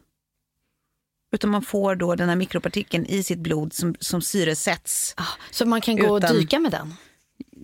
Utan 1.32 1.50
man 1.50 1.62
får 1.62 1.94
då 1.96 2.14
den 2.14 2.28
här 2.28 2.36
mikropartikeln 2.36 3.06
i 3.06 3.22
sitt 3.22 3.38
blod 3.38 3.72
som, 3.72 3.94
som 4.00 4.22
syresätts. 4.22 5.14
Ah, 5.16 5.24
Så 5.50 5.66
man 5.66 5.80
kan 5.80 5.96
gå 5.96 6.18
Utan- 6.18 6.30
och 6.30 6.36
dyka 6.40 6.58
med 6.58 6.72
den? 6.72 6.94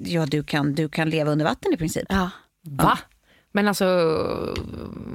Ja, 0.05 0.27
du 0.27 0.43
kan, 0.45 0.75
du 0.75 0.89
kan 0.89 1.11
leva 1.11 1.31
under 1.31 1.45
vatten 1.45 1.73
i 1.73 1.77
princip. 1.77 2.05
Ja. 2.09 2.31
Va? 2.63 2.99
Men 3.53 3.69
alltså, 3.69 3.87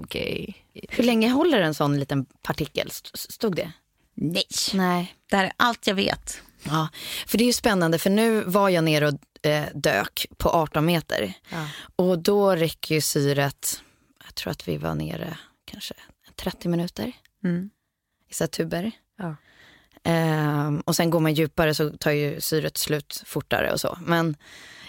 okej. 0.03 0.65
Hur 0.89 1.03
länge 1.03 1.29
håller 1.29 1.61
en 1.61 1.73
sån 1.73 1.99
liten 1.99 2.25
partikel? 2.25 2.87
St- 2.87 3.17
Stod 3.33 3.55
det? 3.55 3.71
Nej. 4.15 4.45
Nej. 4.73 5.15
Det 5.29 5.35
här 5.35 5.45
är 5.45 5.51
allt 5.57 5.87
jag 5.87 5.95
vet. 5.95 6.41
Ja, 6.63 6.87
för 7.27 7.37
det 7.37 7.43
är 7.43 7.45
ju 7.45 7.53
spännande 7.53 7.99
för 7.99 8.09
nu 8.09 8.41
var 8.43 8.69
jag 8.69 8.83
nere 8.83 9.07
och 9.07 9.45
eh, 9.49 9.65
dök 9.73 10.25
på 10.37 10.49
18 10.49 10.85
meter. 10.85 11.33
Och 11.95 12.19
då 12.19 12.55
räcker 12.55 12.95
ju 12.95 13.01
syret, 13.01 13.81
jag 14.32 14.36
tror 14.36 14.51
att 14.51 14.67
vi 14.67 14.77
var 14.77 14.95
nere 14.95 15.38
kanske 15.65 15.93
30 16.36 16.69
minuter 16.69 17.11
Mm. 17.43 17.69
i 18.29 18.34
så 18.34 18.47
tuber. 18.47 18.91
Ja. 19.17 19.36
Ehm, 20.03 20.79
och 20.86 20.95
sen 20.95 21.09
går 21.09 21.19
man 21.19 21.34
djupare 21.34 21.73
så 21.73 21.89
tar 21.89 22.11
ju 22.11 22.41
syret 22.41 22.77
slut 22.77 23.23
fortare 23.25 23.71
och 23.71 23.79
så. 23.82 23.97
Men 24.05 24.36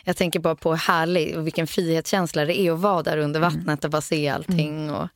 jag 0.05 0.17
tänker 0.17 0.41
bara 0.41 0.55
på 0.55 0.75
härlig 0.75 1.37
och 1.39 1.47
vilken 1.47 1.67
frihetskänsla 1.67 2.45
det 2.45 2.61
är 2.61 2.73
att 2.73 2.79
vara 2.81 3.03
där 3.03 3.19
under 3.19 3.41
vattnet 3.41 3.85
och 3.85 3.91
bara 3.91 4.03
se 4.03 4.29
allting. 4.29 4.91
Och, 4.91 5.09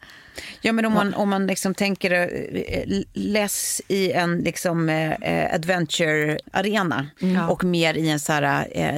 Ja, 0.61 0.72
men 0.72 0.85
om 0.85 0.93
man, 0.93 1.14
om 1.14 1.29
man 1.31 1.47
liksom 1.47 1.74
tänker 1.74 2.11
eh, 2.12 3.03
less 3.12 3.83
i 3.89 4.12
en 4.12 4.39
liksom, 4.39 4.89
eh, 4.89 5.55
adventure-arena 5.55 7.07
och 7.51 7.64
mer 7.64 7.95
i 7.95 8.09
en 8.11 8.20
så 8.20 8.33
här, 8.33 8.68
eh, 8.70 8.95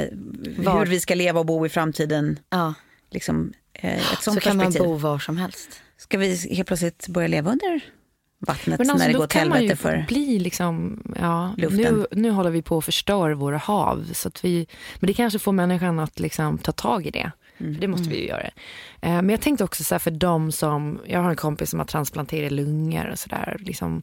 hur 0.56 0.86
vi 0.86 1.00
ska 1.00 1.14
leva 1.14 1.40
och 1.40 1.46
bo 1.46 1.66
i 1.66 1.68
framtiden. 1.68 2.38
ja, 2.50 2.74
Liksom, 3.10 3.52
eh, 3.78 4.12
ett 4.12 4.18
så 4.18 4.30
sånt 4.30 4.40
kan 4.40 4.56
man 4.56 4.72
bo 4.72 4.94
var 4.94 5.18
som 5.18 5.36
helst. 5.36 5.82
Ska 5.96 6.18
vi 6.18 6.54
helt 6.54 6.68
plötsligt 6.68 7.08
börja 7.08 7.28
leva 7.28 7.50
under 7.50 7.80
vattnet 8.38 8.78
Men 8.78 8.90
alltså, 8.90 9.06
när 9.06 9.12
det 9.12 9.18
går 9.18 9.24
åt 9.24 9.32
kan 9.32 9.48
man 9.48 9.62
ju 9.62 9.68
helvete 9.68 9.82
för... 9.82 10.04
bli 10.08 10.38
liksom, 10.38 11.02
ja, 11.20 11.54
luften. 11.56 11.80
nu, 11.80 12.06
nu 12.10 12.30
håller 12.30 12.50
vi 12.50 12.62
på 12.62 12.78
att 12.78 12.84
förstöra 12.84 13.34
våra 13.34 13.58
hav. 13.58 14.10
Så 14.12 14.28
att 14.28 14.44
vi, 14.44 14.66
men 15.00 15.06
det 15.06 15.14
kanske 15.14 15.38
får 15.38 15.52
människan 15.52 15.98
att 15.98 16.20
liksom 16.20 16.58
ta 16.58 16.72
tag 16.72 17.06
i 17.06 17.10
det. 17.10 17.30
Mm. 17.58 17.74
För 17.74 17.80
det 17.80 17.88
måste 17.88 18.08
vi 18.08 18.20
ju 18.20 18.26
göra. 18.26 18.40
Eh, 18.42 18.50
men 19.00 19.28
jag 19.28 19.40
tänkte 19.40 19.64
också 19.64 19.84
så 19.84 19.94
här 19.94 19.98
för 19.98 20.10
de 20.10 20.52
som, 20.52 21.00
jag 21.06 21.20
har 21.20 21.30
en 21.30 21.36
kompis 21.36 21.70
som 21.70 21.78
har 21.78 21.86
transplanterat 21.86 22.52
lungor 22.52 23.10
och 23.10 23.18
sådär. 23.18 23.56
Liksom, 23.60 24.02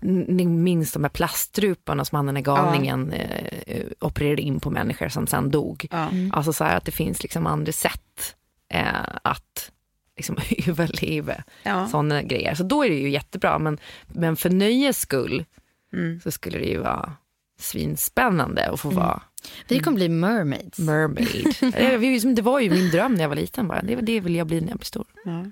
ni 0.00 0.46
minns 0.46 0.92
de 0.92 1.04
här 1.04 1.10
plaststruparna 1.10 2.04
som 2.04 2.16
han 2.16 2.26
den 2.26 2.36
här 2.36 2.42
galningen 2.42 3.12
eh, 3.12 3.84
opererade 4.00 4.42
in 4.42 4.60
på 4.60 4.70
människor 4.70 5.08
som 5.08 5.26
sen 5.26 5.50
dog. 5.50 5.86
Ja. 5.90 6.08
Alltså 6.32 6.52
så 6.52 6.64
här 6.64 6.76
att 6.76 6.84
det 6.84 6.92
finns 6.92 7.22
liksom 7.22 7.46
andra 7.46 7.72
sätt 7.72 8.34
eh, 8.74 9.16
att 9.22 9.70
liksom 10.16 10.36
överleva 10.68 11.34
Ja. 11.62 11.88
sådana 11.88 12.22
grejer. 12.22 12.54
Så 12.54 12.62
då 12.62 12.84
är 12.84 12.88
det 12.90 12.96
ju 12.96 13.10
jättebra. 13.10 13.58
Men, 13.58 13.78
men 14.06 14.36
för 14.36 14.50
nöjes 14.50 15.00
skull 15.00 15.44
Mm. 15.92 16.20
så 16.20 16.30
skulle 16.30 16.58
det 16.58 16.64
ju 16.66 16.78
vara 16.78 17.12
svinspännande 17.60 18.70
att 18.70 18.80
få 18.80 18.90
vara 18.90 19.22
Vi 19.68 19.80
kommer 19.80 19.94
bli 19.96 20.08
mermaids. 20.08 20.78
mermaid. 20.78 21.54
det, 21.72 21.96
var 21.96 22.04
ju- 22.04 22.34
det 22.34 22.42
var 22.42 22.60
ju 22.60 22.70
min 22.70 22.90
dröm 22.90 23.14
när 23.14 23.20
jag 23.22 23.28
var 23.28 23.36
liten 23.36 23.68
bara. 23.68 23.82
Det, 23.82 23.94
det 23.96 24.20
vill 24.20 24.34
jag 24.34 24.46
bli 24.46 24.60
när 24.60 24.68
jag 24.68 24.76
blir 24.78 24.84
stor. 24.86 25.06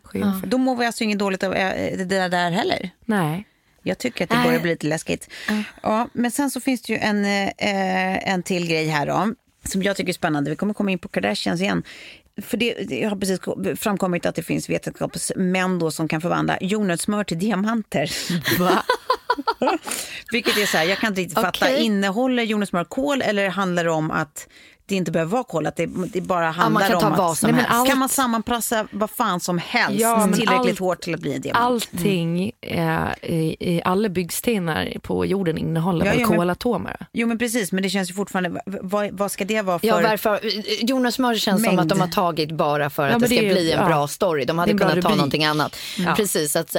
Sjöjungfru. 0.05 0.49
Då 0.49 0.59
mår 0.59 0.77
vi 0.77 0.87
alltså 0.87 1.05
inget 1.05 1.19
dåligt 1.19 1.43
av 1.43 1.55
eh, 1.55 1.99
det 1.99 2.05
där, 2.05 2.29
där 2.29 2.51
heller. 2.51 2.91
Nej. 3.05 3.47
Jag 3.83 3.99
tycker 3.99 4.25
att 4.25 4.31
det 4.31 4.43
börjar 4.45 4.61
bli 4.61 4.71
lite 4.71 4.87
läskigt. 4.87 5.29
Ja, 5.83 6.09
men 6.13 6.31
sen 6.31 6.51
så 6.51 6.61
finns 6.61 6.83
det 6.83 6.93
ju 6.93 6.99
en, 6.99 7.25
eh, 7.25 8.29
en 8.33 8.43
till 8.43 8.69
grej 8.69 8.87
här 8.89 9.07
då, 9.07 9.35
som 9.65 9.83
jag 9.83 9.97
tycker 9.97 10.09
är 10.09 10.15
spännande. 10.15 10.51
Vi 10.51 10.57
kommer 10.57 10.75
komma 10.75 10.91
in 10.91 10.99
på 10.99 11.09
Kardashians 11.09 11.61
igen. 11.61 11.83
För 12.41 12.57
det, 12.57 13.05
har 13.05 13.17
precis 13.17 13.41
framkommit 13.81 14.27
att 14.27 14.35
det 14.35 14.43
finns 14.43 14.71
vetenskapsmän 14.71 15.79
då 15.79 15.91
som 15.91 16.09
kan 16.09 16.21
förvandla 16.21 16.59
jordnötssmör 16.61 17.25
till 17.25 17.39
diamanter. 17.39 18.11
Va? 18.59 18.83
Vilket 20.33 20.57
är 20.59 20.67
så 20.67 20.77
här, 20.77 20.85
jag 20.85 20.99
kan 20.99 21.09
inte 21.09 21.21
riktigt 21.21 21.35
fatta. 21.39 21.49
Okej. 21.67 21.83
Innehåller 21.83 22.43
jordnötssmör 22.43 22.85
kol 22.85 23.23
eller 23.23 23.49
handlar 23.49 23.85
det 23.85 23.91
om 23.91 24.11
att 24.11 24.49
det 24.87 24.95
inte 24.97 25.11
behöver 25.11 25.33
vara 25.33 25.45
kol? 25.45 25.67
Att 25.67 25.77
det, 25.77 25.87
det 26.13 26.21
bara 26.21 26.51
handlar 26.51 26.89
ta 27.01 27.07
om 27.07 27.17
vad 27.17 27.31
att... 27.33 27.39
som 27.39 27.47
Nej, 27.47 27.53
men 27.55 27.65
helst. 27.65 27.79
allt... 27.79 27.89
Kan 27.89 27.99
man 27.99 28.09
sammanpressa 28.09 28.87
vad 28.91 29.11
fan 29.11 29.41
som 29.41 29.59
helst 29.59 30.01
Ja, 30.01 30.17
men 30.19 30.33
tillräckligt 30.33 30.71
allt- 30.71 30.79
hårt 30.79 31.01
till 31.01 31.15
att 31.15 31.21
bli 31.21 31.35
en 31.35 31.41
diamant? 31.41 31.65
Allting 31.95 32.53
eh, 32.61 32.99
i, 33.23 33.57
i 33.61 33.83
alla 33.85 34.09
byggstenar 34.09 34.93
på 35.03 35.27
jorden 35.27 35.59
innehåller 35.59 36.07
Ja, 36.07 36.13
ja, 36.15 36.29
men- 36.29 36.39
kolatomer? 36.39 37.07
Jo 37.13 37.29
men 37.29 37.39
precis, 37.39 37.73
men 37.73 37.83
det 37.83 37.91
känns 37.91 38.11
ju 38.11 38.15
fortfarande, 38.15 38.61
vad, 38.67 39.11
vad 39.13 39.31
ska 39.33 39.45
det 39.45 39.63
vara 39.63 39.79
för... 39.79 39.87
Ja, 39.87 40.01
varför? 40.03 40.41
Jonas 40.85 41.15
Smör 41.15 41.35
känns 41.35 41.65
som 41.65 41.75
Mängd. 41.75 41.81
att 41.81 41.89
de 41.89 42.01
har 42.01 42.09
tagit 42.09 42.51
bara 42.53 42.91
för 42.91 43.03
Ja, 43.03 43.09
att 43.09 43.13
men 43.21 43.21
det 43.21 43.37
ska 43.37 43.41
det 43.45 43.49
är- 43.51 43.55
bli 43.55 43.73
en 43.73 43.81
ja. 43.81 43.87
bra 43.87 44.09
story. 44.09 44.45
De 44.45 44.57
Det 44.57 44.61
hade 44.63 44.73
kunnat 44.73 44.89
ta 44.91 44.97
rubrik. 44.97 45.17
någonting 45.17 45.45
annat. 45.45 45.77
Ja. 45.99 46.15
Precis, 46.17 46.57
att 46.57 46.77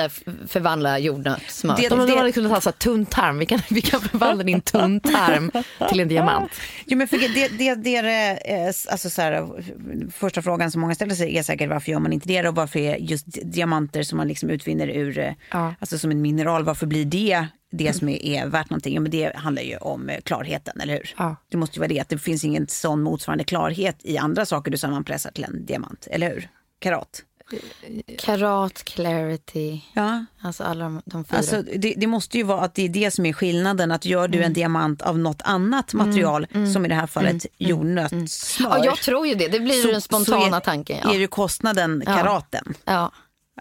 förvandla 0.48 1.00
jordnötssmör. 1.00 1.76
Det- 1.78 1.90
De, 1.90 2.00
de 2.00 2.08
det- 2.12 2.18
hade 2.18 2.32
kunnat 2.32 2.43
ha 2.50 2.62
så 2.62 2.70
här 2.70 2.74
tunntarm. 2.78 3.38
Vi 3.40 3.46
kan, 3.46 3.60
vi 3.70 3.82
kan 3.82 4.02
förvandla 4.02 4.44
din 4.44 4.62
tunntarm 4.62 5.52
till 5.90 6.00
en 6.00 6.08
diamant. 6.08 6.52
Jo, 6.86 6.98
men 6.98 7.08
för 7.08 7.18
det, 7.18 7.48
det, 7.58 7.76
det 7.76 7.96
är, 7.96 8.34
eh, 8.68 8.74
alltså 8.92 9.10
så 9.10 9.22
här, 9.22 9.64
första 10.12 10.42
frågan 10.42 10.72
som 10.72 10.82
många 10.82 10.96
ställer 10.96 11.16
sig 11.16 11.38
är 11.38 11.44
säkert 11.44 11.70
varför 11.70 11.92
gör 11.92 12.00
man 12.00 12.14
inte 12.14 12.28
det 12.28 12.48
och 12.48 12.56
varför 12.56 12.80
är 12.80 12.96
just 12.98 13.26
diamanter 13.44 14.04
som 14.04 14.18
man 14.18 14.28
liksom 14.28 14.50
utvinner 14.50 14.88
ur, 14.88 15.20
eh, 15.20 15.34
Ja. 15.52 15.74
alltså 15.80 15.98
som 15.98 16.12
en 16.12 16.22
mineral, 16.22 16.64
varför 16.64 16.86
blir 16.88 17.06
det 17.06 17.48
det 17.72 17.94
som 17.94 18.10
är, 18.10 18.26
är 18.26 18.46
värt 18.48 18.70
någonting? 18.70 18.94
Ja, 18.96 19.02
men 19.02 19.12
det 19.12 19.36
handlar 19.36 19.62
ju 19.64 19.78
om 19.78 20.10
eh, 20.10 20.20
klarheten, 20.22 20.82
eller 20.82 20.94
hur? 20.94 21.14
Ja. 21.18 21.36
Det 21.50 21.58
måste 21.58 21.76
ju 21.76 21.80
vara 21.80 21.88
det, 21.88 22.00
att 22.00 22.10
det 22.10 22.18
finns 22.18 22.44
ingen 22.44 22.68
sån 22.68 23.02
motsvarande 23.02 23.44
klarhet 23.44 23.98
i 24.04 24.18
andra 24.18 24.46
saker 24.46 24.72
du 24.72 24.78
sammanpressar 24.78 25.32
till 25.32 25.44
en 25.44 25.66
diamant, 25.66 26.08
eller 26.12 26.30
hur? 26.30 26.50
Karat. 26.80 27.22
Karat, 28.18 28.84
clarity, 28.84 29.82
Ja. 29.94 30.26
alltså 30.42 30.64
alla 30.64 30.84
de, 30.84 31.02
de 31.06 31.24
fyra. 31.26 31.38
Alltså, 31.38 31.62
det, 31.62 31.94
det 31.98 32.08
måste 32.08 32.38
ju 32.38 32.44
vara 32.44 32.62
att 32.62 32.76
det 32.76 32.82
är 32.86 32.90
det 32.90 33.12
som 33.12 33.26
är 33.26 33.34
skillnaden. 33.34 33.92
Att 33.92 34.06
gör 34.06 34.28
du 34.28 34.44
en 34.44 34.54
diamant 34.54 35.02
av 35.02 35.20
något 35.20 35.42
annat 35.42 35.94
material, 35.94 36.48
som 36.74 36.86
i 36.86 36.90
det 36.90 36.96
här 36.96 37.08
fallet 37.08 37.46
jordnötssmör. 37.58 38.70
ja, 38.78 38.86
jag 38.86 38.98
tror 38.98 39.28
ju 39.28 39.36
det. 39.36 39.48
Det 39.48 39.60
blir 39.60 39.74
så- 39.82 39.92
den 39.92 40.02
spontana 40.02 40.58
är, 40.58 40.62
tanken. 40.62 40.98
är 40.98 41.14
Ja. 41.14 41.20
ju 41.20 41.28
kostnaden 41.28 42.04
karaten. 42.06 42.74
Ja. 42.86 43.12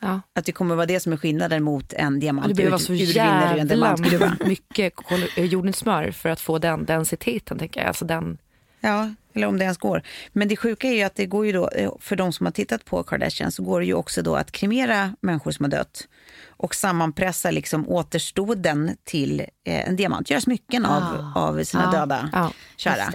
Ja. 0.01 0.21
Att 0.35 0.45
det 0.45 0.53
kommer 0.53 0.75
vara 0.75 0.87
det 0.87 1.01
som 1.01 1.13
är 1.13 1.17
skillnaden 1.17 1.63
mot 1.63 1.93
en 1.93 2.21
diamant 2.21 2.49
Det 2.49 2.55
behöver 2.55 2.71
vara 2.71 2.79
så 2.79 2.95
jävla 2.95 4.37
mycket 4.47 4.95
jordnötssmör 5.37 6.11
för 6.11 6.29
att 6.29 6.41
få 6.41 6.59
den 6.59 6.85
densiteten. 6.85 7.59
Tänker 7.59 7.81
jag. 7.81 7.89
Alltså 7.89 8.05
den, 8.05 8.39
Ja, 8.85 9.11
eller 9.35 9.47
om 9.47 9.59
det 9.59 9.65
ens 9.65 9.79
går. 9.79 10.03
Men 10.33 10.49
det 10.49 10.57
sjuka 10.57 10.89
är 10.89 10.95
ju 10.95 11.03
att 11.03 11.15
det 11.15 11.27
går 11.27 11.47
ju 11.47 11.53
då, 11.53 11.69
eh, 11.69 11.93
för 12.01 12.17
de 12.17 12.33
som 12.33 12.47
har 12.47 12.51
tittat 12.51 12.85
på 12.85 13.03
Kardashian 13.03 13.53
så 13.53 13.63
går 13.63 13.81
det 13.81 13.87
ju 13.87 13.95
också 13.95 14.23
då 14.23 14.37
att 14.37 14.53
kremera 14.53 15.17
människor 15.21 15.51
som 15.51 15.65
har 15.65 15.71
dött 15.71 16.09
och 16.47 16.75
sammanpressa 16.75 17.51
liksom 17.51 17.89
återstoden 17.89 18.97
till 19.05 19.41
eh, 19.41 19.89
en 19.89 19.97
diamant. 19.97 20.31
Göra 20.31 20.41
smycken 20.41 20.87
av, 20.87 21.33
av 21.35 21.65
sina 21.65 21.91
döda 21.91 22.31
ja, 22.33 22.53
kära. 22.77 23.13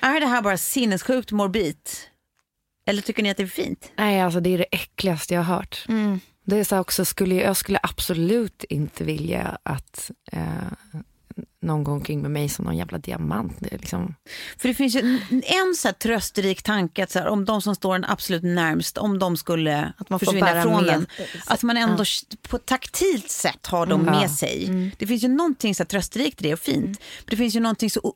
Är 0.00 0.20
det 0.20 0.26
här 0.26 0.42
bara 0.42 0.56
sinnessjukt 0.56 1.32
morbid? 1.32 1.76
Eller 2.86 3.02
tycker 3.02 3.22
ni 3.22 3.30
att 3.30 3.36
det 3.36 3.42
är 3.42 3.46
fint? 3.46 3.92
nej, 3.96 4.20
alltså 4.20 4.40
det 4.40 4.54
är 4.54 4.58
det 4.58 4.66
äckligaste 4.70 5.34
jag 5.34 5.42
har 5.42 5.54
hört. 5.54 5.84
Det 6.44 6.56
är 6.56 6.64
så 6.64 6.78
också, 6.78 7.04
skulle, 7.04 7.34
jag 7.34 7.56
skulle 7.56 7.78
absolut 7.82 8.64
inte 8.64 9.04
vilja 9.04 9.58
att 9.62 10.10
eh, 10.32 10.42
någon 11.62 11.84
gång 11.84 12.00
kring 12.00 12.22
med 12.22 12.30
mig 12.30 12.48
som 12.48 12.64
någon 12.64 12.76
jävla 12.76 12.98
diamant. 12.98 13.52
Det 13.60 13.76
liksom, 13.76 14.14
För 14.58 14.68
det 14.68 14.74
finns 14.74 14.96
ju 14.96 15.00
en, 15.00 15.42
en 15.44 15.74
så 15.76 15.88
här 15.88 15.92
trösterik 15.92 16.62
tanke 16.62 17.02
att 17.04 17.10
så 17.10 17.18
här, 17.18 17.26
om 17.26 17.44
de 17.44 17.62
som 17.62 17.74
står 17.74 17.94
en 17.94 18.04
absolut 18.04 18.42
närmst, 18.42 18.98
om 18.98 19.18
de 19.18 19.36
skulle 19.36 19.92
Att 19.98 20.10
man 20.10 20.18
försvinna 20.18 20.62
från 20.62 20.84
den, 20.84 21.06
att 21.46 21.62
man 21.62 21.76
ändå 21.76 22.04
på 22.48 22.56
ett 22.56 22.66
taktilt 22.66 23.30
sätt 23.30 23.66
har 23.66 23.86
dem 23.86 24.02
med 24.02 24.30
sig. 24.30 24.68
Det 24.98 25.06
finns 25.06 25.24
ju 25.24 25.28
någonting 25.28 25.74
så 25.74 25.82
här 25.82 25.88
trösterikt 25.88 26.40
i 26.40 26.44
det 26.44 26.52
och 26.52 26.58
fint. 26.58 26.84
Men 27.18 27.26
det 27.26 27.36
finns 27.36 27.56
ju 27.56 27.60
någonting 27.60 27.90
så 27.90 28.14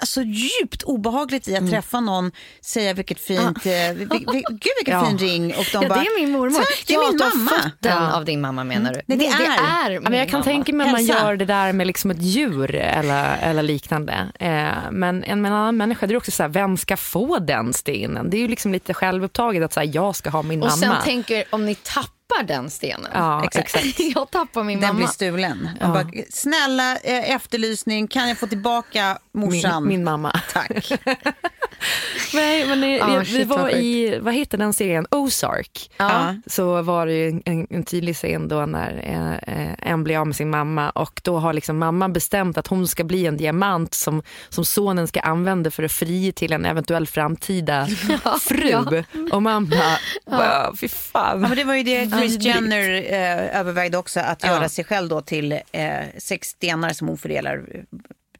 Alltså 0.00 0.22
djupt 0.22 0.82
obehagligt 0.82 1.48
i 1.48 1.56
att 1.56 1.70
träffa 1.70 2.00
någon, 2.00 2.32
säga 2.60 2.94
vilket 2.94 3.20
fint, 3.20 3.66
eh, 3.66 3.72
vi, 3.94 4.04
vi, 4.10 4.44
gud 4.50 4.72
vilken 4.78 4.94
Ja. 5.00 5.06
fin 5.06 5.18
ring 5.18 5.44
och 5.54 5.64
de 5.72 5.82
Ja, 5.82 5.88
bara, 5.88 6.00
det 6.00 6.06
är 6.06 6.20
min 6.20 6.30
mormor. 6.32 6.60
Det 6.86 6.92
är 6.94 6.98
ja, 7.02 7.08
min 7.08 7.16
du 7.18 7.24
har 7.24 7.36
mamma. 7.36 7.50
fått 7.50 7.72
den 7.80 8.02
av 8.02 8.24
din 8.24 8.40
mamma 8.40 8.64
menar 8.64 8.94
du? 8.94 9.00
Nej, 9.06 9.18
det 9.18 9.26
är. 9.26 9.90
Ja, 9.90 10.00
men 10.00 10.12
jag 10.12 10.28
kan 10.28 10.38
mamma. 10.40 10.44
tänka 10.44 10.72
mig 10.72 10.86
att 10.86 10.92
man 10.92 11.04
gör 11.04 11.36
det 11.36 11.44
där 11.44 11.72
med 11.72 11.86
liksom 11.86 12.10
ett 12.10 12.22
djur 12.22 12.74
eller, 12.74 13.36
eller 13.42 13.62
liknande. 13.62 14.14
Eh, 14.40 14.68
men 14.90 15.24
en, 15.24 15.42
med 15.42 15.52
en 15.52 15.56
annan 15.58 15.76
människa, 15.76 16.06
det 16.06 16.14
är 16.14 16.16
också 16.16 16.30
så 16.30 16.42
här, 16.42 16.50
vem 16.50 16.76
ska 16.76 16.96
få 16.96 17.38
den 17.38 17.72
stenen? 17.72 18.30
Det 18.30 18.36
är 18.36 18.40
ju 18.40 18.48
liksom 18.48 18.72
lite 18.72 18.94
självupptaget 18.94 19.62
att 19.64 19.72
säga 19.72 19.84
jag 19.84 20.16
ska 20.16 20.30
ha 20.30 20.42
min 20.42 20.62
Och 20.62 20.68
mamma. 20.68 20.76
sen 20.96 21.04
tänker 21.04 21.44
om 21.50 21.66
ni 21.66 21.74
tappar 21.74 22.10
den 22.42 22.70
stenen. 22.70 23.10
Ja, 23.14 23.44
exakt. 23.52 24.00
jag 24.00 24.30
tappar 24.30 24.64
min 24.64 24.80
den 24.80 24.88
mamma. 24.88 24.96
blir 24.96 25.06
stulen. 25.06 25.68
Man 25.80 25.92
Bara, 25.92 26.06
Snälla 26.30 26.96
eh, 26.96 27.30
efterlysning, 27.30 28.08
kan 28.08 28.28
jag 28.28 28.38
få 28.38 28.46
tillbaka 28.46 29.18
morsan? 29.32 29.82
min, 29.82 29.88
min 29.88 30.04
mamma. 30.04 30.40
Tack. 30.52 30.92
Nej, 32.34 32.66
men 32.66 32.80
det, 32.80 32.86
Ja, 32.96 33.14
jag, 33.14 33.24
vi 33.24 33.44
var 33.44 33.70
i, 33.70 34.18
vad 34.22 34.34
heter 34.34 34.58
den 34.58 34.72
serien, 34.72 35.06
Ozark. 35.10 35.90
Ja. 35.96 36.34
Så 36.46 36.82
var 36.82 37.06
det 37.06 37.12
ju 37.12 37.42
en, 37.44 37.66
en, 37.70 37.84
tydlig 37.84 38.16
scen 38.16 38.48
då 38.48 38.66
när 38.66 39.02
eh, 39.04 39.54
eh, 39.56 39.74
en 39.78 40.04
blir 40.04 40.18
av 40.18 40.26
med 40.26 40.36
sin 40.36 40.50
mamma 40.50 40.90
och 40.90 41.20
då 41.24 41.38
har 41.38 41.52
liksom 41.52 41.78
mamman 41.78 42.12
bestämt 42.12 42.58
att 42.58 42.66
hon 42.66 42.88
ska 42.88 43.04
bli 43.04 43.26
en 43.26 43.36
diamant 43.36 43.94
som, 43.94 44.22
som 44.48 44.64
sonen 44.64 45.08
ska 45.08 45.20
använda 45.20 45.70
för 45.70 45.82
att 45.82 45.92
fri 45.92 46.32
till 46.32 46.52
en 46.52 46.64
eventuell 46.64 47.06
framtida 47.06 47.86
fru. 48.40 49.04
Och 49.32 49.42
mamma, 49.42 49.96
bara, 50.30 50.76
fy 50.80 50.88
fan. 50.88 51.42
Ja, 51.42 51.48
men 51.48 51.56
det 51.56 51.64
var 51.64 51.74
ju 51.74 51.82
det 51.82 52.06
Chris. 52.28 52.42
Jenner 52.44 52.90
eh, 53.12 53.60
övervägde 53.60 53.98
också, 53.98 54.20
att 54.20 54.44
göra 54.44 54.68
sig 54.68 54.84
själv 54.84 55.08
då 55.08 55.20
till 55.20 55.52
eh, 55.72 55.90
sex 56.18 56.48
stenar 56.48 56.92
som 56.92 57.08
hon 57.08 57.18
fördelar 57.18 57.56
eh, 57.74 57.80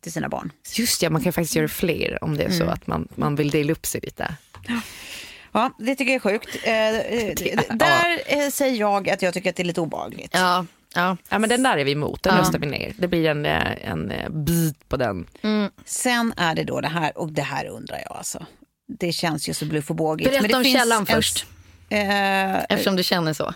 till 0.00 0.12
sina 0.12 0.28
barn. 0.28 0.52
Just 0.74 1.02
ja, 1.02 1.10
man 1.10 1.22
kan 1.24 1.32
faktiskt 1.32 1.56
göra 1.56 1.68
fler 1.68 2.24
om 2.24 2.36
det 2.36 2.44
är 2.44 2.50
så 2.50 2.64
att 2.64 2.86
man, 2.86 3.08
man 3.14 3.36
vill 3.36 3.50
dela 3.50 3.72
upp 3.72 3.86
sig 3.86 4.00
lite. 4.00 4.34
Ja, 5.52 5.70
det 5.78 5.94
tycker 5.96 6.12
jag 6.12 6.26
är 6.26 6.30
sjukt. 6.30 6.56
Eh, 6.62 6.88
eh, 6.88 7.60
där 7.76 8.20
eh, 8.26 8.48
säger 8.50 8.76
jag 8.80 9.10
att 9.10 9.22
jag 9.22 9.34
tycker 9.34 9.50
att 9.50 9.56
det 9.56 9.62
är 9.62 9.64
lite 9.64 9.80
obehagligt. 9.80 10.30
Ja, 10.34 10.66
ja. 10.94 11.16
Ja, 11.28 11.38
men 11.38 11.48
den 11.50 11.62
där 11.62 11.76
är 11.78 11.84
vi 11.84 11.92
emot, 11.92 12.22
den 12.22 12.34
Ja. 12.34 12.40
röstar 12.40 12.58
vi 12.58 12.66
ner. 12.66 12.92
Det 12.98 13.08
blir 13.08 13.26
en, 13.28 13.46
en 13.46 14.12
bit 14.44 14.88
på 14.88 14.96
den. 14.96 15.26
Sen 15.84 16.34
är 16.36 16.54
det 16.54 16.64
då 16.64 16.80
det 16.80 16.88
här, 16.88 17.18
och 17.18 17.32
det 17.32 17.42
här 17.42 17.66
undrar 17.66 17.98
jag 18.08 18.16
alltså. 18.16 18.46
Det 18.98 19.12
känns 19.12 19.48
ju 19.48 19.54
så 19.54 19.64
bluff 19.64 19.90
och 19.90 19.96
bågigt. 19.96 20.30
Berätta 20.30 20.56
om 20.58 20.64
källan 20.64 21.00
en- 21.00 21.06
först. 21.06 21.46
Eh, 21.88 22.54
Eftersom 22.64 22.96
du 22.96 23.02
känner 23.02 23.32
så. 23.32 23.54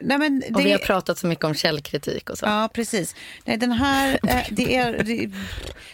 Nej, 0.00 0.18
men 0.18 0.40
det, 0.40 0.54
Och 0.54 0.60
vi 0.60 0.72
har 0.72 0.78
pratat 0.78 1.18
så 1.18 1.26
mycket 1.26 1.44
om 1.44 1.54
källkritik 1.54 2.30
och 2.30 2.38
så. 2.38 2.46
Ja, 2.46 2.68
precis. 2.74 3.14
Nej, 3.44 3.56
den 3.56 3.72
här, 3.72 4.12
eh, 4.28 4.46
det, 4.50 4.76
är, 4.76 5.02
det, 5.04 5.30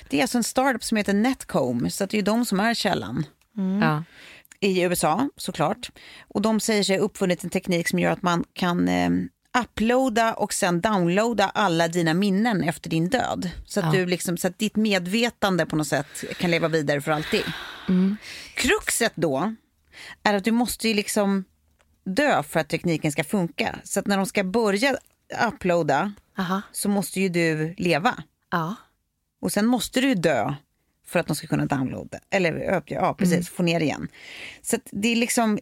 det 0.09 0.19
är 0.19 0.23
alltså 0.23 0.39
en 0.39 0.45
startup 0.45 0.85
som 0.85 0.97
heter 0.97 1.13
Netcom, 1.13 1.91
så 1.91 2.05
att 2.05 2.11
det 2.11 2.19
är 2.19 2.23
de 2.23 2.45
som 2.45 2.61
är 2.61 2.75
källan. 2.75 3.27
Ja. 3.81 4.05
i 4.61 4.83
USA 4.83 5.29
såklart. 5.37 5.91
Och 6.29 6.43
de 6.43 6.61
säger 6.61 6.83
sig 6.83 6.97
ha 6.97 7.05
uppfunnit 7.05 7.45
en 7.45 7.51
teknik 7.51 7.89
som 7.89 7.99
gör 7.99 8.11
att 8.11 8.23
man 8.23 8.45
kan 8.53 8.89
eh, 8.89 9.11
uploada 9.59 10.35
och 10.35 10.53
sen 10.53 10.81
downloada 10.81 11.51
alla 11.55 11.89
dina 11.89 12.15
minnen 12.15 12.63
efter 12.63 12.91
din 12.91 13.09
död. 13.09 13.51
Så 13.67 13.81
att, 13.81 13.93
du 13.93 14.07
liksom, 14.07 14.37
så 14.37 14.49
att 14.49 14.59
ditt 14.59 14.77
medvetande 14.77 15.67
på 15.67 15.77
något 15.77 15.87
sätt 15.87 16.25
kan 16.39 16.51
leva 16.51 16.69
vidare 16.69 17.01
för 17.01 17.13
alltid. 17.13 17.43
Kruxet 18.55 19.13
då 19.15 19.55
är 20.23 20.35
att 20.35 20.45
du 20.45 20.51
måste 20.51 20.89
ju 20.89 20.95
liksom 20.95 21.45
dö 22.05 22.43
för 22.43 22.61
att 22.61 22.69
tekniken 22.69 23.13
ska 23.13 23.25
funka. 23.25 23.79
Så 23.85 24.01
att 24.01 24.07
när 24.07 24.17
de 24.17 24.27
ska 24.27 24.45
börja 24.45 24.97
uploada 25.49 26.13
Aha. 26.39 26.63
så 26.73 26.89
måste 26.89 27.21
ju 27.21 27.29
du 27.29 27.75
leva. 27.79 28.23
Ja. 28.51 28.75
Och 29.41 29.53
sen 29.53 29.67
måste 29.67 30.01
du 30.01 30.15
dö 30.15 30.55
för 31.07 31.19
att 31.19 31.27
de 31.27 31.37
ska 31.37 31.47
kunna 31.47 31.67
downloada. 31.67 32.19
Eller 32.31 32.53
ja, 32.53 32.83
ja, 32.87 33.15
precis, 33.15 33.49
få 33.49 33.63
ner 33.63 33.81
igen. 33.81 34.09
Så 34.63 34.77
att 34.77 34.83
det 34.91 35.09
är 35.09 35.17
liksom, 35.17 35.59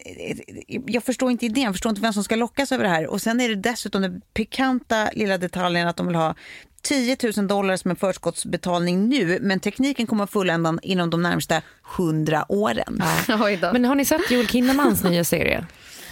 jag 0.86 1.04
förstår 1.04 1.30
inte 1.30 1.46
idén, 1.46 1.64
jag 1.64 1.74
förstår 1.74 1.90
inte 1.90 2.02
vem 2.02 2.12
som 2.12 2.24
ska 2.24 2.36
lockas 2.36 2.72
över 2.72 2.84
det 2.84 2.90
här. 2.90 3.06
Och 3.06 3.22
sen 3.22 3.40
är 3.40 3.48
det 3.48 3.54
dessutom 3.54 4.02
den 4.02 4.20
pikanta 4.34 5.10
lilla 5.12 5.38
detaljen 5.38 5.88
att 5.88 5.96
de 5.96 6.06
vill 6.06 6.16
ha 6.16 6.34
10 6.82 7.16
000 7.36 7.48
dollar 7.48 7.76
som 7.76 7.90
en 7.90 7.96
förskottsbetalning 7.96 9.08
nu, 9.08 9.38
men 9.40 9.60
tekniken 9.60 10.06
kommer 10.06 10.24
att 10.24 10.30
fulländan 10.30 10.78
inom 10.82 11.10
de 11.10 11.22
närmsta 11.22 11.62
100 11.96 12.44
åren. 12.48 13.02
Då. 13.60 13.72
Men 13.72 13.84
har 13.84 13.94
ni 13.94 14.04
sett 14.04 14.30
Joel 14.30 14.48
Kinnemans 14.48 15.04
nya 15.04 15.24
serie? 15.24 15.66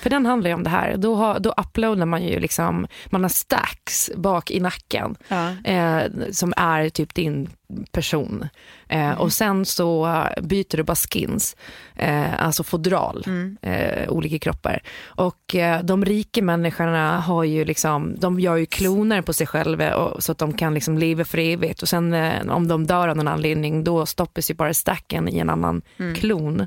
För 0.07 0.11
den 0.11 0.27
handlar 0.27 0.51
ju 0.51 0.55
om 0.55 0.63
det 0.63 0.71
här. 0.71 0.97
Då, 0.97 1.15
har, 1.15 1.39
då 1.39 1.55
uploadar 1.57 2.07
man 2.07 2.23
ju 2.23 2.41
liksom, 2.41 2.87
man 3.07 3.23
har 3.23 3.29
stacks 3.29 4.11
bak 4.17 4.51
i 4.51 4.61
nacken 4.61 5.17
Ja. 5.29 5.51
eh, 5.65 6.03
som 6.33 6.53
är 6.57 6.89
typ 6.89 7.15
din 7.15 7.49
person. 7.93 8.49
Eh, 8.89 9.11
Och 9.21 9.33
sen 9.33 9.65
så 9.65 10.07
eh, 10.07 10.43
byter 10.43 10.77
du 10.77 10.83
bara 10.83 10.95
skins, 10.95 11.57
eh, 11.97 12.45
alltså 12.45 12.63
fodral, 12.65 13.25
eh, 13.63 14.09
olika 14.09 14.39
kroppar. 14.39 14.83
Och 15.05 15.55
eh, 15.55 15.83
de 15.83 16.05
rika 16.05 16.43
människorna 16.43 17.21
har 17.21 17.45
ju 17.45 17.65
liksom, 17.65 18.15
de 18.19 18.41
gör 18.41 18.57
ju 18.57 18.67
kloner 18.67 19.23
på 19.23 19.33
sig 19.33 19.47
själva 19.47 19.95
och, 19.97 20.23
så 20.23 20.33
att 20.33 20.39
de 20.39 20.53
kan 20.53 20.75
liksom 20.75 20.99
leva 20.99 21.25
för 21.25 21.39
evigt. 21.39 21.83
Och 21.83 21.89
sen 21.89 22.15
eh, 22.15 22.49
om 22.49 22.69
de 22.69 22.87
dör 22.87 23.09
av 23.09 23.17
någon 23.17 23.29
anledning, 23.29 23.85
då 23.85 24.07
stoppas 24.07 24.51
ju 24.51 24.55
bara 24.55 24.75
stacken 24.75 25.29
i 25.29 25.39
en 25.39 25.51
annan 25.51 25.83
klon. 26.15 26.67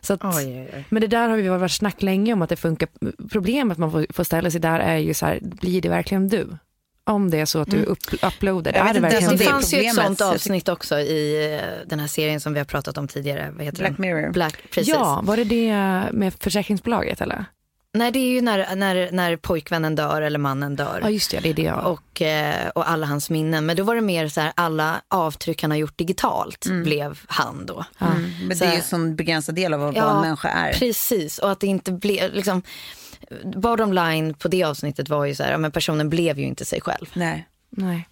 Så 0.00 0.12
att, 0.12 0.24
Oj, 0.24 0.32
oj, 0.34 0.70
oj. 0.74 0.84
men 0.88 1.00
det 1.00 1.06
där 1.06 1.28
har 1.28 1.36
vi 1.36 1.48
varit 1.48 1.72
snack 1.72 2.02
länge 2.02 2.32
om 2.32 2.42
att 2.42 2.48
det 2.48 2.56
funkar. 2.56 2.88
Problemet 3.32 3.78
man 3.78 3.90
får, 3.90 4.06
får 4.12 4.24
ställa 4.24 4.50
sig 4.50 4.60
där 4.60 4.80
är 4.80 4.96
ju 4.96 5.14
så 5.14 5.26
här, 5.26 5.38
blir 5.42 5.82
det 5.82 5.88
verkligen 5.88 6.28
du? 6.28 6.56
Om 7.04 7.30
det 7.30 7.38
är 7.38 7.44
så 7.46 7.58
att 7.58 7.70
du 7.70 7.84
upp, 7.84 8.24
uploadar, 8.24 8.72
är 8.72 8.94
det 8.94 9.00
verkligen 9.00 9.30
om 9.30 9.36
Det 9.36 9.44
fanns 9.44 9.74
ju 9.74 9.80
ett 9.80 9.94
sånt 9.94 10.20
avsnitt 10.20 10.68
också 10.68 10.98
i 10.98 11.54
eh, 11.54 11.88
den 11.88 12.00
här 12.00 12.06
serien 12.06 12.40
som 12.40 12.52
vi 12.52 12.58
har 12.60 12.64
pratat 12.64 12.98
om 12.98 13.08
tidigare. 13.08 13.50
Vad 13.56 13.64
heter 13.64 13.78
Black 13.78 13.96
den? 13.96 14.02
Mirror. 14.02 14.32
Black, 14.32 14.56
precis. 14.70 14.94
Ja, 14.94 15.20
var 15.24 15.36
det 15.36 15.44
det 15.44 15.72
med 16.12 16.34
försäkringsbolaget 16.40 17.20
eller? 17.20 17.44
Nej, 17.92 18.12
det 18.12 18.18
är 18.18 18.30
ju 18.30 18.40
när, 18.40 18.76
när, 18.76 19.12
när 19.12 19.36
pojkvännen 19.36 19.94
dör 19.94 20.22
eller 20.22 20.38
mannen 20.38 20.76
dör. 20.76 21.00
Ja 21.02 21.10
just 21.10 21.30
det, 21.30 21.40
det 21.40 21.48
är 21.48 21.54
det 21.54 21.62
jag... 21.62 21.86
och, 21.86 22.22
eh, 22.22 22.68
och 22.68 22.90
alla 22.90 23.06
hans 23.06 23.30
minnen. 23.30 23.66
Men 23.66 23.76
då 23.76 23.82
var 23.82 23.94
det 23.94 24.00
mer 24.00 24.28
så 24.28 24.40
här, 24.40 24.52
alla 24.54 25.02
avtryck 25.08 25.62
han 25.62 25.70
har 25.70 25.78
gjort 25.78 25.98
digitalt 25.98 26.66
blev 26.84 27.20
han 27.26 27.66
då. 27.66 27.84
Mm. 27.98 28.30
Men 28.46 28.56
Så 28.56 28.64
det 28.64 28.70
är 28.70 28.72
ju 28.72 28.78
en 28.78 28.84
sån 28.84 29.16
begränsad 29.16 29.54
del 29.54 29.74
av 29.74 29.80
vad 29.80 29.94
vad 29.94 30.16
en 30.16 30.20
människa 30.20 30.48
är. 30.48 30.72
Precis, 30.72 31.38
och 31.38 31.50
att 31.50 31.60
det 31.60 31.66
inte 31.66 31.92
blev, 31.92 32.34
liksom, 32.34 32.62
bottom 33.56 33.92
line 33.92 34.34
på 34.34 34.48
det 34.48 34.64
avsnittet 34.64 35.08
var 35.08 35.24
ju 35.24 35.34
så 35.34 35.42
här, 35.42 35.50
ja, 35.50 35.58
men 35.58 35.72
personen 35.72 36.10
blev 36.10 36.38
ju 36.38 36.44
inte 36.44 36.64
sig 36.64 36.80
själv. 36.80 37.06
Nej. 37.12 37.48
Nej. 37.70 38.08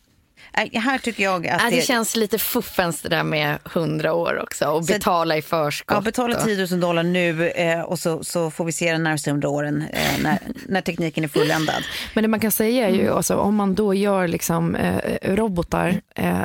Nej, 0.57 0.71
Här 0.75 0.99
tycker 0.99 1.23
jag 1.23 1.47
att 1.47 1.63
Nej, 1.63 1.71
det 1.71 1.77
det, 1.77 1.83
känns 1.83 2.17
lite 2.17 2.39
fuffens 2.39 3.03
det 3.03 3.09
där 3.09 3.23
med 3.23 3.59
hundra 3.65 4.13
år 4.15 4.43
också 4.43 4.65
och 4.67 4.85
Så- 4.85 4.93
betala 4.93 5.37
i 5.37 5.43
förskott. 5.43 5.95
Ja, 5.97 6.01
betala 6.01 6.37
och- 6.37 6.45
10 6.45 6.67
000 6.71 6.81
dollar 6.81 7.03
nu 7.03 7.49
eh, 7.49 7.81
och 7.81 7.99
så, 7.99 8.25
så 8.25 8.51
får 8.51 8.65
vi 8.65 8.73
se 8.73 8.93
den 8.93 9.03
närmaste 9.03 9.31
hundra 9.31 9.49
åren 9.49 9.85
eh, 9.93 10.23
när, 10.23 10.39
när 10.67 10.81
tekniken 10.81 11.25
är 11.25 11.29
fulländad. 11.29 11.83
Men 12.15 12.23
det 12.25 12.29
man 12.29 12.41
kan 12.41 12.51
säga 12.53 12.89
är 12.89 12.93
ju, 12.93 13.01
Mm. 13.03 13.17
alltså, 13.17 13.37
om 13.37 13.55
man 13.57 13.75
då 13.75 13.95
gör 13.95 14.29
liksom, 14.29 14.75
eh, 14.75 15.19
robotar 15.35 16.01
eh, 16.15 16.43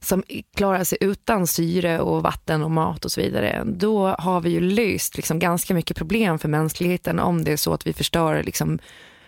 som 0.00 0.22
klarar 0.56 0.84
sig 0.84 0.98
utan 1.00 1.46
syre 1.46 2.00
och 2.00 2.22
vatten 2.22 2.62
och 2.62 2.70
mat 2.70 3.04
och 3.04 3.12
så 3.12 3.20
vidare, 3.20 3.62
då 3.66 4.06
har 4.08 4.40
vi 4.40 4.50
ju 4.50 4.60
löst 4.60 5.16
liksom 5.16 5.38
ganska 5.38 5.74
mycket 5.74 5.96
problem 5.96 6.38
för 6.38 6.48
mänskligheten 6.48 7.18
om 7.20 7.44
det 7.44 7.52
är 7.52 7.56
så 7.56 7.74
att 7.74 7.86
vi 7.86 7.92
förstör 7.92 8.42
liksom 8.42 8.78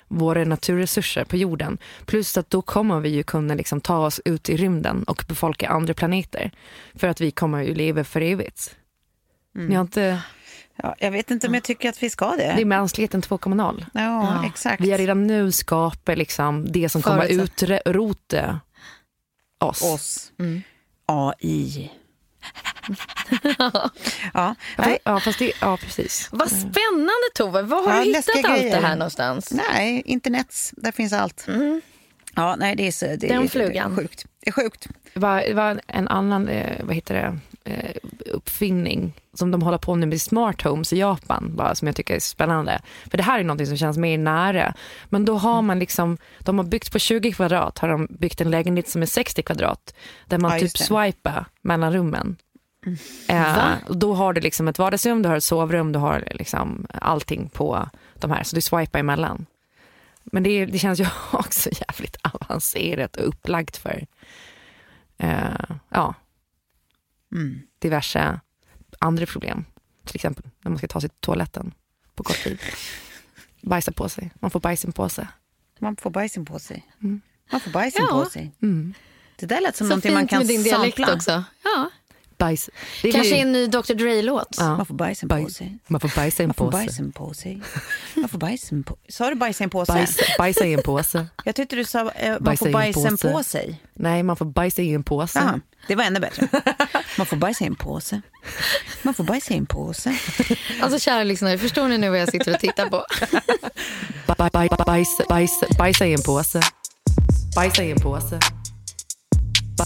våra 0.09 0.44
naturresurser 0.44 1.24
på 1.24 1.36
jorden. 1.36 1.78
Plus 2.07 2.36
att 2.36 2.50
då 2.50 2.62
kommer 2.62 3.00
vi 3.00 3.09
ju 3.09 3.22
kunna 3.22 3.54
liksom 3.54 3.80
ta 3.80 4.07
oss 4.07 4.20
ut 4.24 4.48
i 4.48 4.57
rymden 4.57 5.02
och 5.02 5.24
befolka 5.28 5.68
andra 5.68 5.94
planeter. 5.94 6.50
För 6.94 7.09
att 7.09 7.20
vi 7.20 7.30
kommer 7.30 7.62
ju 7.62 7.74
leva 7.74 8.04
för 8.04 8.20
evigt. 8.20 8.76
Mm. 9.57 9.68
Ni 9.68 9.74
har 9.74 9.82
inte... 9.82 10.22
Ja, 10.82 10.94
jag 10.98 11.11
vet 11.11 11.30
inte 11.30 11.46
om 11.46 11.54
jag 11.54 11.64
tycker 11.64 11.88
att 11.88 12.02
vi 12.02 12.11
ska 12.11 12.30
det. 12.30 12.52
Det 12.57 12.61
är 12.61 12.64
mänskligheten 12.64 13.22
2.0. 13.22 13.84
Ja, 13.94 14.44
exakt. 14.46 14.80
Vi 14.80 14.90
har 14.90 14.98
redan 14.98 15.26
nu 15.26 15.52
skapat 15.52 16.18
liksom 16.18 16.72
det 16.72 16.88
som 16.88 17.02
kommer 17.02 17.26
utrota 17.26 18.61
oss. 19.59 19.82
Oss. 19.82 20.32
Mm. 20.38 20.62
AI. 21.07 21.92
ja, 24.34 24.55
nej. 24.78 24.99
ja, 25.05 25.20
fast 25.20 25.39
det, 25.39 25.53
ja, 25.61 25.76
precis. 25.76 26.28
Vad 26.32 26.49
spännande 26.51 27.11
Tove. 27.34 27.62
Var 27.62 27.82
har 27.89 27.95
Ja, 27.97 28.05
du 28.05 28.07
hittat 28.07 28.28
allt 28.45 28.59
grejer. 28.61 28.80
det 28.80 28.87
här 28.87 28.97
någonstans? 28.97 29.53
Nej, 29.53 30.03
internets. 30.07 30.74
Där 30.76 30.93
finns 30.93 31.12
allt. 31.12 31.47
Ja, 32.34 32.57
nej, 32.57 32.76
det 32.76 32.87
är, 32.87 32.93
så, 32.93 33.05
det, 33.07 33.16
Den 33.16 33.43
är- 33.43 33.49
flugan. 33.49 33.95
Det 33.95 34.01
är 34.01 34.03
sjukt. 34.03 34.26
Det 34.41 34.49
är 34.49 34.53
sjukt. 34.53 34.89
Det 35.14 35.20
var, 35.20 35.41
det 35.41 35.55
var 35.55 35.80
en 35.87 36.09
annan 36.09 36.49
eh, 36.49 36.84
vad 36.84 36.95
heter 36.95 37.14
det, 37.14 37.39
eh, 37.72 37.97
uppfinning 38.32 39.12
som 39.34 39.51
de 39.51 39.62
håller 39.62 39.78
på 39.78 39.95
nu 39.95 40.07
med 40.07 40.20
smart 40.20 40.62
homes 40.62 40.93
i 40.93 40.99
Japan, 40.99 41.53
bara, 41.57 41.74
som 41.74 41.87
jag 41.89 41.97
tycker 41.97 42.14
är 42.14 42.20
spännande. 42.20 42.80
För 43.11 43.16
det 43.16 43.22
här 43.22 43.41
är 43.41 43.45
något 43.45 43.66
som 43.68 43.76
känns 43.76 43.99
mer 43.99 44.18
nära. 44.18 44.74
Men 45.09 45.24
då 45.24 45.37
har 45.37 45.62
man 45.62 45.78
liksom, 45.78 46.18
de 46.39 46.59
har 46.59 46.64
byggt 46.64 46.93
på 46.93 46.99
20 46.99 47.32
kvadrat, 47.32 47.78
har 47.78 47.89
de 47.89 48.07
byggt 48.11 48.41
en 48.41 48.51
lägenhet 48.51 48.89
som 48.89 49.03
är 49.03 49.07
60 49.07 49.43
kvadrat, 49.43 49.95
där 50.26 50.39
man 50.39 50.53
Ja, 50.53 50.59
typ 50.59 50.78
swipar 50.78 51.45
mellan 51.62 51.93
rummen. 51.93 52.37
Eh, 53.28 53.74
och 53.89 53.97
då 53.97 54.14
har 54.14 54.32
du 54.32 54.41
liksom 54.41 54.68
ett 54.68 54.78
vardagsrum, 54.78 55.22
du 55.22 55.28
har 55.28 55.37
ett 55.37 55.45
sovrum, 55.45 55.93
du 55.93 55.99
har 55.99 56.28
liksom 56.34 56.87
allting 56.95 57.49
på 57.49 57.89
de 58.14 58.30
här, 58.30 58.43
så 58.43 58.57
du 58.57 58.62
swipar 58.62 58.99
emellan. 58.99 59.47
Men 60.22 60.43
det, 60.43 60.66
det 60.66 60.78
känns 60.78 61.01
ju 61.01 61.07
också 61.32 61.70
jävligt 61.89 62.16
avancerat 62.22 63.16
och 63.16 63.28
upplagt 63.28 63.76
för 63.76 64.07
eh, 65.18 65.70
ja, 65.89 66.14
Mm. 67.32 67.61
diverse 67.78 68.41
andra 68.99 69.26
problem. 69.26 69.64
Till 70.05 70.14
exempel 70.16 70.45
när 70.61 70.70
man 70.70 70.78
ska 70.78 70.89
ta 70.89 71.01
sig 71.01 71.11
till 71.11 71.18
toaletten 71.20 71.74
på 72.14 72.22
kort 72.24 72.37
tid. 72.45 72.59
Bajsa 73.62 73.93
på 73.93 74.09
sig. 74.09 74.30
Man 74.41 74.51
får 74.51 74.61
bajs 74.61 74.84
i 74.84 74.87
en 74.87 74.93
påse. 74.93 75.28
Man 75.78 75.97
får 75.97 76.11
bajsen 76.11 76.45
på 76.45 76.59
sig. 76.59 76.87
Mm. 77.03 77.20
Man 77.53 77.61
får 77.61 77.70
bajsen 77.70 78.07
Ja. 78.11 78.24
på 78.24 78.30
sig. 78.30 78.53
Mm. 78.62 78.95
Det 79.37 79.47
där 79.47 79.61
lät 79.61 79.76
som 79.76 79.84
Så 79.87 79.89
någonting 79.89 80.12
man 80.12 80.20
fint 80.20 80.30
kan 80.30 80.39
med 80.39 80.47
din 80.49 80.62
dialekt 80.62 80.97
sampla. 80.97 81.14
också. 81.14 81.45
Ja. 81.64 81.91
Bajs. 82.39 82.70
Det 83.03 83.12
Kanske 83.12 83.30
blir- 83.32 83.41
en 83.43 83.53
ny 83.53 83.66
Dr 83.66 83.95
Dre-låt. 83.95 84.57
ja. 84.59 84.76
Man 84.76 84.87
får 84.87 84.95
bajsen 84.95 85.28
på 85.28 85.34
Baj- 85.34 85.49
sig. 85.53 85.78
Man 85.87 86.01
får 86.01 86.09
bajsa 86.16 86.43
en 86.43 86.49
Man 86.49 86.55
får 86.55 86.64
påse. 86.64 86.76
bajsen 86.78 87.12
på 87.12 87.34
sig. 87.34 87.62
Man 88.14 88.28
får 88.28 88.39
bajsen 88.39 88.82
på 88.82 88.97
Sa 89.09 89.28
du 89.30 89.34
bajsa 89.37 89.64
en 89.64 89.70
påse? 89.70 89.93
Bajs, 89.93 90.16
bajsa 90.39 90.64
i 90.66 90.72
en 90.72 90.82
påse. 90.82 91.26
Jag 91.45 91.55
tyckte 91.55 91.76
du 91.76 91.84
sa 91.84 92.11
eh, 92.11 92.30
man 92.32 92.43
Bajsa 92.43 92.64
får 92.72 92.82
i 92.82 92.87
en 92.87 92.93
påse. 92.95 93.32
på 93.32 93.43
sig. 93.43 93.80
Nej, 93.95 94.22
man 94.22 94.37
får 94.37 94.45
bajsa 94.45 94.82
i 94.82 94.95
en 94.95 95.03
påse. 95.03 95.39
Jaha, 95.39 95.61
det 95.89 95.95
var 95.95 96.05
ännu 96.05 96.20
bättre. 96.20 96.49
Man 97.18 97.26
får 97.26 97.37
bajsa 97.37 97.64
i 97.64 97.66
en 97.66 97.74
påse. 97.76 98.20
Man 99.03 99.14
får 99.14 99.24
bajsa 99.24 99.55
i 99.55 99.57
en 99.57 99.66
påse. 99.66 100.16
Alltså 100.80 100.99
kära 100.99 101.24
lyssnare, 101.24 101.59
förstår 101.59 101.89
ni 101.89 101.99
nu 101.99 102.09
vad 102.09 102.18
jag 102.20 102.28
sitter 102.30 102.55
och 102.55 102.61
tittar 102.61 102.87
på? 102.87 103.05
Baj, 104.39 104.51
baj, 104.53 104.68
bajs, 104.87 105.09
bajs, 105.28 105.61
bajsa 105.78 106.07
i 106.07 106.12
en 106.14 106.22
påse. 106.22 106.61
Bajsa 107.57 107.84
i 107.84 107.91
en 107.91 108.01
påse. 108.01 108.39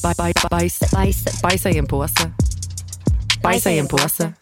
Baj, 0.03 0.15
baj, 0.19 0.33
bajs, 0.51 0.81
Bajs. 0.93 1.43
bajsa 1.43 1.71
i 1.71 1.79
en 1.79 1.87
påse. 1.87 2.31
Bajsa 3.43 3.71
i 3.71 3.79
en 3.79 3.87
påse. 3.89 4.33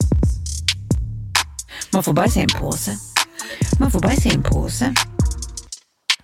Man 1.92 2.02
får 2.02 2.12
bajsa 2.12 2.40
i 2.40 2.42
en 2.42 2.48
påse. 2.60 2.98
Man 3.80 3.90
får 3.90 4.00
bajsa 4.00 4.28
i 4.28 4.34
en 4.34 4.42
påse. 4.42 4.94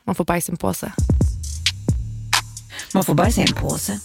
Man 0.04 0.14
får 0.14 0.24
bajsa 0.24 0.48
i 0.48 0.52
en 0.52 0.58
påse. 0.58 0.92
Man 2.94 3.04
får 3.04 3.14
bajsa 3.14 3.40
i 3.40 3.44
en 3.44 3.54
påse. 3.54 4.00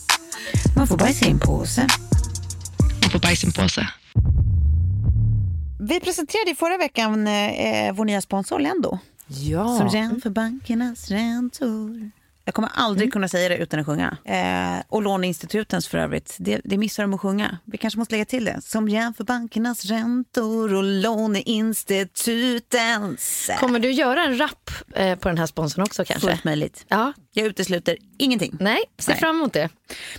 Man 0.75 0.87
får 0.87 0.97
bajsa 0.97 1.25
i 1.25 1.29
en 1.29 1.39
påse. 1.39 1.87
Man 3.01 3.09
får 3.11 3.19
bajsa 3.19 3.45
i 3.45 3.47
en 3.47 3.53
påse. 3.53 3.87
Vi 5.79 5.99
presenterade 5.99 6.51
i 6.51 6.55
förra 6.55 6.77
veckan 6.77 7.27
eh, 7.27 7.93
vår 7.93 8.05
nya 8.05 8.21
sponsor 8.21 8.59
Lendo. 8.59 8.99
Ja. 9.27 9.77
Som 9.77 9.87
jämför 9.87 10.29
bankernas 10.29 11.11
räntor. 11.11 12.11
Jag 12.49 12.53
kommer 12.53 12.69
aldrig 12.73 13.13
kunna 13.13 13.27
säga 13.27 13.49
det 13.49 13.57
utan 13.57 13.79
att 13.79 13.85
sjunga. 13.85 14.17
Eh, 14.25 14.83
och 14.87 15.01
låneinstitutens 15.01 15.87
för 15.87 15.97
övrigt. 15.97 16.35
Det, 16.39 16.61
det 16.63 16.77
missar 16.77 17.03
de 17.03 17.13
att 17.13 17.21
sjunga. 17.21 17.57
Vi 17.65 17.77
kanske 17.77 17.99
måste 17.99 18.13
lägga 18.13 18.25
till 18.25 18.45
det. 18.45 18.61
Som 18.61 18.89
jämför 18.89 19.23
bankernas 19.23 19.85
räntor 19.85 20.73
och 20.73 20.83
låneinstitutens. 20.83 23.49
Kommer 23.59 23.79
du 23.79 23.91
göra 23.91 24.23
en 24.23 24.39
rap 24.39 24.71
eh, 24.95 25.15
på 25.15 25.29
den 25.29 25.37
här 25.37 25.45
sponsorn 25.45 25.83
också 25.83 26.05
kanske? 26.05 26.27
Fullt 26.27 26.43
möjligt. 26.43 26.85
Ja. 26.87 27.13
Jag 27.39 27.47
utesluter 27.47 27.97
ingenting. 28.17 28.57
Nej, 28.59 28.83
se 28.97 29.11
Nej. 29.11 29.19
fram 29.19 29.35
emot 29.35 29.53
det. 29.53 29.69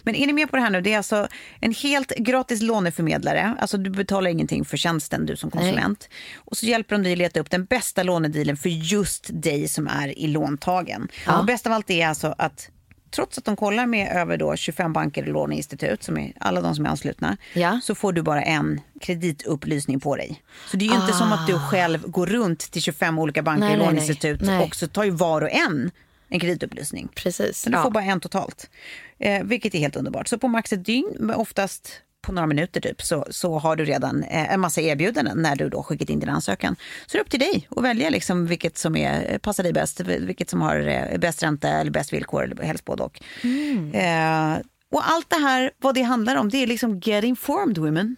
Men 0.03 0.15
är 0.15 0.27
ni 0.27 0.33
med 0.33 0.51
på 0.51 0.57
det 0.57 0.63
här 0.63 0.71
nu? 0.71 0.81
Det 0.81 0.93
är 0.93 0.97
alltså 0.97 1.29
en 1.61 1.73
helt 1.73 2.13
gratis 2.17 2.63
låneförmedlare. 2.63 3.57
Alltså 3.59 3.77
du 3.79 3.91
betalar 3.91 4.31
ingenting 4.31 4.65
för 4.65 4.77
tjänsten 4.77 5.27
du 5.27 5.37
som 5.37 5.51
konsument. 5.51 6.09
Och 6.37 6.57
så 6.57 6.67
hjälper 6.67 6.95
de 6.97 7.03
dig 7.03 7.13
att 7.13 7.19
leta 7.19 7.41
upp 7.41 7.51
den 7.51 7.65
bästa 7.65 8.03
lånedealen 8.03 8.57
för 8.57 8.69
just 8.69 9.31
dig 9.33 9.69
som 9.69 9.87
är 9.89 10.19
i 10.19 10.27
låntagen. 10.27 11.09
Och 11.39 11.45
bäst 11.45 11.67
av 11.67 11.73
allt 11.73 11.91
är 11.91 12.07
alltså 12.07 12.35
att 12.39 12.71
Trots 13.13 13.39
att 13.39 13.45
de 13.45 13.57
kollar 13.57 13.87
med 13.87 14.17
över 14.17 14.37
då 14.37 14.57
25 14.57 14.93
banker 14.93 15.23
och 15.23 15.33
låneinstitut, 15.33 16.03
som 16.03 16.19
är 16.19 16.33
alla 16.41 16.61
de 16.61 16.75
som 16.75 16.87
är 16.87 16.91
anslutna, 16.91 17.37
Ja. 17.55 17.81
så 17.83 17.95
får 17.95 18.13
du 18.13 18.23
bara 18.23 18.43
en 18.43 18.81
kreditupplysning 19.01 20.01
på 20.01 20.17
dig. 20.17 20.43
Så 20.71 20.77
det 20.77 20.85
är 20.85 20.89
ju 20.89 21.01
inte 21.01 21.13
som 21.13 21.33
att 21.33 21.47
du 21.47 21.59
själv 21.59 22.11
går 22.11 22.27
runt 22.27 22.59
till 22.71 22.83
25 22.83 23.19
olika 23.19 23.43
banker 23.43 23.61
Nej, 23.67 23.73
och 23.73 23.79
nej, 23.79 23.87
nej. 23.87 23.95
låneinstitut 23.95 24.41
Nej. 24.41 24.65
och 24.67 24.77
så 24.77 24.87
tar 24.87 25.05
ju 25.05 25.11
var 25.11 25.43
och 25.43 25.51
en 25.51 25.91
en 26.31 26.41
kreditupplysning. 26.41 27.09
Precis. 27.15 27.67
Men 27.67 27.73
du 27.73 27.79
Ja. 27.79 27.83
får 27.83 27.91
bara 27.91 28.05
en 28.05 28.21
totalt. 28.21 28.71
Eh, 29.19 29.43
vilket 29.45 29.75
är 29.75 29.79
helt 29.79 29.97
underbart. 29.97 30.29
Så 30.29 30.39
på 30.39 30.49
max 30.49 30.73
ett 30.73 30.85
dygn, 30.85 31.31
oftast 31.37 32.03
på 32.23 32.33
några 32.33 32.47
minuter 32.47 32.81
typ, 32.81 33.03
så, 33.03 33.27
så 33.31 33.59
har 33.59 33.77
du 33.77 33.85
redan 33.85 34.23
eh, 34.23 34.53
en 34.53 34.61
massa 34.61 34.81
erbjudanden 34.81 35.43
när 35.43 35.57
du 35.57 35.69
då 35.69 35.83
skickat 35.83 36.11
in 36.11 36.21
din 36.21 36.29
ansökan. 36.29 36.77
Så 37.07 37.13
det 37.17 37.19
är 37.19 37.23
upp 37.23 37.31
till 37.31 37.41
dig 37.41 37.69
att 37.71 37.85
välja 37.85 38.11
liksom 38.11 38.47
vilket 38.47 38.79
som 38.79 38.97
är, 38.97 39.39
passar 39.39 39.63
dig 39.63 39.73
bäst, 39.73 40.01
vilket 40.01 40.51
som 40.51 40.61
har 40.61 40.89
eh, 40.89 41.19
bäst 41.19 41.43
ränta 41.43 41.69
eller 41.69 41.91
bäst 41.91 42.13
villkor, 42.13 42.45
eller 42.45 42.63
helst 42.63 42.85
både 42.85 43.03
och. 43.03 43.21
Eh, 43.95 44.59
och 44.93 45.11
allt 45.11 45.31
det 45.31 45.37
här, 45.37 45.71
vad 45.79 45.95
det 45.95 46.03
handlar 46.03 46.37
om, 46.37 46.49
det 46.49 46.59
är 46.63 46.67
liksom 46.67 46.99
get 47.05 47.25
informed 47.25 47.79
women. 47.79 48.17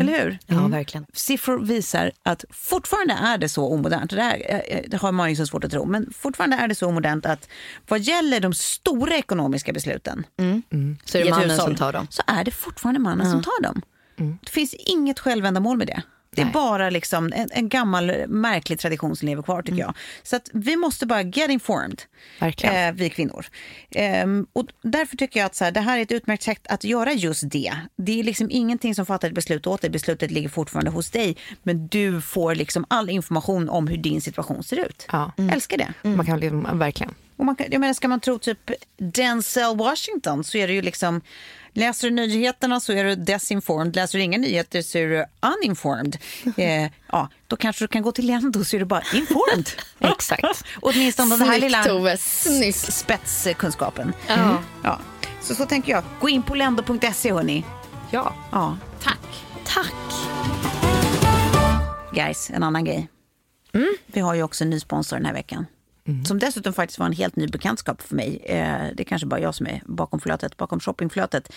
Eller 0.00 0.24
hur? 0.24 0.38
Ja, 0.46 0.66
verkligen. 0.68 1.06
Siffror 1.12 1.58
visar 1.58 2.12
att 2.22 2.44
fortfarande 2.50 3.14
är 3.14 3.38
det 3.38 3.48
så 3.48 3.66
omodernt. 3.68 4.10
Det, 4.10 4.22
här, 4.22 4.62
eh, 4.68 4.80
det 4.88 4.96
har 4.96 5.12
man 5.12 5.30
ju 5.30 5.36
så 5.36 5.46
svårt 5.46 5.64
att 5.64 5.70
tro. 5.70 5.84
Men 5.84 6.12
fortfarande 6.12 6.56
är 6.56 6.68
det 6.68 6.74
så 6.74 6.86
omodernt 6.88 7.26
att 7.26 7.48
vad 7.88 8.00
gäller 8.00 8.40
de 8.40 8.54
stora 8.54 9.16
ekonomiska 9.16 9.72
besluten 9.72 10.26
Så 11.04 11.18
är 11.18 11.24
det 11.24 11.30
mannen 11.30 11.50
hushåll, 11.50 11.66
som 11.66 11.76
tar 11.76 11.92
dem. 11.92 12.06
så 12.10 12.22
är 12.26 12.44
det 12.44 12.50
fortfarande 12.50 13.00
mannen 13.00 13.30
som 13.30 13.42
tar 13.42 13.62
dem. 13.62 13.82
Det 14.44 14.50
finns 14.50 14.74
inget 14.74 15.18
självändamål 15.20 15.76
med 15.78 15.86
det. 15.86 16.02
Det 16.34 16.42
är 16.42 16.44
Nej. 16.44 16.52
bara 16.52 16.90
liksom 16.90 17.32
en, 17.32 17.48
en 17.52 17.68
gammal 17.68 18.12
märklig 18.28 18.78
tradition 18.78 19.16
som 19.16 19.28
lever 19.28 19.42
kvar 19.42 19.62
tycker 19.62 19.78
jag. 19.78 19.94
Så 20.22 20.36
att 20.36 20.50
vi 20.52 20.76
måste 20.76 21.06
bara 21.06 21.22
get 21.22 21.50
informed, 21.50 22.02
eh, 22.40 22.92
vi 22.94 23.10
kvinnor. 23.10 23.46
Ehm, 23.90 24.46
och 24.52 24.66
därför 24.82 25.16
tycker 25.16 25.40
jag 25.40 25.46
att 25.46 25.54
så 25.54 25.64
här, 25.64 25.72
det 25.72 25.80
här 25.80 25.98
är 25.98 26.02
ett 26.02 26.12
utmärkt 26.12 26.42
sätt 26.42 26.66
att 26.68 26.84
göra 26.84 27.12
just 27.12 27.50
det. 27.50 27.72
Det 27.96 28.20
är 28.20 28.24
liksom 28.24 28.48
ingenting 28.50 28.94
som 28.94 29.06
fattar 29.06 29.28
ett 29.28 29.34
beslut 29.34 29.66
åt 29.66 29.80
dig. 29.80 29.90
Beslutet 29.90 30.30
ligger 30.30 30.48
fortfarande 30.48 30.90
hos 30.90 31.10
dig. 31.10 31.36
Men 31.62 31.88
du 31.88 32.20
får 32.20 32.54
liksom 32.54 32.84
all 32.88 33.10
information 33.10 33.68
om 33.68 33.88
hur 33.88 33.96
din 33.96 34.20
situation 34.20 34.62
ser 34.62 34.86
ut. 34.86 35.06
Ja. 35.12 35.32
Älskar 35.52 35.78
det. 35.78 35.92
Man 36.08 36.26
kan 36.26 36.40
liksom, 36.40 36.78
verkligen. 36.78 37.14
Och 37.36 37.44
man 37.44 37.56
kan, 37.56 37.66
jag 37.70 37.80
menar, 37.80 37.94
ska 37.94 38.08
man 38.08 38.20
tro 38.20 38.38
typ 38.38 38.70
Denzel 38.96 39.76
Washington 39.76 40.44
så 40.44 40.58
är 40.58 40.66
det 40.68 40.74
ju 40.74 40.82
liksom 40.82 41.20
Läser 41.76 42.10
du 42.10 42.14
nyheterna 42.14 42.80
så 42.80 42.92
är 42.92 43.04
du 43.04 43.14
desinformed. 43.16 43.96
Läser 43.96 44.18
du 44.18 44.24
inga 44.24 44.38
nyheter 44.38 44.82
så 44.82 44.98
är 44.98 45.06
du 45.08 45.24
uninformed. 45.62 46.16
Eh, 46.56 46.90
ja, 47.12 47.28
då 47.46 47.56
kanske 47.56 47.84
du 47.84 47.88
kan 47.88 48.02
gå 48.02 48.12
till 48.12 48.26
Lendo 48.26 48.64
så 48.64 48.76
är 48.76 48.80
du 48.80 48.84
bara 48.86 49.02
informed. 49.14 49.68
Exakt. 50.00 50.64
Åtminstone 50.80 51.36
den 51.36 51.48
här 51.48 51.60
lilla 51.60 51.84
Tove. 51.84 52.16
Snyggt. 52.16 52.92
spetskunskapen. 52.92 54.12
Ja. 54.28 54.58
Ja. 54.82 55.00
Så, 55.42 55.54
så 55.54 55.66
tänker 55.66 55.92
jag. 55.92 56.04
Gå 56.20 56.28
in 56.28 56.42
på 56.42 56.54
lendo.se 56.54 57.32
hörni. 57.32 57.64
Ja. 58.10 58.34
Ja. 58.52 58.78
Tack. 59.02 59.18
Tack. 59.66 59.94
Guys, 62.12 62.50
en 62.50 62.62
annan 62.62 62.84
grej. 62.84 63.08
Vi 64.06 64.20
har 64.20 64.34
ju 64.34 64.42
också 64.42 64.64
en 64.64 64.70
ny 64.70 64.80
sponsor 64.80 65.16
den 65.16 65.26
här 65.26 65.32
veckan. 65.32 65.66
Som 66.26 66.38
dessutom 66.38 66.72
faktiskt 66.72 66.98
var 66.98 67.06
en 67.06 67.12
helt 67.12 67.36
ny 67.36 67.46
bekantskap 67.46 68.02
för 68.02 68.16
mig. 68.16 68.42
Eh, 68.44 68.66
det 68.94 69.02
är 69.02 69.04
kanske 69.04 69.26
bara 69.26 69.40
jag 69.40 69.54
som 69.54 69.66
är 69.66 69.82
bakom 69.86 70.20
flötet, 70.20 70.56
bakom 70.56 70.80
shoppingflötet. 70.80 71.52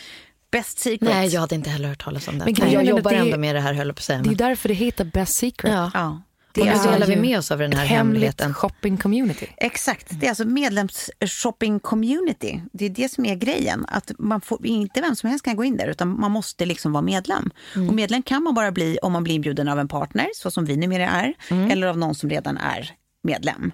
Best 0.51 0.79
Secret. 0.79 1.01
Nej, 1.01 1.27
jag 1.27 1.41
hade 1.41 1.55
inte 1.55 1.69
heller 1.69 1.89
hört 1.89 2.03
talas 2.03 2.27
om 2.27 2.39
det. 2.39 2.45
Men 2.45 2.55
Men, 2.59 2.71
jag 2.71 2.85
jobbar 2.85 3.11
det 3.11 3.17
ändå 3.17 3.37
med 3.37 3.55
det 3.55 3.61
här, 3.61 3.73
höll 3.73 3.93
på. 3.93 4.01
Det 4.07 4.13
är 4.13 4.35
därför 4.35 4.69
det 4.69 4.75
heter 4.75 5.05
Best 5.05 5.35
Secret. 5.35 5.73
Ja. 5.73 5.91
Ja. 5.93 6.21
Det 6.53 6.61
Och 6.61 6.67
nu 6.67 6.73
nu 6.73 6.79
delar 6.91 7.07
vi 7.07 7.15
med 7.15 7.37
oss 7.37 7.51
av 7.51 7.59
den 7.59 7.73
här 7.73 7.85
hemligheten. 7.85 8.53
shopping-community. 8.53 9.47
Exakt, 9.57 10.07
det 10.19 10.25
är 10.25 10.29
alltså 10.29 10.43
medlems-shopping-community. 10.43 12.61
Det 12.73 12.85
är 12.85 12.89
det 12.89 13.11
som 13.11 13.25
är 13.25 13.35
grejen. 13.35 13.85
Att 13.87 14.11
man 14.19 14.41
får, 14.41 14.65
inte 14.65 15.01
vem 15.01 15.15
som 15.15 15.29
helst 15.29 15.45
kan 15.45 15.55
gå 15.55 15.63
in 15.63 15.77
där, 15.77 15.87
utan 15.87 16.19
man 16.19 16.31
måste 16.31 16.65
liksom 16.65 16.91
vara 16.91 17.01
medlem. 17.01 17.51
Och 17.75 17.93
medlem 17.93 18.23
kan 18.23 18.43
man 18.43 18.53
bara 18.53 18.71
bli 18.71 18.97
om 19.01 19.11
man 19.11 19.23
blir 19.23 19.35
inbjuden 19.35 19.67
av 19.67 19.79
en 19.79 19.87
partner, 19.87 20.27
så 20.35 20.51
som 20.51 20.65
vi 20.65 20.77
numera 20.77 21.09
är, 21.09 21.33
eller 21.71 21.87
av 21.87 21.97
någon 21.97 22.15
som 22.15 22.29
redan 22.29 22.57
är 22.57 22.91
medlem. 23.27 23.71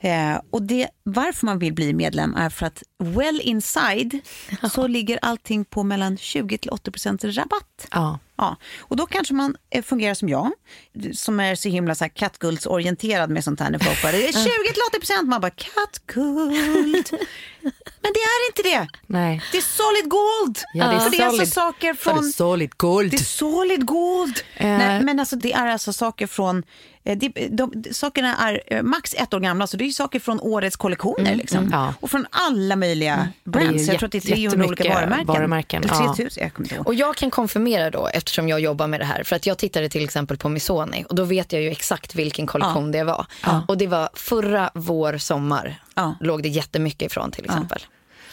Eh, 0.00 0.40
och 0.50 0.62
det, 0.62 0.88
varför 1.02 1.46
man 1.46 1.58
vill 1.58 1.72
bli 1.72 1.92
medlem 1.94 2.34
är 2.34 2.50
för 2.50 2.66
att 2.66 2.82
well 2.98 3.40
inside 3.44 4.20
så 4.72 4.86
ligger 4.86 5.18
allting 5.22 5.64
på 5.64 5.82
mellan 5.82 6.16
20 6.18 6.58
till 6.58 6.70
80 6.70 6.90
procent 6.90 7.24
rabatt. 7.24 7.88
Ja. 7.90 8.18
Ja, 8.38 8.56
och 8.80 8.96
då 8.96 9.06
kanske 9.06 9.34
man 9.34 9.56
eh, 9.70 9.82
fungerar 9.82 10.14
som 10.14 10.28
jag, 10.28 10.50
som 11.14 11.40
är 11.40 11.54
så 11.54 11.68
himla 11.68 11.94
så 11.94 12.04
här 12.04 12.08
kattguldsorienterad 12.08 13.30
med 13.30 13.44
sånt 13.44 13.60
här 13.60 13.70
när 13.70 13.78
folk 13.78 14.02
bara, 14.02 14.12
det 14.12 14.28
är 14.28 14.32
20 14.32 14.72
till 14.72 14.82
80 14.90 14.98
procent, 14.98 15.28
man 15.28 15.40
bara 15.40 15.50
kattguld. 15.50 17.08
Men 18.00 18.12
det 18.14 18.20
är 18.20 18.48
inte 18.48 18.62
det. 18.62 18.88
Nej. 19.06 19.42
Det 19.52 19.58
är 19.58 19.62
solid 19.62 20.10
gold. 20.10 20.58
Ja, 20.74 20.88
det 20.88 20.94
är 20.96 21.00
För 21.00 21.10
det 21.10 21.16
är 21.16 21.26
alltså 21.26 21.36
solid- 21.38 21.52
saker 21.52 21.94
För 21.94 22.10
det 22.10 22.16
är 22.18 22.20
från... 22.22 22.32
solid 22.32 22.76
gold. 22.76 23.10
Det 23.10 23.16
är 23.16 23.24
solid 23.24 23.86
gold. 23.86 24.40
Eh. 24.56 24.66
Nej, 24.78 25.02
men 25.02 25.20
alltså 25.20 25.36
det 25.36 25.52
är 25.52 25.66
alltså 25.66 25.92
saker 25.92 26.26
från... 26.26 26.62
eh, 27.06 27.18
de, 27.18 27.32
de, 27.50 27.84
sakerna 27.92 28.36
är 28.36 28.62
eh, 28.66 28.82
max 28.82 29.14
ett 29.18 29.34
år 29.34 29.40
gamla, 29.40 29.66
så 29.66 29.76
det 29.76 29.84
är 29.84 29.90
saker 29.90 30.20
från 30.20 30.40
årets 30.40 30.76
kollektioner. 30.76 31.34
liksom. 31.34 31.68
Ja. 31.72 31.94
Och 32.00 32.10
från 32.10 32.26
alla 32.30 32.76
möjliga 32.76 33.28
brands. 33.44 33.86
Det 33.86 33.90
är 33.90 33.92
Jag 33.92 33.98
tror 33.98 34.06
att 34.06 34.12
det 34.12 34.18
är 34.30 34.36
300 34.36 34.66
olika 34.66 34.88
varumärken. 34.94 35.26
varumärken, 35.26 35.82
ja. 35.88 36.14
3000, 36.16 36.42
jag 36.42 36.52
kommer 36.54 36.66
inte 36.66 36.74
ihåg. 36.74 36.86
Och 36.86 36.94
jag 36.94 37.16
kan 37.16 37.30
konfirmera 37.30 37.90
då, 37.90 38.06
eftersom 38.08 38.48
jag 38.48 38.60
jobbar 38.60 38.86
med 38.86 39.00
det 39.00 39.04
här, 39.06 39.22
för 39.22 39.36
att 39.36 39.46
jag 39.46 39.58
tittade 39.58 39.88
till 39.88 40.04
exempel 40.04 40.36
på 40.36 40.48
Missoni 40.48 41.04
och 41.08 41.14
då 41.14 41.24
vet 41.24 41.52
jag 41.52 41.62
ju 41.62 41.70
exakt 41.70 42.14
vilken 42.14 42.46
kollektion 42.46 42.92
det 42.92 43.04
var. 43.04 43.26
Och 43.68 43.78
det 43.78 43.86
var 43.86 44.08
förra 44.14 44.70
vår, 44.74 45.18
sommar, 45.18 45.80
Ja. 45.94 46.14
låg 46.20 46.42
det 46.42 46.48
jättemycket 46.48 47.02
ifrån 47.12 47.30
till 47.30 47.44
exempel. 47.44 47.82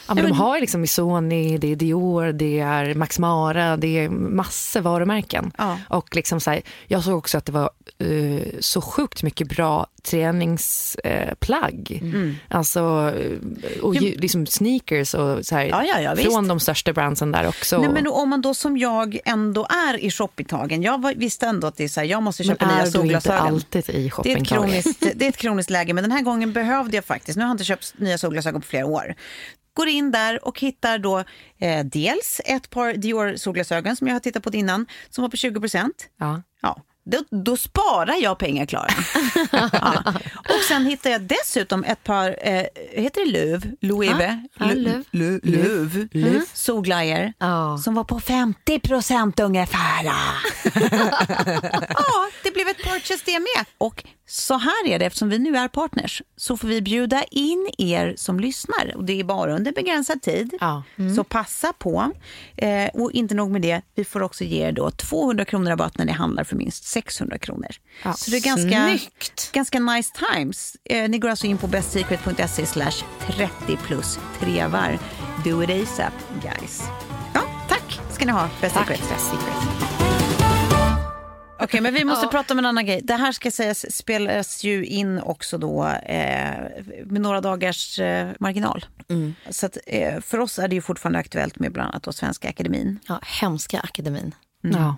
Ja, 0.07 0.13
men 0.13 0.23
de 0.23 0.31
har 0.31 0.59
liksom 0.59 0.81
Missoni, 0.81 1.57
det 1.57 1.71
är 1.71 1.75
Dior, 1.75 2.31
det 2.31 2.59
är 2.59 2.95
Max 2.95 3.19
Mara, 3.19 3.77
det 3.77 3.99
är 3.99 4.09
massor 4.09 4.81
varumärken. 4.81 5.51
Ja. 5.57 5.79
Och 5.89 6.15
liksom 6.15 6.39
så 6.39 6.51
här, 6.51 6.61
jag 6.87 7.03
såg 7.03 7.17
också 7.17 7.37
att 7.37 7.45
det 7.45 7.51
var 7.51 7.69
eh, 7.97 8.41
så 8.59 8.81
sjukt 8.81 9.23
mycket 9.23 9.49
bra 9.49 9.87
träningsplagg. 10.03 11.99
Mm. 12.01 12.35
Alltså, 12.47 13.13
eh, 13.17 13.83
och 13.83 13.95
ju, 13.95 14.17
liksom 14.17 14.45
sneakers 14.45 15.13
och 15.13 15.45
så 15.45 15.55
här, 15.55 15.63
Ja, 15.65 15.83
ja, 15.83 16.01
ja, 16.01 16.15
från 16.15 16.47
de 16.47 16.59
största 16.59 16.93
brandsen 16.93 17.31
där 17.31 17.47
också. 17.47 17.81
Nej, 17.81 17.89
men 17.89 18.07
om 18.07 18.29
man 18.29 18.41
då 18.41 18.53
som 18.53 18.77
jag 18.77 19.19
ändå 19.25 19.67
är 19.89 19.97
i 19.97 20.11
shoppingtagen. 20.11 20.81
Jag 20.81 21.15
visste 21.15 21.45
ändå 21.47 21.67
att 21.67 21.77
det 21.77 21.83
är 21.83 21.87
så 21.87 21.99
här, 21.99 22.07
jag 22.07 22.23
måste 22.23 22.43
Men 22.43 22.55
köpa 22.55 22.65
nya 22.65 22.75
är 22.75 22.81
du 22.81 22.87
inte 22.87 22.97
solglasögon. 22.97 23.47
alltid 23.47 23.89
i 23.89 23.93
Det 23.93 24.01
är, 24.01 24.05
ett 24.05 24.13
shoppingtagen? 24.13 24.45
kroniskt, 24.45 25.05
det 25.15 25.25
är 25.25 25.29
ett 25.29 25.37
kroniskt 25.37 25.69
läge, 25.69 25.93
men 25.93 26.03
den 26.03 26.11
här 26.11 26.21
gången 26.21 26.53
behövde 26.53 26.97
jag 26.97 27.05
faktiskt. 27.05 27.37
Nu 27.37 27.43
har 27.43 27.49
jag 27.49 27.53
inte 27.53 27.63
köpt 27.63 27.93
nya 27.97 28.17
solglasögon 28.17 28.61
på 28.61 28.67
flera 28.67 28.85
år. 28.85 29.15
Går 29.73 29.87
in 29.87 30.11
där 30.11 30.47
och 30.47 30.59
hittar 30.59 30.97
då 30.97 31.23
eh, 31.57 31.85
dels 31.85 32.41
ett 32.45 32.69
par 32.69 32.93
Dior 32.93 33.35
solglasögon 33.35 33.95
som 33.95 34.07
jag 34.07 34.15
har 34.15 34.19
tittat 34.19 34.43
på 34.43 34.49
innan, 34.53 34.85
som 35.09 35.21
var 35.21 35.29
på 35.29 35.37
20 35.37 35.59
procent. 35.59 36.09
Ja. 36.19 36.41
Ja, 36.61 36.81
då, 37.05 37.23
då 37.29 37.57
sparar 37.57 38.21
jag 38.21 38.37
pengar, 38.37 38.65
Klara. 38.65 38.87
ja. 39.51 40.03
Och 40.37 40.63
sen 40.67 40.85
hittar 40.85 41.09
jag 41.09 41.21
dessutom 41.21 41.83
ett 41.83 42.03
par, 42.03 42.35
eh, 42.41 42.65
heter 42.91 43.25
det 43.25 43.31
Löv? 43.31 43.71
Loewe? 43.81 44.43
Ja, 44.59 44.65
Löv. 45.11 46.07
Löv. 46.11 46.41
Solglajjor. 46.53 47.33
Ja. 47.37 47.77
Som 47.77 47.95
var 47.95 48.03
på 48.03 48.19
50 48.19 48.79
procent 48.79 49.39
ungefär. 49.39 50.03
ja, 51.89 52.29
det 52.43 52.51
blev 52.53 52.67
ett 52.67 52.83
purchase 52.83 53.21
det 53.25 53.39
med. 53.39 53.65
Och 53.77 54.03
så 54.27 54.57
här 54.57 54.87
är 54.87 54.99
det, 54.99 55.05
eftersom 55.05 55.29
vi 55.29 55.39
nu 55.39 55.57
är 55.57 55.67
partners 55.67 56.21
så 56.37 56.57
får 56.57 56.67
vi 56.67 56.81
bjuda 56.81 57.23
in 57.23 57.69
er 57.77 58.13
som 58.17 58.39
lyssnar. 58.39 58.93
Och 58.95 59.03
det 59.03 59.19
är 59.19 59.23
bara 59.23 59.55
under 59.55 59.71
begränsad 59.71 60.21
tid. 60.21 60.53
Ja. 60.59 60.83
Så 61.15 61.23
passa 61.23 61.73
på. 61.73 62.11
Eh, 62.57 62.87
och 62.93 63.11
inte 63.11 63.35
nog 63.35 63.51
med 63.51 63.61
det, 63.61 63.81
vi 63.95 64.05
får 64.05 64.21
också 64.23 64.43
ge 64.43 64.67
er 64.67 64.71
då 64.71 64.91
200 64.91 65.45
kronor 65.45 65.69
rabatt 65.69 65.97
när 65.97 66.05
ni 66.05 66.11
handlar 66.11 66.43
för 66.43 66.55
minst 66.55 66.83
600 66.83 67.37
kronor. 67.37 67.69
Ja, 68.03 68.13
Så 68.13 68.31
det 68.31 68.37
är 68.37 68.41
ganska, 68.41 68.87
snyggt. 68.87 69.51
ganska 69.51 69.79
nice 69.79 70.11
times. 70.33 70.77
Eh, 70.85 71.09
ni 71.09 71.17
går 71.19 71.29
alltså 71.29 71.47
in 71.47 71.57
på 71.57 71.67
bestsecret.se 71.67 72.65
slash 72.65 73.03
30 73.27 73.49
plus 73.83 74.19
trevar. 74.39 74.99
Do 75.43 75.63
it 75.63 75.69
ASAP 75.69 76.13
guys. 76.41 76.83
Ja, 77.33 77.41
tack 77.69 77.99
ska 78.11 78.25
ni 78.25 78.31
ha, 78.31 78.49
Best 78.61 78.75
Secret. 78.75 79.09
Best 79.09 79.25
Secret. 79.25 79.82
Okej, 81.63 81.81
men 81.81 81.93
vi 81.93 82.05
måste 82.05 82.27
prata 82.27 82.53
om 82.53 82.59
en 82.59 82.65
annan 82.65 82.85
grej. 82.85 83.01
Det 83.03 83.13
här 83.13 83.31
ska 83.31 83.51
sägas 83.51 83.95
spelas 83.95 84.63
ju 84.63 84.85
in 84.85 85.19
också 85.19 85.57
då 85.57 85.87
eh, 85.87 86.55
med 87.05 87.21
några 87.21 87.41
dagars 87.41 87.99
eh, 87.99 88.29
marginal. 88.39 88.85
Så 89.49 89.65
att, 89.65 89.77
eh, 89.85 90.21
för 90.21 90.39
oss 90.39 90.59
är 90.59 90.67
det 90.67 90.75
ju 90.75 90.81
fortfarande 90.81 91.19
aktuellt 91.19 91.59
med 91.59 91.71
bland 91.71 91.89
annat 91.89 92.03
då 92.03 92.11
Svenska 92.11 92.49
Akademin. 92.49 92.99
Ja, 93.07 93.19
hemska 93.23 93.79
akademin. 93.79 94.35
Ja. 94.61 94.95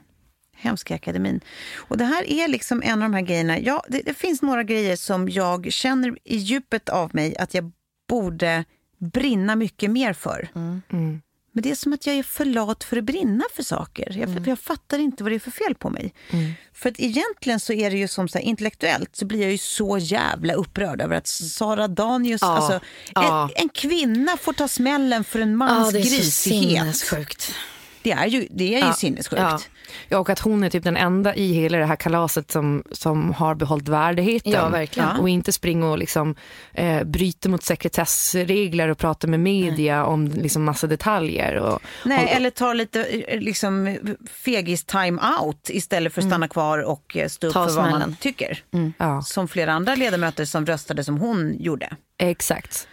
Hemska 0.57 0.95
akademin. 0.95 1.41
Och 1.75 1.97
det 1.97 2.05
här 2.05 2.29
är 2.29 2.47
liksom 2.47 2.81
en 2.85 3.03
av 3.03 3.09
de 3.09 3.13
här 3.13 3.21
grejerna. 3.21 3.59
Ja, 3.59 3.83
det, 3.87 4.01
det 4.05 4.13
finns 4.13 4.41
några 4.41 4.63
grejer 4.63 4.95
som 4.95 5.29
jag 5.29 5.71
känner 5.71 6.17
i 6.23 6.37
djupet 6.37 6.89
av 6.89 7.15
mig 7.15 7.37
att 7.37 7.53
jag 7.53 7.71
borde 8.09 8.65
brinna 8.97 9.55
mycket 9.55 9.91
mer 9.91 10.13
för. 10.13 10.47
Mm. 10.55 11.21
Men 11.55 11.61
det 11.61 11.71
är 11.71 11.75
som 11.75 11.93
att 11.93 12.05
jag 12.07 12.15
är 12.15 12.23
för 12.23 12.45
lat 12.45 12.83
för 12.83 12.97
att 12.97 13.03
brinna 13.03 13.43
för 13.55 13.63
saker. 13.63 14.17
Jag, 14.17 14.47
jag 14.47 14.59
fattar 14.59 14.97
inte 14.99 15.23
vad 15.23 15.31
det 15.31 15.35
är 15.35 15.39
för 15.39 15.51
fel 15.51 15.75
på 15.75 15.89
mig. 15.89 16.13
För 16.73 16.89
att 16.89 16.99
egentligen 16.99 17.59
så 17.59 17.73
är 17.73 17.91
det 17.91 17.97
ju 17.97 18.07
som 18.07 18.27
så 18.27 18.37
här, 18.37 18.45
intellektuellt 18.45 19.15
så 19.15 19.25
blir 19.25 19.41
jag 19.41 19.51
ju 19.51 19.57
så 19.57 19.97
jävla 19.97 20.53
upprörd 20.53 21.01
över 21.01 21.15
att 21.15 21.27
Sara 21.27 21.87
Danius, 21.87 22.41
Ja, 22.41 22.47
alltså 22.47 22.79
ja. 23.13 23.49
en, 23.55 23.63
en 23.63 23.69
kvinna 23.69 24.37
får 24.37 24.53
ta 24.53 24.67
smällen 24.67 25.23
för 25.23 25.39
en 25.39 25.55
mans 25.57 25.93
det 25.93 25.99
är 25.99 26.03
så 26.03 26.09
grisighet. 26.09 26.95
sinnessjukt. 26.95 27.51
Det 28.05 28.11
är 28.11 28.27
ju, 28.27 28.47
det 28.51 28.75
är 28.75 28.87
ju 28.87 28.93
sinnessjukt. 28.93 29.41
Ja. 29.41 29.59
ja, 30.09 30.17
och 30.17 30.29
att 30.29 30.39
hon 30.39 30.63
är 30.63 30.69
typ 30.69 30.83
den 30.83 30.97
enda 30.97 31.35
i 31.35 31.53
hela 31.53 31.77
det 31.77 31.85
här 31.85 31.95
kalaset 31.95 32.51
som, 32.51 32.83
som 32.91 33.33
har 33.33 33.55
behållit 33.55 33.87
värdigheten. 33.87 34.51
Ja, 34.51 34.69
verkligen. 34.69 35.09
Och 35.19 35.29
inte 35.29 35.51
springa 35.51 35.89
och 35.89 35.97
liksom, 35.97 36.35
eh, 36.73 37.03
bryta 37.03 37.49
mot 37.49 37.63
sekretessregler 37.63 38.89
och 38.89 38.97
prata 38.97 39.27
med 39.27 39.39
media 39.39 40.05
om 40.05 40.27
liksom 40.27 40.63
massa 40.63 40.87
detaljer. 40.87 41.55
Och, 41.55 41.81
Nej, 42.03 42.23
och, 42.25 42.31
eller 42.31 42.49
ta 42.49 42.73
lite 42.73 43.03
eh, 43.03 43.39
liksom, 43.39 43.97
fegis 44.31 44.83
time 44.85 45.21
out 45.41 45.69
istället 45.69 46.13
för 46.13 46.21
att 46.21 46.27
stanna 46.27 46.47
kvar 46.47 46.79
och 46.79 47.17
eh, 47.17 47.27
stå 47.27 47.47
upp 47.47 47.53
Ta 47.53 47.67
för 47.67 47.75
vad 47.75 47.91
man 47.91 48.15
tycker. 48.19 48.63
ja, 48.97 49.21
Som 49.21 49.47
flera 49.47 49.73
andra 49.73 49.95
ledamöter 49.95 50.45
som 50.45 50.65
röstade 50.65 51.03
som 51.03 51.17
hon 51.17 51.55
gjorde. 51.59 51.95
exakt. 52.19 52.87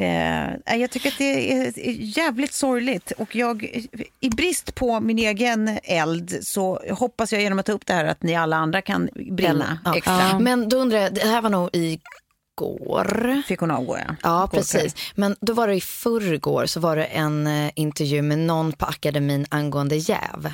Eh, 0.00 0.76
jag 0.80 0.90
tycker 0.90 1.08
att 1.08 1.18
det 1.18 1.52
är 1.52 1.72
jävligt 2.18 2.52
sorgligt 2.52 3.10
och 3.10 3.36
jag, 3.36 3.86
i 4.20 4.30
brist 4.30 4.74
på 4.74 5.00
min 5.00 5.18
egen 5.18 5.78
eld 5.84 6.38
så 6.42 6.80
hoppas 6.90 7.32
jag 7.32 7.42
genom 7.42 7.58
att 7.58 7.66
ta 7.66 7.72
upp 7.72 7.86
det 7.86 7.92
här 7.92 8.04
att 8.04 8.22
ni 8.22 8.36
alla 8.36 8.56
andra 8.56 8.82
kan 8.82 9.08
brinna 9.30 9.78
Ja. 9.84 9.96
extra. 9.96 10.38
Men 10.38 10.68
då 10.68 10.76
undrar 10.76 10.98
jag, 10.98 11.14
det 11.14 11.20
här 11.26 11.42
var 11.42 11.50
nog 11.50 11.70
igår. 11.72 13.42
Fick 13.46 13.60
hon 13.60 13.70
avgå, 13.70 13.98
ja. 13.98 14.14
Ja, 14.22 14.48
precis. 14.52 14.94
Men 15.14 15.36
då 15.40 15.52
var 15.52 15.68
det 15.68 15.74
i 15.74 15.80
förrgår 15.80 16.66
så 16.66 16.80
var 16.80 16.96
det 16.96 17.04
en 17.04 17.46
eh, 17.46 17.70
intervju 17.74 18.22
med 18.22 18.38
någon 18.38 18.72
på 18.72 18.86
akademin 18.86 19.46
angående 19.48 19.96
jäv. 19.96 20.52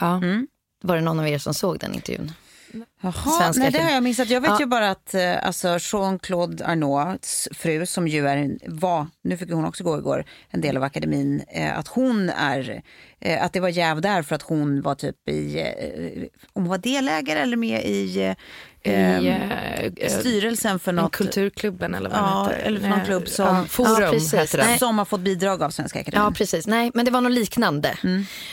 Ja. 0.00 0.20
Var 0.82 0.96
det 0.96 1.02
någon 1.02 1.18
av 1.20 1.28
er 1.28 1.38
som 1.38 1.54
såg 1.54 1.78
den 1.78 1.94
intervjun? 1.94 2.32
Jaha, 3.00 3.12
Svenska 3.12 3.62
nej, 3.62 3.70
det 3.72 3.78
har 3.82 3.90
jag 3.90 4.02
missat. 4.02 4.30
Jag 4.30 4.40
vet 4.40 4.50
Ja. 4.50 4.60
ju 4.60 4.66
bara 4.66 4.90
att 4.90 5.14
eh, 5.14 5.46
alltså 5.46 5.68
Jean-Claude 5.68 6.66
Arnauds 6.66 7.48
fru, 7.52 7.86
som 7.86 8.08
ju 8.08 8.28
är, 8.28 8.58
var, 8.66 9.06
nu 9.24 9.36
fick 9.36 9.50
hon 9.52 9.64
också 9.64 9.84
gå 9.84 9.98
igår, 9.98 10.24
en 10.50 10.60
del 10.60 10.76
av 10.76 10.82
akademin, 10.82 11.42
eh, 11.48 11.78
att 11.78 11.88
hon 11.88 12.30
är, 12.30 12.82
eh, 13.20 13.44
att 13.44 13.52
det 13.52 13.60
var 13.60 13.68
jäv 13.68 14.00
där 14.00 14.22
för 14.22 14.34
att 14.34 14.42
hon 14.42 14.82
var 14.82 14.94
typ 14.94 15.28
i, 15.28 15.58
eh, 15.60 16.24
om 16.52 16.62
hon 16.62 16.68
var 16.70 16.78
delägare 16.78 17.38
eller 17.38 17.56
med 17.56 17.84
i, 17.84 17.88
I 17.90 18.34
eh, 18.82 19.26
eh, 19.26 19.92
styrelsen 20.08 20.78
för 20.78 20.92
något. 20.92 21.12
kulturklubben 21.12 21.94
eller 21.94 22.10
vad 22.10 22.18
Ja, 22.18 22.48
heter. 22.50 22.62
eller 22.66 22.80
för 22.80 22.88
någon 22.88 23.04
klubb 23.04 23.28
som- 23.28 23.46
ja, 23.56 23.64
Forum 23.68 24.02
Ja, 24.32 24.38
heter 24.40 24.58
den. 24.58 24.78
Som 24.78 24.98
har 24.98 25.04
fått 25.04 25.20
bidrag 25.20 25.62
av 25.62 25.70
Svenska 25.70 26.00
Akademin. 26.00 26.24
Ja, 26.24 26.30
precis. 26.30 26.66
Nej, 26.66 26.90
men 26.94 27.04
det 27.04 27.10
var 27.10 27.20
något 27.20 27.32
liknande. 27.32 27.94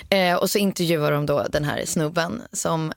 Eh, 0.09 0.35
och 0.35 0.49
så 0.49 0.57
intervjuar 0.57 1.11
de 1.11 1.25
då 1.25 1.45
den 1.49 1.63
här 1.63 1.85
snubben 1.85 2.41
som 2.51 2.93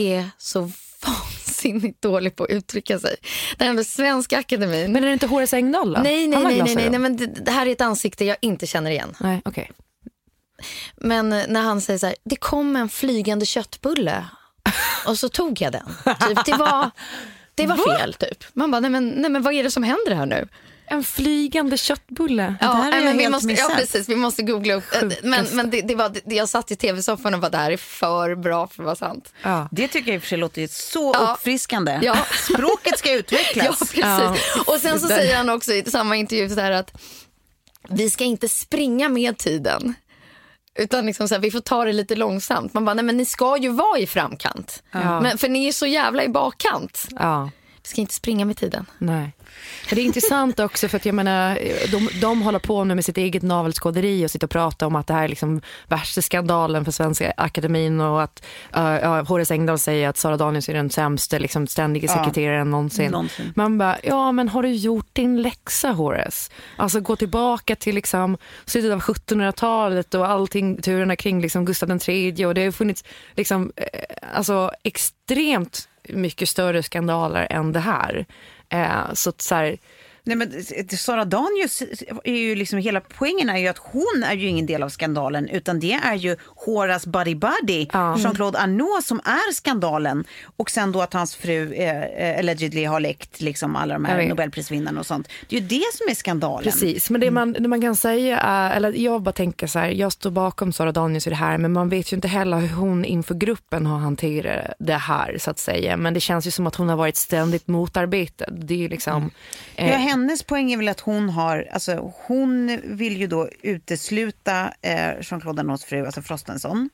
är 0.00 0.30
så 0.38 0.60
vansinnigt 1.06 2.02
dålig 2.02 2.36
på 2.36 2.44
att 2.44 2.50
uttrycka 2.50 2.98
sig. 2.98 3.16
Det 3.56 3.64
här 3.64 3.72
med 3.72 3.86
Svenska 3.86 4.38
Akademin. 4.38 4.92
Men 4.92 5.02
är 5.04 5.08
det 5.08 5.12
inte 5.12 5.26
Horace 5.26 5.56
Engdahl 5.56 5.94
då? 5.94 6.00
nej, 6.00 6.26
nej, 6.26 6.44
nej, 6.44 6.62
nej, 6.62 6.74
nej, 6.74 6.90
nej, 6.90 6.98
men 6.98 7.16
det, 7.16 7.26
det 7.26 7.50
här 7.50 7.66
är 7.66 7.72
ett 7.72 7.80
ansikte 7.80 8.24
jag 8.24 8.36
inte 8.40 8.66
känner 8.66 8.90
igen. 8.90 9.16
Nej, 9.20 9.42
okej. 9.44 9.70
Men 10.96 11.32
eh, 11.32 11.44
när 11.48 11.62
han 11.62 11.80
säger 11.80 11.98
så 11.98 12.06
här, 12.06 12.16
det 12.24 12.36
kom 12.36 12.76
en 12.76 12.88
flygande 12.88 13.46
köttbulle 13.46 14.24
och 15.06 15.18
så 15.18 15.28
tog 15.28 15.60
jag 15.60 15.72
den. 15.72 15.86
Typ, 16.28 16.44
det 16.44 16.56
var, 16.56 16.90
det 17.54 17.66
var 17.66 17.98
fel 17.98 18.14
typ. 18.14 18.44
Man 18.52 18.70
bara, 18.70 18.80
nej 18.80 18.90
men, 18.90 19.08
nej 19.08 19.30
men 19.30 19.42
vad 19.42 19.54
är 19.54 19.62
det 19.62 19.70
som 19.70 19.82
händer 19.82 20.14
här 20.14 20.26
nu? 20.26 20.48
En 20.90 21.04
flygande 21.04 21.76
köttbulle. 21.76 22.54
Ja, 22.60 22.66
här 22.66 22.74
har 22.82 22.90
nej, 22.90 22.98
jag 23.00 23.04
men 23.04 23.16
vi 23.18 23.28
måste, 23.28 23.48
ja, 23.48 23.52
missat. 23.68 23.76
precis. 23.76 24.08
Vi 24.08 24.16
måste 24.16 24.42
googla 24.42 24.74
upp. 24.74 24.84
Men, 25.22 25.46
men 25.52 25.70
det, 25.70 25.80
det 25.82 25.94
var, 25.94 26.08
det, 26.24 26.34
jag 26.34 26.48
satt 26.48 26.70
i 26.70 26.76
tv-soffan 26.76 27.34
och 27.34 27.40
var 27.40 27.50
där 27.50 27.70
är 27.70 27.76
för 27.76 28.34
bra 28.34 28.66
för 28.66 28.82
att 28.82 28.86
vara 28.86 28.96
sant. 28.96 29.32
Ja. 29.42 29.68
Det 29.72 29.88
tycker 29.88 30.08
jag 30.08 30.14
i 30.14 30.18
och 30.18 30.22
för 30.22 30.28
sig 30.28 30.38
låter 30.38 30.66
så 30.66 31.12
Ja. 31.14 31.32
uppfriskande. 31.34 31.98
Ja. 32.02 32.16
Språket 32.52 32.98
ska 32.98 33.08
Ja, 33.12 33.14
utvecklas. 33.16 33.78
precis. 33.78 33.98
Ja. 33.98 34.36
Och 34.66 34.74
sen 34.80 35.00
så 35.00 35.06
säger 35.08 35.36
han 35.36 35.48
också 35.50 35.72
i 35.72 35.84
samma 35.90 36.16
intervju 36.16 36.48
så 36.48 36.60
här 36.60 36.70
att 36.72 37.00
vi 37.88 38.10
ska 38.10 38.24
inte 38.24 38.48
springa 38.48 39.08
med 39.08 39.38
tiden. 39.38 39.94
Utan 40.74 41.06
liksom 41.06 41.28
så 41.28 41.34
här, 41.34 41.42
vi 41.42 41.50
får 41.50 41.60
ta 41.60 41.84
det 41.84 41.92
lite 41.92 42.14
långsamt. 42.16 42.74
Man 42.74 42.84
bara, 42.84 42.94
nej 42.94 43.04
men 43.04 43.16
ni 43.16 43.24
ska 43.24 43.56
ju 43.56 43.68
vara 43.68 43.98
i 43.98 44.06
framkant. 44.06 44.82
Men, 44.92 45.38
för 45.38 45.48
ni 45.48 45.68
är 45.68 45.72
så 45.72 45.86
jävla 45.86 46.24
i 46.24 46.28
bakkant. 46.28 47.08
Ja. 47.10 47.50
Ska 47.88 48.00
inte 48.00 48.14
springa 48.14 48.44
med 48.44 48.56
tiden. 48.56 48.86
Nej. 48.98 49.32
Men 49.88 49.96
det 49.96 50.00
är 50.00 50.04
intressant 50.04 50.60
också 50.60 50.88
för 50.88 50.96
att 50.96 51.06
jag 51.06 51.14
menar, 51.14 51.58
de, 51.92 52.08
de 52.20 52.42
håller 52.42 52.58
på 52.58 52.84
nu 52.84 52.94
med 52.94 53.04
sitt 53.04 53.18
eget 53.18 53.42
navelskåderi 53.42 54.26
och 54.26 54.30
sitter 54.30 54.46
och 54.46 54.50
pratar 54.50 54.86
om 54.86 54.96
att 54.96 55.06
det 55.06 55.14
här 55.14 55.24
är 55.24 55.28
liksom 55.28 55.60
värsta 55.86 56.22
skandalen 56.22 56.84
för 56.84 56.92
Svenska 56.92 57.32
Akademin 57.36 58.00
och 58.00 58.22
att 58.22 58.44
uh, 58.76 59.24
Horace 59.28 59.54
Engdahl 59.54 59.78
säger 59.78 60.08
att 60.08 60.16
Sara 60.16 60.36
Danius 60.36 60.68
är 60.68 60.74
den 60.74 60.90
sämsta 60.90 61.38
liksom, 61.38 61.66
ständige 61.66 62.08
sekreteraren 62.08 62.70
någonsin. 62.70 63.10
någonsin. 63.10 63.52
Man 63.56 63.78
bara, 63.78 63.96
ja 64.02 64.32
men 64.32 64.48
har 64.48 64.62
du 64.62 64.70
gjort 64.72 65.08
din 65.12 65.42
läxa 65.42 65.90
Horace? 65.90 66.52
Alltså 66.76 67.00
gå 67.00 67.16
tillbaka 67.16 67.76
till 67.76 67.94
liksom, 67.94 68.36
slutet 68.64 68.92
av 68.92 69.00
1700-talet 69.00 70.14
och 70.14 70.28
allting, 70.28 70.82
turerna 70.82 71.16
kring 71.16 71.40
liksom, 71.40 71.64
Gustav 71.64 71.98
III 72.08 72.46
och 72.46 72.54
det 72.54 72.64
har 72.64 72.72
funnits 72.72 73.04
liksom, 73.36 73.72
eh, 73.76 73.86
alltså, 74.34 74.70
extremt 74.82 75.88
mycket 76.08 76.48
större 76.48 76.82
skandaler 76.82 77.46
än 77.50 77.72
det 77.72 77.80
här. 77.80 78.26
Eh, 78.68 79.12
så 79.12 79.30
att 79.30 79.40
så 79.40 79.54
här, 79.54 79.78
Nej, 80.28 80.36
men 80.36 80.52
Sara 80.98 81.24
Danius 81.24 81.82
är 82.24 82.32
ju 82.32 82.54
liksom, 82.54 82.78
hela 82.78 83.00
poängen 83.00 83.48
är 83.50 83.58
ju 83.58 83.68
att 83.68 83.78
hon 83.78 84.24
är 84.26 84.34
ju 84.34 84.46
ingen 84.48 84.66
del 84.66 84.82
av 84.82 84.88
skandalen 84.88 85.48
utan 85.48 85.80
det 85.80 85.92
är 85.92 86.14
ju 86.14 86.36
Horace 86.46 87.08
Buddy 87.10 87.34
Buddy, 87.34 87.86
Ja. 87.92 88.16
Jean-Claude 88.18 88.58
Arnault 88.58 89.04
som 89.04 89.20
är 89.24 89.52
skandalen. 89.52 90.24
Och 90.56 90.70
sen 90.70 90.92
då 90.92 91.00
att 91.02 91.12
hans 91.12 91.36
fru 91.36 91.72
eh, 91.72 92.02
eh, 92.02 92.38
allegedly 92.38 92.84
har 92.84 93.00
läckt 93.00 93.40
liksom 93.40 93.76
alla 93.76 93.94
de 93.94 94.04
här. 94.04 94.28
Nobelprisvinnarna 94.28 95.00
och 95.00 95.06
sånt. 95.06 95.28
Det 95.48 95.56
är 95.56 95.60
ju 95.60 95.66
det 95.66 95.84
som 95.94 96.06
är 96.10 96.14
skandalen. 96.14 96.64
Precis, 96.64 97.10
men 97.10 97.20
det 97.20 97.30
man, 97.30 97.52
det 97.52 97.68
man 97.68 97.80
kan 97.80 97.96
säga 97.96 98.38
är, 98.38 98.76
eller 98.76 98.92
jag 98.92 99.22
bara 99.22 99.32
tänker 99.32 99.66
så 99.66 99.78
här, 99.78 99.88
jag 99.88 100.12
står 100.12 100.30
bakom 100.30 100.72
Sara 100.72 100.92
Danius 100.92 101.26
i 101.26 101.30
det 101.30 101.36
här, 101.36 101.58
men 101.58 101.72
man 101.72 101.88
vet 101.88 102.12
ju 102.12 102.14
inte 102.16 102.28
heller 102.28 102.56
hur 102.56 102.68
hon 102.76 103.04
inför 103.04 103.34
gruppen 103.34 103.86
har 103.86 103.98
hanterat 103.98 104.74
det 104.78 104.94
här 104.94 105.36
så 105.40 105.50
att 105.50 105.58
säga. 105.58 105.96
Men 105.96 106.14
det 106.14 106.20
känns 106.20 106.46
ju 106.46 106.50
som 106.50 106.66
att 106.66 106.74
hon 106.74 106.88
har 106.88 106.96
varit 106.96 107.16
ständigt 107.16 107.68
motarbetad. 107.68 108.50
Det 108.50 108.74
är 108.74 108.78
ju 108.78 108.88
liksom... 108.88 109.30
eh, 109.76 109.90
Ja, 109.90 109.96
hennes 110.20 110.42
poäng 110.42 110.72
är 110.72 110.76
väl 110.76 110.88
att 110.88 111.00
hon 111.00 111.28
har, 111.28 111.68
alltså 111.72 112.12
hon 112.26 112.80
vill 112.84 113.16
ju 113.16 113.26
då 113.26 113.48
utesluta 113.62 114.72
eh, 114.82 115.10
Jean-Claude 115.20 115.60
Arnauds 115.60 115.84
fru, 115.84 116.06
alltså 116.06 116.22
Frostenson. 116.22 116.90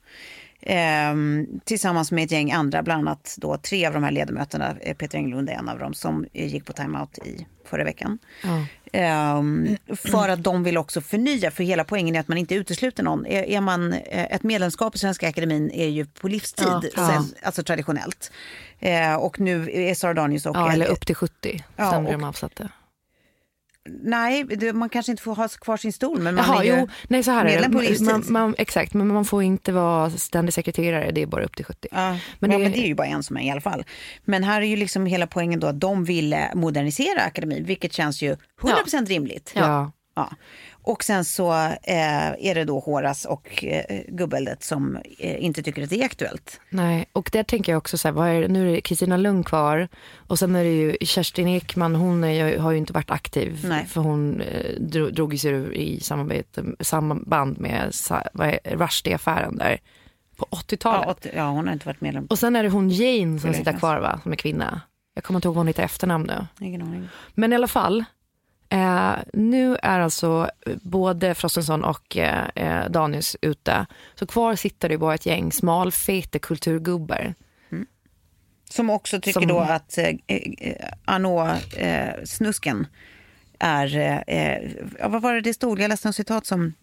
ehm, 0.61 1.47
tillsammans 1.63 2.11
med 2.11 2.23
ett 2.23 2.31
gäng 2.31 2.51
andra, 2.51 2.83
bland 2.83 3.07
annat 3.07 3.35
då 3.37 3.57
tre 3.57 3.85
av 3.85 3.93
de 3.93 4.03
här 4.03 4.11
ledamöterna, 4.11 4.75
eh, 4.81 4.95
Peter 4.95 5.17
Englund 5.17 5.49
är 5.49 5.53
en 5.53 5.69
av 5.69 5.79
dem, 5.79 5.93
som 5.93 6.25
eh, 6.33 6.45
gick 6.53 6.65
på 6.65 6.73
timeout 6.73 7.17
i 7.17 7.47
förra 7.65 7.83
veckan. 7.83 8.19
ja. 8.43 8.65
Ehm, 8.93 9.77
för 9.95 10.29
att 10.29 10.43
de 10.43 10.63
vill 10.63 10.77
också 10.77 11.01
förnya, 11.01 11.51
för 11.51 11.63
hela 11.63 11.83
poängen 11.83 12.15
är 12.15 12.19
att 12.19 12.27
man 12.27 12.37
inte 12.37 12.55
utesluter 12.55 13.03
någon. 13.03 13.25
Är, 13.25 13.43
är 13.43 13.61
man, 13.61 13.93
eh, 13.93 14.23
ett 14.35 14.43
medlemskap 14.43 14.95
i 14.95 14.97
Svenska 14.99 15.29
Akademin 15.29 15.71
är 15.71 15.87
ju 15.87 16.05
på 16.05 16.27
livstid, 16.27 16.67
Ja. 16.95 17.07
sen, 17.07 17.23
alltså 17.43 17.63
traditionellt. 17.63 18.31
Eh, 18.79 19.15
och 19.15 19.39
nu 19.39 19.69
är 19.73 19.95
Sara 19.95 20.13
Danius 20.13 20.45
och... 20.45 20.55
ja, 20.55 20.71
eller 20.71 20.85
upp 20.87 21.05
till 21.05 21.15
70 21.15 21.63
Ja, 21.75 21.87
stämmer 21.87 22.05
och- 22.07 22.19
de 22.19 22.23
avsatte. 22.23 22.69
Nej, 23.89 24.43
det, 24.43 24.73
man 24.73 24.89
kanske 24.89 25.11
inte 25.11 25.23
får 25.23 25.35
ha 25.35 25.47
kvar 25.47 25.77
sin 25.77 25.93
stol, 25.93 26.19
men 26.21 26.35
man 26.35 26.45
Jaha, 26.47 26.59
är 26.63 26.65
ju 26.65 26.79
jo, 26.79 26.87
nej 27.07 27.23
så 27.23 27.31
här 27.31 27.45
är 27.45 27.49
medlem 27.49 27.71
på 27.71 27.77
livstid. 27.79 28.07
Exakt, 28.57 28.93
men 28.93 29.07
man 29.07 29.25
får 29.25 29.43
inte 29.43 29.71
vara 29.71 30.09
ständig 30.09 30.53
sekreterare, 30.53 31.11
det 31.11 31.21
är 31.21 31.25
bara 31.25 31.43
upp 31.45 31.55
till 31.55 31.65
70. 31.65 31.87
Ja, 31.91 32.17
Men 32.39 32.49
det- 32.49 32.55
ja, 32.55 32.59
men 32.59 32.71
det 32.71 32.77
är 32.79 32.87
ju 32.87 32.95
bara 32.95 33.07
en 33.07 33.23
som 33.23 33.37
är 33.37 33.41
i 33.41 33.51
alla 33.51 33.61
fall. 33.61 33.85
Men 34.23 34.43
här 34.43 34.61
är 34.61 34.65
ju 34.65 34.75
liksom 34.75 35.05
hela 35.05 35.27
poängen 35.27 35.59
då 35.59 35.67
att 35.67 35.79
de 35.79 36.03
ville 36.05 36.51
modernisera 36.55 37.21
akademin, 37.21 37.63
vilket 37.65 37.93
känns 37.93 38.21
ju 38.21 38.35
100% 38.61 39.05
rimligt. 39.07 39.51
Ja. 39.55 39.91
Ja. 40.15 40.31
Och 40.85 41.03
sen 41.03 41.25
så 41.25 41.51
eh, 41.83 42.47
är 42.47 42.55
det 42.55 42.63
då 42.63 42.79
Horace 42.79 43.27
och 43.27 43.63
eh, 43.63 44.01
gubbeldet 44.07 44.63
som 44.63 44.97
eh, 45.19 45.43
inte 45.43 45.63
tycker 45.63 45.83
att 45.83 45.89
det 45.89 46.01
är 46.01 46.05
aktuellt. 46.05 46.59
Nej, 46.69 47.05
och 47.11 47.29
där 47.33 47.43
tänker 47.43 47.71
jag 47.71 47.77
också 47.77 47.97
så 47.97 48.07
här, 48.11 48.27
är 48.27 48.47
nu 48.47 48.69
är 48.69 48.75
det 48.75 48.81
Kristina 48.81 49.17
Lund 49.17 49.45
kvar 49.45 49.87
och 50.27 50.39
sen 50.39 50.55
är 50.55 50.63
det 50.63 50.69
ju 50.69 50.97
Kerstin 51.01 51.47
Ekman, 51.47 51.95
hon 51.95 52.23
är, 52.23 52.57
har 52.57 52.71
ju 52.71 52.77
inte 52.77 52.93
varit 52.93 53.11
aktiv 53.11 53.65
Nej. 53.69 53.85
för 53.85 54.01
hon 54.01 54.41
eh, 54.41 54.79
dro, 54.79 55.09
drog 55.09 55.39
sig 55.39 55.51
ur 55.51 55.73
i 55.73 55.99
samarbete, 55.99 56.65
samband 56.79 57.59
med 57.59 57.93
Rushdie-affären 58.63 59.57
där 59.57 59.79
på 60.35 60.45
80-talet. 60.45 61.17
Ja, 61.21 61.31
ja, 61.35 61.49
hon 61.49 61.67
har 61.67 61.73
inte 61.73 61.85
varit 61.85 62.01
medlem. 62.01 62.25
Och 62.25 62.39
sen 62.39 62.55
är 62.55 62.63
det 62.63 62.69
hon 62.69 62.89
Jane 62.89 63.39
som 63.39 63.53
sitter 63.53 63.73
kvar 63.73 63.99
va, 63.99 64.19
som 64.23 64.31
är 64.31 64.35
kvinna. 64.35 64.81
Jag 65.13 65.23
kommer 65.23 65.37
inte 65.37 65.47
ihåg 65.47 65.55
vad 65.55 65.59
hon 65.59 65.67
heter 65.67 65.83
efternamn 65.83 66.27
nu. 66.27 66.65
Ingen 66.65 66.81
aning. 66.81 67.07
Men 67.33 67.51
i 67.53 67.55
alla 67.55 67.67
fall, 67.67 68.05
eh, 68.69 69.15
nu 69.33 69.77
är 69.81 69.99
alltså 69.99 70.49
både 70.81 71.35
Frostenson 71.35 71.83
och 71.83 72.17
eh, 72.17 72.47
eh, 72.55 72.89
Danius 72.89 73.35
ute. 73.41 73.85
Så 74.15 74.27
kvar 74.27 74.55
sitter 74.55 74.89
det 74.89 74.97
bara 74.97 75.13
ett 75.15 75.25
gäng 75.25 75.51
smalfete 75.51 76.39
kulturgubbar. 76.39 77.33
Som 78.69 78.89
också 78.89 79.21
tycker 79.21 79.39
Som- 79.39 79.47
då 79.47 79.59
att 79.59 79.97
eh, 79.97 80.09
eh, 80.27 80.89
Arnault-snusken 81.05 82.87
är... 83.59 83.97
Eh, 83.97 84.17
eh, 84.37 84.71
ja, 84.99 85.07
vad 85.07 85.21
var 85.21 85.33
det 85.33 85.41
det 85.41 85.53
stod? 85.53 85.79
Jag 85.79 85.89
läste 85.89 86.07
en 86.07 86.13
citat 86.13 86.45
som, 86.45 86.73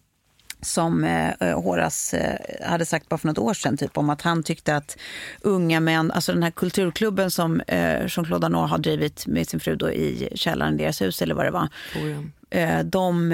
som 0.63 1.03
eh, 1.03 1.61
Horace 1.61 2.17
eh, 2.17 2.69
hade 2.69 2.85
sagt 2.85 3.09
bara 3.09 3.17
för 3.17 3.27
något 3.27 3.37
år 3.37 3.53
sedan, 3.53 3.77
typ 3.77 3.97
om 3.97 4.09
att 4.09 4.21
han 4.21 4.43
tyckte 4.43 4.75
att 4.75 4.97
unga 5.41 5.79
män, 5.79 6.11
alltså 6.11 6.33
den 6.33 6.43
här 6.43 6.51
kulturklubben 6.51 7.31
som 7.31 7.61
eh, 7.61 8.07
Jean-Claude 8.07 8.45
Arnault 8.45 8.71
har 8.71 8.77
drivit 8.77 9.27
med 9.27 9.47
sin 9.47 9.59
fru 9.59 9.75
då 9.75 9.91
i 9.91 10.29
källaren 10.35 10.73
i 10.73 10.77
deras 10.77 11.01
hus 11.01 11.21
eller 11.21 11.35
vad 11.35 11.45
det 11.45 11.51
var. 11.51 11.69
Forum. 11.93 12.31
Eh, 12.53 12.79
de, 12.79 13.31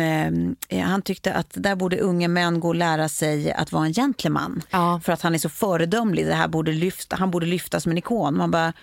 eh, 0.69 0.79
han 0.85 1.01
tyckte 1.01 1.33
att 1.33 1.49
där 1.53 1.75
borde 1.75 1.99
unga 1.99 2.27
män 2.27 2.59
gå 2.59 2.67
och 2.67 2.75
lära 2.75 3.09
sig 3.09 3.51
att 3.51 3.71
vara 3.71 3.85
en 3.85 3.93
gentleman. 3.93 4.61
Ja. 4.69 5.01
För 5.03 5.13
att 5.13 5.21
han 5.21 5.35
är 5.35 5.39
så 5.39 5.49
föredömlig. 5.49 6.25
Det 6.25 6.33
här 6.33 6.47
borde 6.47 6.71
lyfta, 6.71 7.15
han 7.15 7.31
borde 7.31 7.45
lyftas 7.45 7.83
som 7.83 7.91
en 7.91 7.97
ikon. 7.97 8.37
Man 8.37 8.51
bara, 8.51 8.73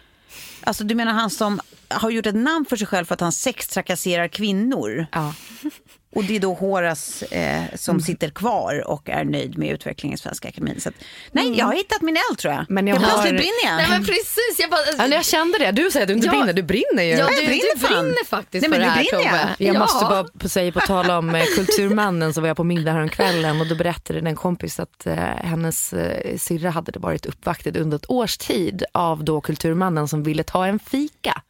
alltså 0.61 0.85
du 0.85 0.95
menar 0.95 1.13
han 1.13 1.31
som 1.31 1.61
har 1.89 2.11
gjort 2.11 2.27
ett 2.27 2.35
namn 2.35 2.67
för 2.69 2.77
sig 2.77 2.87
själv 2.87 3.05
för 3.05 3.15
att 3.15 3.21
han 3.21 3.33
sextrakasserar 3.33 4.29
kvinnor. 4.29 5.07
Ja. 5.13 5.35
Och 6.17 6.25
det 6.25 6.37
är 6.37 6.41
då 6.41 6.55
Horace 6.55 7.27
eh, 7.27 7.63
som 7.75 8.01
sitter 8.01 8.31
kvar 8.31 8.85
och 8.87 9.09
är 9.09 9.25
nöjd 9.25 9.59
med 9.59 9.71
utvecklingen 9.71 10.15
i 10.15 10.19
Svenska 10.19 10.49
Akademin. 10.49 10.81
Så 10.81 10.89
att, 10.89 10.95
nej, 11.33 11.59
jag 11.59 11.67
har 11.67 11.75
hittat 11.75 12.03
min 12.03 12.17
eld 12.31 12.39
tror 12.39 12.55
jag. 12.55 12.65
Men 12.69 12.87
jag 12.87 12.97
Helt 12.97 13.07
har- 13.07 13.13
plötsligt 13.19 13.41
brinner 13.41 13.65
jag. 13.65 13.77
Nej 13.77 13.87
men 13.91 14.05
precis, 14.05 14.57
jag 14.59 14.71
bara... 14.71 14.81
Ja, 14.99 15.07
jag 15.15 15.25
kände 15.25 15.59
det. 15.59 15.71
Du 15.71 15.91
säger 15.91 16.05
att 16.05 16.09
du 16.09 16.15
inte 16.15 16.27
Ja. 16.27 16.31
brinner. 16.33 16.53
Du 16.53 16.63
brinner 16.63 17.03
ju. 17.03 17.11
Ja, 17.11 17.19
jag 17.19 17.29
du, 17.31 17.47
brinner 17.47 17.75
du 17.81 17.87
brinner 17.87 18.25
faktiskt 18.27 18.63
Nej, 18.63 18.71
men 18.71 18.79
för 18.81 18.85
det 18.87 18.91
här 18.91 19.05
brinner 19.05 19.25
jag. 19.25 19.33
Tove. 19.33 19.55
Jag 19.59 19.75
ja. 19.75 19.79
måste 19.79 20.05
bara 20.05 20.25
på 20.25 20.49
säga 20.49 20.73
på 20.73 20.81
tal 20.81 21.11
om 21.11 21.35
eh, 21.35 21.45
Kulturmannen 21.57 22.35
så 22.35 22.41
var 22.41 22.49
jag 22.49 22.57
på 22.57 22.65
middag 22.65 22.93
häromkvällen 22.93 23.61
och 23.61 23.67
då 23.67 23.75
berättade 23.75 24.19
en 24.19 24.37
kompis 24.37 24.81
att 24.81 25.07
eh, 25.07 25.15
hennes 25.43 25.93
eh, 25.93 26.37
syrra 26.39 26.71
hade 26.71 26.99
varit 26.99 27.27
uppvaktad 27.27 27.71
under 27.79 27.97
ett 27.97 28.11
års 28.11 28.37
tid 28.39 28.85
av 28.93 29.25
då 29.25 29.41
Kulturmannen 29.41 30.09
som 30.09 30.23
ville 30.23 30.43
ta 30.43 30.67
en 30.67 30.79
fika. 30.79 31.43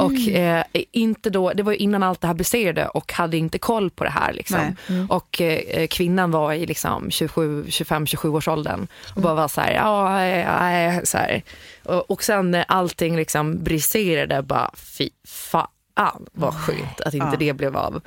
Och 0.00 0.28
eh, 0.28 0.64
inte 0.72 1.30
då, 1.30 1.52
det 1.52 1.62
var 1.62 1.72
innan 1.72 2.02
allt 2.02 2.20
det 2.20 2.26
här 2.26 2.34
briserade 2.34 2.88
och 2.88 3.12
hade 3.12 3.36
inte 3.36 3.58
koll 3.58 3.90
på 3.90 4.04
det 4.04 4.10
här. 4.10 4.32
Liksom. 4.32 4.76
Och 5.08 5.40
eh, 5.40 5.86
kvinnan 5.86 6.30
var 6.30 6.52
i 6.52 6.66
liksom 6.66 7.08
25-27 7.08 8.36
års 8.36 8.48
åldern 8.48 8.86
och 9.14 9.22
bara 9.22 9.34
var 9.34 9.48
så 9.48 9.60
här, 9.60 9.74
ja, 9.74 10.26
ja, 10.26 10.80
ja, 10.80 11.00
så 11.04 11.18
här. 11.18 11.42
Och, 11.82 12.10
och 12.10 12.24
sen 12.24 12.50
när 12.50 12.64
allting 12.68 13.16
liksom 13.16 13.64
briserade, 13.64 14.42
bara 14.42 14.70
fy 14.74 15.08
fan 15.24 16.26
vad 16.32 16.54
skönt 16.54 17.00
att 17.00 17.14
inte 17.14 17.36
det 17.38 17.52
blev 17.52 17.76
av. 17.76 18.00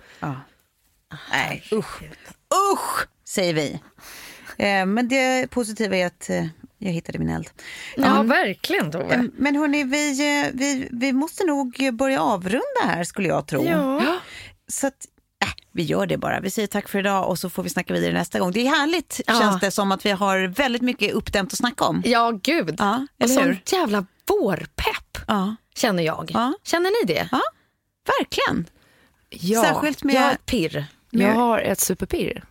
Nej, 1.31 1.63
usch. 1.71 2.01
Usch, 2.73 3.07
säger 3.25 3.53
vi. 3.53 3.79
Eh, 4.57 4.85
men 4.85 5.07
det 5.07 5.47
positiva 5.51 5.95
är 5.95 6.05
att 6.05 6.29
eh, 6.29 6.45
jag 6.77 6.91
hittade 6.91 7.19
min 7.19 7.29
eld. 7.29 7.49
Ja, 7.95 8.21
verkligen 8.23 8.91
Tove. 8.91 9.29
Men 9.37 9.55
hörni, 9.55 9.83
vi, 9.83 10.09
eh, 10.45 10.51
vi, 10.53 10.87
vi 10.91 11.13
måste 11.13 11.43
nog 11.45 11.89
börja 11.93 12.21
avrunda 12.21 12.81
här 12.83 13.03
skulle 13.03 13.27
jag 13.27 13.47
tro. 13.47 13.65
Ja. 13.65 14.17
Så 14.67 14.87
att, 14.87 14.93
äh, 15.45 15.49
vi 15.71 15.83
gör 15.83 16.05
det 16.05 16.17
bara. 16.17 16.39
Vi 16.39 16.49
säger 16.49 16.67
tack 16.67 16.89
för 16.89 16.99
idag 16.99 17.29
och 17.29 17.39
så 17.39 17.49
får 17.49 17.63
vi 17.63 17.69
snacka 17.69 17.93
vidare 17.93 18.13
nästa 18.13 18.39
gång. 18.39 18.51
Det 18.51 18.67
är 18.67 18.69
härligt 18.69 19.21
Ja. 19.27 19.39
känns 19.39 19.61
det 19.61 19.71
som 19.71 19.91
att 19.91 20.05
vi 20.05 20.11
har 20.11 20.47
väldigt 20.47 20.81
mycket 20.81 21.13
uppdämt 21.13 21.53
att 21.53 21.59
snacka 21.59 21.85
om. 21.85 22.01
Ja, 22.05 22.31
gud. 22.43 22.75
Ja, 22.79 23.07
och 23.23 23.29
sån 23.29 23.57
jävla 23.71 24.05
vårpepp, 24.27 25.17
Ja, 25.27 25.55
känner 25.75 26.03
jag. 26.03 26.31
Ja. 26.33 26.53
Känner 26.63 27.05
ni 27.05 27.13
det? 27.13 27.29
ja 27.31 27.41
verkligen. 28.19 28.69
Ja, 29.29 29.61
Särskilt 29.63 30.03
med 30.03 30.15
Jag 30.15 30.21
har 30.21 30.31
ett 30.31 30.45
pirr. 30.45 30.85
jag 31.09 31.33
har 31.33 31.59
ett 31.59 31.79
superpirr. 31.79 32.43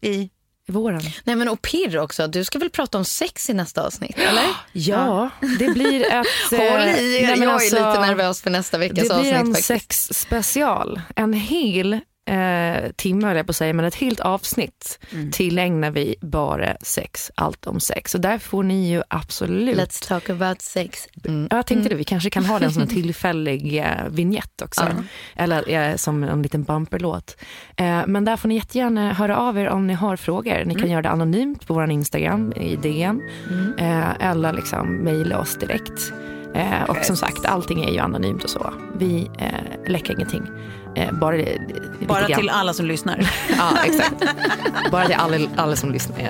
i... 0.00 0.30
i 0.70 0.72
våren. 0.72 1.02
Nej 1.24 1.36
men 1.36 1.48
och 1.48 1.62
pirr 1.62 1.98
också, 1.98 2.26
du 2.26 2.44
ska 2.44 2.58
väl 2.58 2.70
prata 2.70 2.98
om 2.98 3.04
sex 3.04 3.50
i 3.50 3.54
nästa 3.54 3.82
avsnitt, 3.86 4.18
eller? 4.18 4.44
Ja, 4.72 5.30
det 5.58 5.68
blir 5.68 6.12
ett... 6.12 6.26
Håll 6.50 6.60
eh, 6.60 6.98
i 6.98 7.16
er, 7.22 7.26
men 7.30 7.42
jag 7.42 7.52
alltså, 7.52 7.76
är 7.76 7.88
lite 7.88 8.00
nervös 8.06 8.42
för 8.42 8.50
nästa 8.50 8.78
veckas 8.78 9.08
Det 9.08 9.14
avsnitt 9.14 9.30
blir 9.30 9.40
en 9.40 9.46
faktiskt. 9.46 9.66
sexspecial. 9.66 11.00
En 11.16 11.32
hel 11.32 12.00
eh, 12.28 12.90
timme 12.96 13.26
höll 13.26 13.36
jag 13.36 13.46
på 13.46 13.50
att 13.50 13.56
säga, 13.56 13.72
men 13.72 13.84
ett 13.84 13.94
helt 13.94 14.20
avsnitt 14.20 14.98
Mm. 15.12 15.30
tillägnar 15.30 15.90
vi 15.90 16.14
bara 16.20 16.76
sex, 16.82 17.30
allt 17.34 17.66
om 17.66 17.80
sex. 17.80 18.10
Så 18.12 18.18
där 18.18 18.38
får 18.38 18.62
ni 18.62 18.90
ju 18.90 19.02
absolut 19.08 19.78
Let's 19.78 20.08
talk 20.08 20.30
about 20.30 20.62
sex. 20.62 21.08
Mm. 21.24 21.48
Ja, 21.50 21.56
Jag 21.56 21.66
tänkte 21.66 21.88
det, 21.88 21.94
vi 21.94 22.04
kanske 22.04 22.30
kan 22.30 22.44
ha 22.44 22.58
den 22.58 22.72
som 22.72 22.82
en 22.82 22.88
tillfällig 22.98 23.78
eh, 23.78 23.86
vignett 24.10 24.62
också. 24.62 24.86
Eller 25.36 25.68
eh, 25.70 25.96
som 25.96 26.22
en 26.22 26.42
liten 26.42 26.62
bumperlåt. 26.62 27.36
Eh, 27.76 28.02
men 28.06 28.24
där 28.24 28.36
får 28.36 28.48
ni 28.48 28.54
jättegärna 28.54 29.12
höra 29.12 29.36
av 29.36 29.58
er 29.58 29.68
om 29.68 29.86
ni 29.86 29.94
har 29.94 30.16
frågor. 30.16 30.64
Ni 30.64 30.74
kan 30.74 30.90
göra 30.90 31.02
det 31.02 31.08
anonymt 31.10 31.66
på 31.66 31.74
vår 31.74 31.90
Instagram 31.90 32.52
i 32.52 32.76
DN. 32.76 33.22
Eh, 33.78 34.26
eller 34.30 34.52
liksom 34.52 34.96
mejla 34.96 35.38
oss 35.38 35.56
direkt. 35.58 36.12
Eh, 36.54 36.82
och 36.88 37.04
som 37.04 37.16
sagt, 37.16 37.44
allting 37.46 37.84
är 37.84 37.90
ju 37.92 37.98
anonymt 37.98 38.44
och 38.44 38.50
så. 38.50 38.72
Vi 38.98 39.30
eh, 39.38 39.90
läcker 39.92 40.12
ingenting. 40.14 40.42
Eh, 40.94 41.12
bara 41.12 41.36
Bara 42.00 42.26
till 42.26 42.48
alla 42.48 42.72
som 42.72 42.86
lyssnar. 42.86 43.18
Ja, 43.58 43.84
exakt. 43.84 44.24
Bara 44.90 45.06
till 45.06 45.14
alla, 45.14 45.36
alla 45.56 45.76
som 45.76 45.90
lyssnar. 45.92 46.16
Ja. 46.18 46.28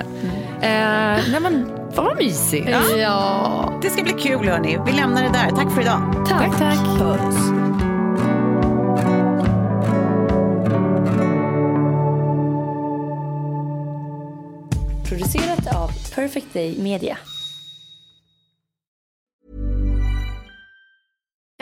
Eh, 0.67 1.19
nej 1.31 1.39
men, 1.41 1.65
fan 1.93 2.05
vad 2.05 2.17
mysigt. 2.17 2.69
Ja. 2.97 3.79
Det 3.81 3.89
ska 3.89 4.03
bli 4.03 4.13
kul 4.13 4.47
hörni. 4.47 4.77
Vi 4.85 4.91
lämnar 4.91 5.23
det 5.23 5.29
där. 5.29 5.49
Tack 5.55 5.71
för 5.71 5.81
idag. 5.81 6.25
Tack, 6.29 6.57
tack. 6.59 6.77
Producerat 15.09 15.75
av 15.75 15.91
Perfect 16.15 16.53
Day 16.53 16.75
Media. 16.79 17.17